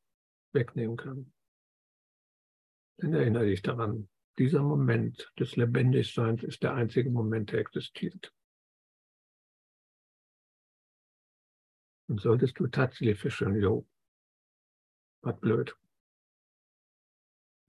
wegnehmen 0.53 0.95
kann. 0.95 1.33
Dann 2.97 3.13
erinnere 3.13 3.45
dich 3.45 3.61
daran, 3.61 4.07
dieser 4.37 4.63
Moment 4.63 5.31
des 5.37 5.57
Lebendigseins 5.57 6.43
ist 6.43 6.63
der 6.63 6.73
einzige 6.73 7.09
Moment, 7.09 7.51
der 7.51 7.59
existiert. 7.59 8.33
Und 12.07 12.21
solltest 12.21 12.57
du 12.59 12.67
tatsächlich 12.67 13.19
feststellen, 13.19 13.61
jo, 13.61 13.85
was 15.21 15.39
blöd 15.39 15.75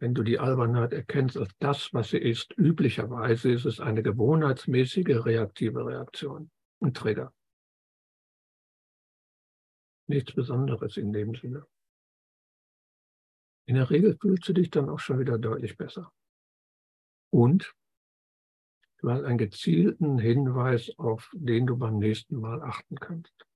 wenn 0.05 0.13
du 0.13 0.23
die 0.23 0.39
Albernheit 0.39 0.93
erkennst 0.93 1.39
als 1.39 1.57
das, 1.61 1.95
was 1.95 2.11
sie 2.11 2.19
ist, 2.19 2.53
üblicherweise 2.59 3.51
ist 3.51 3.65
es 3.65 3.81
eine 3.81 4.03
gewohnheitsmäßige 4.03 5.25
reaktive 5.25 5.87
Reaktion, 5.87 6.51
ein 6.83 6.93
Trigger. 6.93 7.33
Nichts 10.07 10.35
Besonderes 10.35 10.99
in 10.99 11.11
dem 11.15 11.35
Sinne. 11.35 11.67
In 13.65 13.77
der 13.77 13.89
Regel 13.89 14.15
fühlst 14.21 14.47
du 14.47 14.53
dich 14.53 14.69
dann 14.69 14.91
auch 14.91 14.99
schon 14.99 15.21
wieder 15.21 15.39
deutlich 15.39 15.79
besser. 15.79 16.13
Und 17.31 17.75
du 18.99 19.11
hast 19.11 19.25
einen 19.25 19.39
gezielten 19.39 20.19
Hinweis, 20.19 20.93
auf 20.99 21.31
den 21.33 21.67
du 21.67 21.79
beim 21.79 21.97
nächsten 21.97 22.37
Mal 22.37 22.61
achten 22.61 22.97
kannst. 22.97 23.47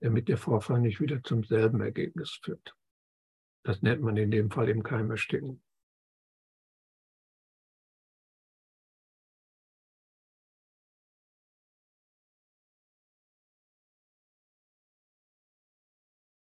Damit 0.00 0.28
der 0.28 0.38
Vorfall 0.38 0.80
nicht 0.80 1.02
wieder 1.02 1.22
zum 1.22 1.44
selben 1.44 1.82
Ergebnis 1.82 2.40
führt. 2.42 2.74
Das 3.64 3.80
nennt 3.80 4.02
man 4.02 4.16
in 4.18 4.30
dem 4.30 4.50
Fall 4.50 4.68
im 4.68 4.82
Keim 4.82 5.10
ersticken. 5.10 5.62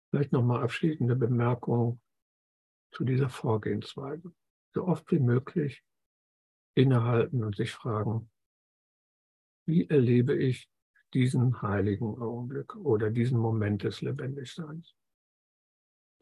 Vielleicht 0.09 0.31
nochmal 0.31 0.63
abschließende 0.63 1.15
Bemerkung 1.15 2.01
zu 2.91 3.03
dieser 3.03 3.29
Vorgehensweise. 3.29 4.33
So 4.73 4.85
oft 4.85 5.09
wie 5.11 5.19
möglich 5.19 5.83
innehalten 6.75 7.43
und 7.43 7.55
sich 7.55 7.71
fragen, 7.71 8.29
wie 9.65 9.89
erlebe 9.89 10.35
ich 10.35 10.69
diesen 11.13 11.61
heiligen 11.61 12.21
Augenblick 12.21 12.75
oder 12.75 13.09
diesen 13.09 13.37
Moment 13.37 13.83
des 13.83 14.01
Lebendigseins. 14.01 14.95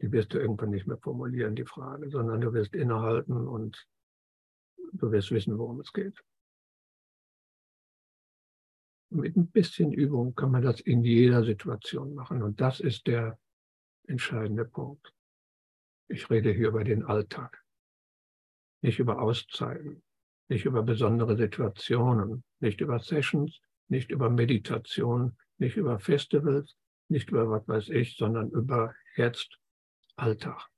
Die 0.00 0.10
wirst 0.12 0.32
du 0.32 0.38
irgendwann 0.38 0.70
nicht 0.70 0.86
mehr 0.86 0.98
formulieren, 0.98 1.54
die 1.54 1.66
Frage, 1.66 2.10
sondern 2.10 2.40
du 2.40 2.52
wirst 2.52 2.74
innehalten 2.74 3.46
und 3.46 3.86
du 4.92 5.12
wirst 5.12 5.30
wissen, 5.30 5.58
worum 5.58 5.80
es 5.80 5.92
geht. 5.92 6.18
Mit 9.10 9.36
ein 9.36 9.48
bisschen 9.48 9.92
Übung 9.92 10.34
kann 10.34 10.52
man 10.52 10.62
das 10.62 10.80
in 10.80 11.04
jeder 11.04 11.44
Situation 11.44 12.14
machen. 12.14 12.42
Und 12.42 12.60
das 12.60 12.80
ist 12.80 13.06
der 13.06 13.38
entscheidende 14.06 14.64
Punkt. 14.64 15.12
Ich 16.08 16.30
rede 16.30 16.52
hier 16.52 16.68
über 16.68 16.84
den 16.84 17.04
Alltag, 17.04 17.62
nicht 18.82 18.98
über 18.98 19.20
Auszeiten, 19.20 20.02
nicht 20.48 20.64
über 20.64 20.82
besondere 20.82 21.36
Situationen, 21.36 22.42
nicht 22.60 22.80
über 22.80 22.98
Sessions, 23.00 23.60
nicht 23.88 24.10
über 24.10 24.30
Meditation, 24.30 25.36
nicht 25.58 25.76
über 25.76 25.98
Festivals, 25.98 26.76
nicht 27.08 27.30
über 27.30 27.50
was 27.50 27.66
weiß 27.68 27.88
ich, 27.90 28.16
sondern 28.16 28.50
über 28.50 28.94
jetzt 29.16 29.58
Alltag. 30.20 30.68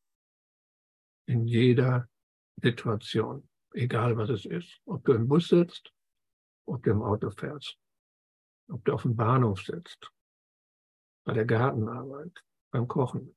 In 1.27 1.47
jeder 1.47 2.09
Situation, 2.63 3.49
egal 3.75 4.17
was 4.17 4.31
es 4.31 4.45
ist. 4.45 4.81
Ob 4.87 5.05
du 5.05 5.13
im 5.15 5.27
Bus 5.27 5.49
sitzt, 5.49 5.93
ob 6.67 6.83
du 6.85 6.91
im 6.91 7.03
Auto 7.03 7.31
fährst, 7.31 7.77
ob 8.69 8.85
du 8.85 8.93
auf 8.93 9.03
dem 9.03 9.17
Bahnhof 9.17 9.61
sitzt, 9.61 10.13
bei 11.25 11.33
der 11.33 11.45
Gartenarbeit, 11.45 12.45
beim 12.71 12.87
Kochen 12.87 13.37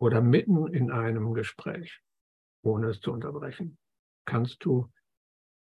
oder 0.00 0.20
mitten 0.20 0.66
in 0.74 0.90
einem 0.90 1.32
Gespräch, 1.32 2.00
ohne 2.62 2.88
es 2.88 3.00
zu 3.00 3.12
unterbrechen, 3.12 3.78
kannst 4.24 4.64
du 4.64 4.92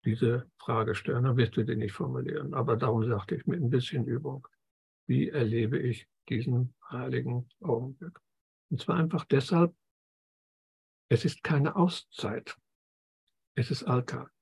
diese 0.04 0.50
Frage 0.58 0.96
stellen, 0.96 1.24
dann 1.24 1.36
wirst 1.36 1.56
du 1.56 1.64
die 1.64 1.76
nicht 1.76 1.92
formulieren. 1.92 2.54
Aber 2.54 2.76
darum 2.76 3.04
sagte 3.04 3.36
ich 3.36 3.46
mit 3.46 3.60
ein 3.60 3.70
bisschen 3.70 4.04
Übung, 4.06 4.46
wie 5.06 5.28
erlebe 5.28 5.78
ich 5.78 6.08
diesen 6.28 6.74
heiligen 6.90 7.48
Augenblick? 7.60 8.18
Und 8.72 8.80
zwar 8.80 8.96
einfach 8.96 9.26
deshalb, 9.26 9.76
es 11.10 11.26
ist 11.26 11.44
keine 11.44 11.76
Auszeit, 11.76 12.58
es 13.54 13.70
ist 13.70 13.84
Alltag. 13.84 14.32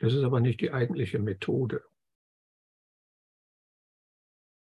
Das 0.00 0.12
ist 0.12 0.24
aber 0.24 0.40
nicht 0.40 0.60
die 0.60 0.72
eigentliche 0.72 1.20
Methode. 1.20 1.88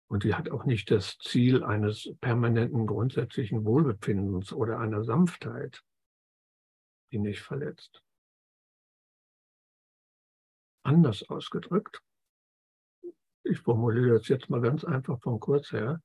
Und 0.10 0.26
die 0.26 0.36
hat 0.36 0.50
auch 0.50 0.66
nicht 0.66 0.92
das 0.92 1.18
Ziel 1.20 1.64
eines 1.64 2.14
permanenten 2.20 2.88
grundsätzlichen 2.88 3.64
Wohlbefindens 3.64 4.52
oder 4.52 4.80
einer 4.80 5.06
Sanftheit, 5.06 5.82
die 7.14 7.20
nicht 7.20 7.42
verletzt. 7.42 8.04
Anders 10.84 11.30
ausgedrückt, 11.30 12.04
ich 13.50 13.60
formuliere 13.60 14.18
das 14.18 14.28
jetzt 14.28 14.50
mal 14.50 14.62
ganz 14.62 14.84
einfach 14.84 15.20
von 15.22 15.40
kurz 15.40 15.72
her, 15.72 16.02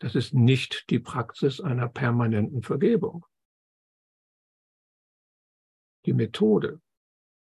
das 0.00 0.14
ist 0.14 0.34
nicht 0.34 0.90
die 0.90 0.98
Praxis 0.98 1.60
einer 1.60 1.88
permanenten 1.88 2.62
Vergebung. 2.62 3.24
Die 6.04 6.12
Methode, 6.12 6.80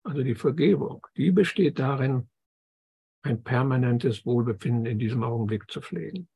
also 0.03 0.21
die 0.21 0.35
Vergebung, 0.35 1.07
die 1.17 1.31
besteht 1.31 1.79
darin, 1.79 2.29
ein 3.23 3.43
permanentes 3.43 4.25
Wohlbefinden 4.25 4.85
in 4.85 4.99
diesem 4.99 5.23
Augenblick 5.23 5.69
zu 5.69 5.81
pflegen 5.81 6.27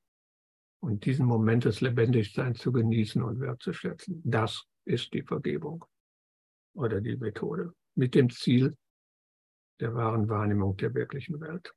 und 0.82 1.06
diesen 1.06 1.26
Moment 1.26 1.66
des 1.66 1.82
Lebendigseins 1.82 2.60
zu 2.60 2.72
genießen 2.72 3.22
und 3.22 3.40
wertzuschätzen. 3.40 4.22
Das 4.24 4.66
ist 4.86 5.14
die 5.14 5.24
Vergebung 5.24 5.84
oder 6.76 7.02
die 7.02 7.18
Methode 7.18 7.74
mit 7.96 8.14
dem 8.14 8.30
Ziel 8.30 8.78
der 9.80 9.94
wahren 9.94 10.30
Wahrnehmung 10.30 10.78
der 10.78 10.94
wirklichen 10.94 11.40
Welt. 11.42 11.74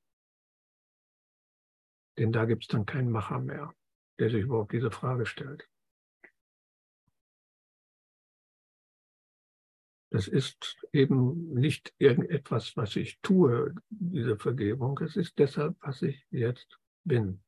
Denn 2.19 2.33
da 2.33 2.45
gibt 2.45 2.65
es 2.65 2.69
dann 2.69 2.85
keinen 2.85 3.11
Macher 3.11 3.39
mehr, 3.39 3.73
der 4.19 4.31
sich 4.31 4.43
überhaupt 4.43 4.73
diese 4.73 4.91
Frage 4.91 5.25
stellt. 5.25 5.69
Das 10.11 10.27
ist 10.27 10.77
eben 10.93 11.53
nicht 11.53 11.95
irgendetwas, 11.99 12.77
was 12.77 12.97
ich 12.97 13.21
tue, 13.21 13.75
diese 13.91 14.37
Vergebung. 14.37 14.99
Es 15.01 15.17
ist 15.17 15.39
deshalb, 15.39 15.77
was 15.81 16.03
ich 16.03 16.27
jetzt 16.31 16.79
bin. 17.05 17.43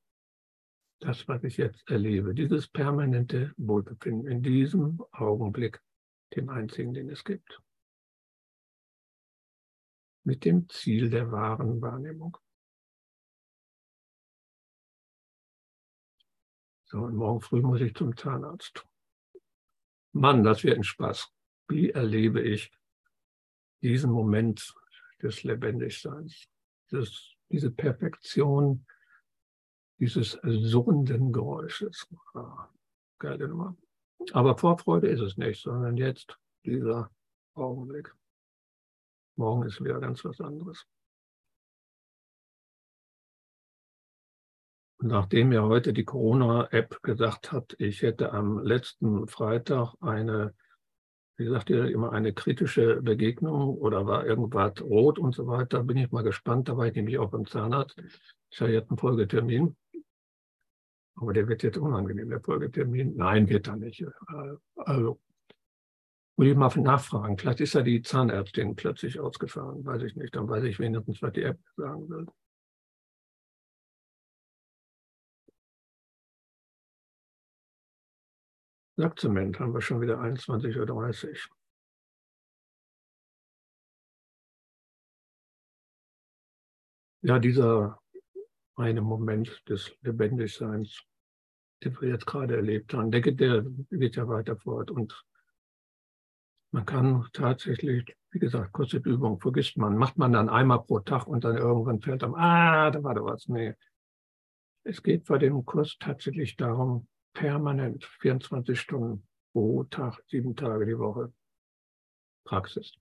Das, 1.01 1.27
was 1.27 1.43
ich 1.43 1.57
jetzt 1.57 1.89
erlebe. 1.91 2.35
Dieses 2.35 2.69
permanente 2.69 3.55
Wohlbefinden 3.57 4.31
in 4.31 4.43
diesem 4.43 5.03
Augenblick, 5.13 5.81
dem 6.37 6.51
einzigen, 6.51 6.93
den 6.93 7.09
es 7.09 7.25
gibt. 7.25 7.61
Mit 10.23 10.45
dem 10.45 10.69
Ziel 10.69 11.09
der 11.09 11.33
wahren 11.33 11.81
Wahrnehmung. 11.81 12.37
So, 16.91 16.99
und 16.99 17.15
morgen 17.15 17.41
früh 17.41 17.61
muss 17.63 17.81
ich 17.81 17.95
zum 17.95 18.17
Zahnarzt. 18.17 18.85
Mann, 20.13 20.43
das 20.43 20.65
wird 20.65 20.77
ein 20.77 20.83
Spaß 20.85 21.33
wie 21.71 21.91
erlebe 21.91 22.43
ich 22.43 22.71
diesen 23.81 24.11
Moment 24.11 24.75
des 25.23 25.45
Lebendigseins, 25.45 26.49
das, 26.91 27.35
diese 27.49 27.71
Perfektion 27.71 28.85
dieses 29.99 30.33
surrenden 30.43 31.33
Geräusches. 31.33 32.09
Ah, 32.35 32.69
geile 33.19 33.49
Nummer. 33.49 33.77
Aber 34.33 34.57
Vorfreude 34.57 35.09
ist 35.09 35.21
es 35.21 35.37
nicht, 35.37 35.63
sondern 35.63 35.97
jetzt 35.97 36.39
dieser 36.65 37.11
Augenblick. 37.55 38.15
Morgen 39.37 39.65
ist 39.65 39.83
wieder 39.83 40.01
ganz 40.01 40.25
was 40.25 40.41
anderes. 40.41 40.87
Nachdem 45.03 45.49
mir 45.49 45.63
heute 45.63 45.93
die 45.93 46.05
Corona-App 46.05 47.03
gesagt 47.03 47.53
hat, 47.53 47.75
ich 47.79 48.03
hätte 48.03 48.33
am 48.33 48.63
letzten 48.63 49.27
Freitag 49.29 49.95
eine 50.01 50.55
wie 51.41 51.47
gesagt, 51.47 51.71
ihr 51.71 51.87
immer 51.87 52.13
eine 52.13 52.35
kritische 52.35 53.01
Begegnung 53.01 53.79
oder 53.79 54.07
war 54.07 54.27
irgendwas 54.27 54.79
rot 54.83 55.19
und 55.19 55.35
so 55.35 55.47
weiter. 55.47 55.83
Bin 55.83 55.97
ich 55.97 56.13
mal 56.13 56.23
gespannt. 56.23 56.69
Da 56.69 56.77
war 56.77 56.87
ich 56.87 56.95
nämlich 56.95 57.19
auch 57.19 57.31
beim 57.31 57.47
Zahnarzt. 57.47 57.97
Ich 58.51 58.61
habe 58.61 58.73
jetzt 58.73 58.91
einen 58.91 58.99
Folgetermin. 58.99 59.75
Aber 61.15 61.33
der 61.33 61.49
wird 61.49 61.63
jetzt 61.63 61.79
unangenehm, 61.79 62.29
der 62.29 62.43
Folgetermin. 62.43 63.17
Nein, 63.17 63.49
wird 63.49 63.69
er 63.69 63.77
nicht. 63.77 64.05
Also, 64.77 65.19
muss 66.37 66.47
ich 66.47 66.55
mal 66.55 66.69
nachfragen. 66.77 67.39
Vielleicht 67.39 67.61
ist 67.61 67.73
ja 67.73 67.81
die 67.81 68.03
Zahnärztin 68.03 68.77
plötzlich 68.77 69.19
ausgefahren. 69.19 69.83
Weiß 69.83 70.03
ich 70.03 70.17
nicht. 70.17 70.37
Dann 70.37 70.47
weiß 70.47 70.65
ich 70.65 70.79
wenigstens, 70.79 71.23
was 71.23 71.33
die 71.33 71.45
App 71.45 71.59
sagen 71.75 72.07
will. 72.11 72.27
Lackzement 79.01 79.59
haben 79.59 79.73
wir 79.73 79.81
schon 79.81 80.01
wieder 80.01 80.21
21.30 80.21 81.29
Uhr. 81.29 81.57
Ja, 87.23 87.39
dieser 87.39 87.99
eine 88.77 89.01
Moment 89.03 89.63
des 89.69 89.95
Lebendigseins, 90.03 91.03
den 91.83 92.01
wir 92.01 92.09
jetzt 92.09 92.27
gerade 92.27 92.57
erlebt 92.57 92.95
haben, 92.95 93.11
denke, 93.11 93.35
der 93.35 93.63
geht 93.91 94.17
ja 94.17 94.29
weiter 94.29 94.57
fort. 94.57 94.91
Und 94.91 95.23
man 96.73 96.87
kann 96.87 97.27
tatsächlich, 97.33 98.17
wie 98.31 98.39
gesagt, 98.39 98.73
kostet 98.73 99.07
Übung, 99.07 99.41
vergisst 99.41 99.77
man, 99.77 99.97
macht 99.97 100.17
man 100.19 100.33
dann 100.33 100.49
einmal 100.49 100.83
pro 100.83 101.01
Tag 101.01 101.27
und 101.27 101.45
dann 101.45 101.57
irgendwann 101.57 102.01
fällt 102.01 102.23
einem, 102.23 102.35
ah, 102.35 102.91
da 102.91 103.03
war 103.03 103.15
da 103.15 103.25
was. 103.25 103.49
Nee. 103.49 103.75
Es 104.85 105.03
geht 105.03 105.25
bei 105.27 105.39
dem 105.39 105.65
Kurs 105.65 105.97
tatsächlich 105.99 106.57
darum, 106.57 107.07
permanent 107.33 108.05
24 108.21 108.79
Stunden 108.79 109.27
pro 109.53 109.85
Tag, 109.85 110.23
sieben 110.29 110.57
Tage 110.57 110.87
die 110.87 110.99
Woche 110.99 111.33
Praxis. 112.45 112.93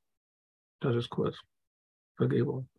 Das 0.80 0.96
ist 0.96 1.10
Kurs. 1.10 1.40
Vergebung. 2.16 2.70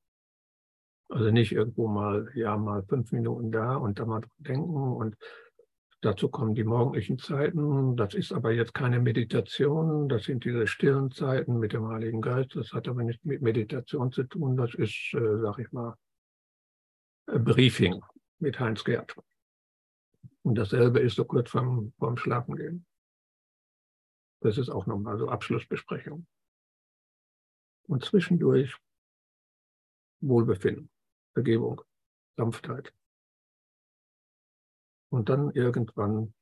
Also 1.08 1.30
nicht 1.30 1.52
irgendwo 1.52 1.88
mal, 1.88 2.30
ja, 2.34 2.56
mal 2.56 2.84
fünf 2.84 3.10
Minuten 3.10 3.50
da 3.50 3.76
und 3.76 3.98
da 3.98 4.06
mal 4.06 4.22
denken 4.38 4.92
und 4.92 5.16
dazu 6.02 6.28
kommen 6.28 6.54
die 6.54 6.64
morgendlichen 6.64 7.18
Zeiten. 7.18 7.96
Das 7.96 8.14
ist 8.14 8.32
aber 8.32 8.52
jetzt 8.52 8.74
keine 8.74 9.00
Meditation. 9.00 10.08
Das 10.08 10.24
sind 10.24 10.44
diese 10.44 10.66
stillen 10.66 11.10
Zeiten 11.10 11.58
mit 11.58 11.72
dem 11.72 11.88
Heiligen 11.88 12.20
Geist. 12.20 12.54
Das 12.54 12.72
hat 12.72 12.86
aber 12.86 13.02
nicht 13.02 13.24
mit 13.24 13.42
Meditation 13.42 14.12
zu 14.12 14.24
tun. 14.24 14.56
Das 14.56 14.74
ist, 14.74 15.12
äh, 15.14 15.40
sag 15.40 15.58
ich 15.58 15.72
mal, 15.72 15.94
Briefing 17.26 18.00
mit 18.38 18.58
Heinz 18.58 18.84
Gerd. 18.84 19.14
Und 20.42 20.54
dasselbe 20.56 21.00
ist 21.00 21.16
so 21.16 21.24
kurz 21.24 21.50
vorm, 21.50 21.92
vorm 21.98 22.16
Schlafengehen. 22.16 22.86
Das 24.42 24.56
ist 24.56 24.70
auch 24.70 24.86
nochmal 24.86 25.18
so 25.18 25.28
Abschlussbesprechung. 25.28 26.26
Und 27.88 28.04
zwischendurch 28.04 28.76
Wohlbefinden, 30.20 30.90
Vergebung, 31.34 31.82
Sanftheit. 32.36 32.94
Und 35.10 35.28
dann 35.28 35.50
irgendwann 35.50 36.34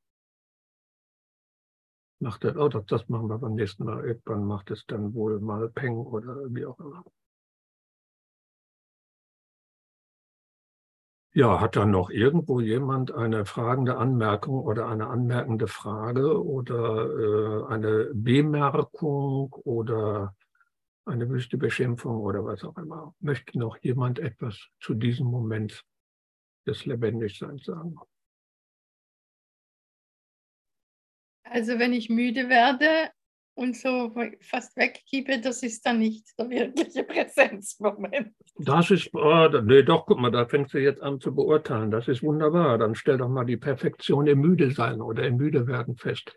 macht 2.20 2.44
das, 2.44 2.56
oh, 2.56 2.68
das, 2.68 2.84
das 2.86 3.08
machen 3.08 3.28
wir 3.28 3.38
beim 3.38 3.54
nächsten 3.54 3.84
Mal. 3.84 4.04
Irgendwann 4.04 4.44
macht 4.44 4.70
es 4.70 4.84
dann 4.86 5.14
wohl 5.14 5.40
mal 5.40 5.70
Peng 5.70 5.96
oder 5.96 6.52
wie 6.52 6.66
auch 6.66 6.78
immer. 6.78 7.04
Ja, 11.38 11.60
hat 11.60 11.76
dann 11.76 11.92
noch 11.92 12.10
irgendwo 12.10 12.58
jemand 12.58 13.12
eine 13.12 13.46
fragende 13.46 13.96
Anmerkung 13.96 14.58
oder 14.58 14.88
eine 14.88 15.06
anmerkende 15.06 15.68
Frage 15.68 16.44
oder 16.44 17.06
äh, 17.06 17.72
eine 17.72 18.10
Bemerkung 18.12 19.52
oder 19.62 20.34
eine 21.04 21.30
wüste 21.30 21.56
Beschimpfung 21.56 22.22
oder 22.22 22.44
was 22.44 22.64
auch 22.64 22.76
immer? 22.76 23.14
Möchte 23.20 23.56
noch 23.56 23.76
jemand 23.82 24.18
etwas 24.18 24.66
zu 24.80 24.94
diesem 24.94 25.28
Moment 25.28 25.84
des 26.66 26.86
Lebendigseins 26.86 27.66
sagen? 27.66 27.94
Also 31.44 31.78
wenn 31.78 31.92
ich 31.92 32.10
müde 32.10 32.48
werde 32.48 33.12
und 33.58 33.76
so 33.76 34.12
fast 34.40 34.76
wegkippe, 34.76 35.40
das 35.40 35.64
ist 35.64 35.84
dann 35.84 35.98
nicht 35.98 36.26
der 36.38 36.48
wirkliche 36.48 37.02
Präsenzmoment. 37.04 38.32
Das 38.58 38.90
ist, 38.90 39.12
oh, 39.14 39.48
nee, 39.64 39.82
doch, 39.82 40.06
guck 40.06 40.20
mal, 40.20 40.30
da 40.30 40.46
fängst 40.46 40.74
du 40.74 40.78
jetzt 40.78 41.02
an 41.02 41.20
zu 41.20 41.34
beurteilen. 41.34 41.90
Das 41.90 42.06
ist 42.06 42.22
wunderbar. 42.22 42.78
Dann 42.78 42.94
stell 42.94 43.18
doch 43.18 43.28
mal 43.28 43.44
die 43.44 43.56
Perfektion 43.56 44.28
im 44.28 44.40
Müde-Sein 44.40 45.00
oder 45.00 45.26
im 45.26 45.36
Müde-Werden 45.36 45.96
fest. 45.96 46.34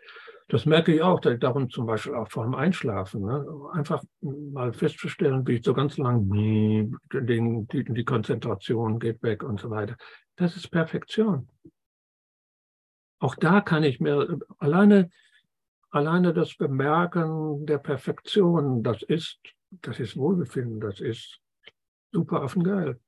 Das 0.48 0.66
merke 0.66 0.92
ich 0.92 1.00
auch, 1.00 1.20
darum 1.20 1.70
zum 1.70 1.86
Beispiel 1.86 2.14
auch 2.14 2.28
vor 2.28 2.44
dem 2.44 2.54
Einschlafen. 2.54 3.22
Ne? 3.22 3.46
Einfach 3.72 4.02
mal 4.20 4.72
festzustellen, 4.72 5.46
wie 5.46 5.54
ich 5.54 5.64
so 5.64 5.74
ganz 5.74 5.98
lang, 5.98 6.28
die, 6.30 6.92
die, 7.14 7.84
die 7.84 8.04
Konzentration 8.04 8.98
geht 8.98 9.22
weg 9.22 9.44
und 9.44 9.60
so 9.60 9.70
weiter. 9.70 9.96
Das 10.36 10.56
ist 10.56 10.70
Perfektion. 10.70 11.48
Auch 13.20 13.36
da 13.36 13.60
kann 13.60 13.84
ich 13.84 14.00
mir 14.00 14.40
alleine, 14.58 15.08
alleine 15.92 16.32
das 16.32 16.56
Bemerken 16.56 17.66
der 17.66 17.78
Perfektion, 17.78 18.82
das 18.82 19.02
ist, 19.02 19.38
das 19.70 20.00
ist 20.00 20.16
Wohlbefinden, 20.16 20.80
das 20.80 21.00
ist 21.00 21.40
super 22.10 22.42
affengeil. 22.42 22.98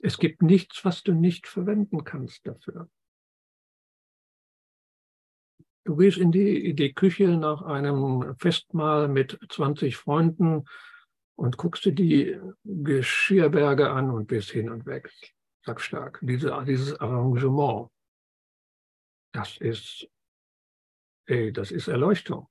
Es 0.00 0.18
gibt 0.18 0.42
nichts, 0.42 0.84
was 0.84 1.02
du 1.02 1.12
nicht 1.12 1.46
verwenden 1.46 2.02
kannst 2.02 2.46
dafür. 2.46 2.88
Du 5.84 5.96
gehst 5.96 6.18
in 6.18 6.32
die, 6.32 6.70
in 6.70 6.76
die 6.76 6.92
Küche 6.92 7.28
nach 7.36 7.62
einem 7.62 8.34
Festmahl 8.38 9.08
mit 9.08 9.38
20 9.48 9.96
Freunden 9.96 10.64
und 11.36 11.56
guckst 11.56 11.84
dir 11.84 11.92
die 11.92 12.38
Geschirrberge 12.64 13.90
an 13.90 14.10
und 14.10 14.26
bist 14.26 14.50
hin 14.50 14.70
und 14.70 14.86
weg 14.86 15.12
stark. 15.76 16.18
Diese, 16.22 16.64
dieses 16.66 16.98
Arrangement, 16.98 17.90
das 19.32 19.56
ist, 19.58 20.08
ey, 21.26 21.52
das 21.52 21.70
ist 21.70 21.88
Erleuchtung. 21.88 22.48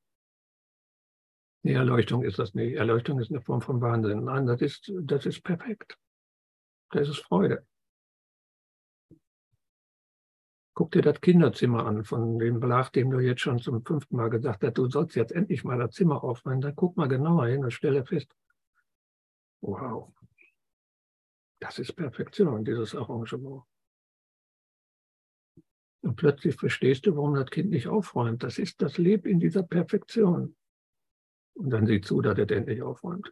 Nee, 1.64 1.74
Erleuchtung 1.74 2.24
ist 2.24 2.40
das 2.40 2.56
nicht. 2.56 2.76
Erleuchtung 2.76 3.20
ist 3.20 3.30
eine 3.30 3.42
Form 3.42 3.62
von 3.62 3.82
Wahnsinn. 3.82 4.24
Nein, 4.24 4.48
das 4.48 4.62
ist, 4.62 4.92
das 5.04 5.26
ist 5.28 5.44
perfekt. 5.44 5.98
Das 6.90 7.08
ist 7.08 7.20
Freude. 7.20 7.66
Guck 10.74 10.92
dir 10.92 11.04
das 11.04 11.22
Kinderzimmer 11.22 11.86
an, 11.86 12.04
von 12.04 12.40
dem 12.40 12.60
Blach, 12.60 12.90
dem 12.90 13.12
du 13.12 13.20
jetzt 13.20 13.42
schon 13.42 13.60
zum 13.60 13.86
fünften 13.86 14.16
Mal 14.16 14.30
gesagt 14.30 14.64
hast, 14.64 14.78
du 14.78 14.90
sollst 14.90 15.16
jetzt 15.16 15.34
endlich 15.34 15.64
mal 15.64 15.78
das 15.78 15.94
Zimmer 15.94 16.24
aufräumen. 16.24 16.62
Dann 16.62 16.76
guck 16.76 16.98
mal 16.98 17.08
genauer 17.08 17.48
hin 17.48 17.64
und 17.64 17.72
stelle 17.72 18.04
fest, 18.06 18.34
wow, 19.62 20.12
das 21.60 21.78
ist 21.78 21.94
Perfektion, 21.94 22.66
dieses 22.66 22.96
Arrangement. 22.96 23.64
Und 26.02 26.16
plötzlich 26.16 26.56
verstehst 26.56 27.06
du, 27.06 27.16
warum 27.16 27.36
das 27.36 27.50
Kind 27.50 27.70
nicht 27.70 27.88
aufräumt. 27.88 28.44
Das 28.44 28.58
ist 28.58 28.82
das 28.82 28.98
Leben 28.98 29.28
in 29.30 29.40
dieser 29.40 29.64
Perfektion. 29.64 30.56
Und 31.54 31.70
dann 31.70 31.86
sieh 31.86 32.02
zu, 32.02 32.22
dass 32.22 32.38
es 32.40 32.50
endlich 32.50 32.82
aufräumt. 32.82 33.32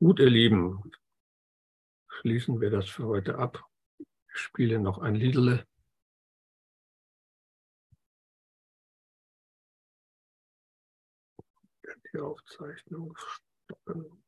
Gut, 0.00 0.18
ihr 0.18 0.28
Lieben, 0.28 0.90
schließen 2.08 2.60
wir 2.60 2.70
das 2.70 2.88
für 2.88 3.06
heute 3.06 3.38
ab. 3.38 3.64
Ich 3.98 4.40
spiele 4.40 4.78
noch 4.78 4.98
ein 4.98 5.14
Liedle. 5.14 5.64
die 12.12 12.20
Aufzeichnung 12.20 13.16
Mm-hmm. 13.74 14.23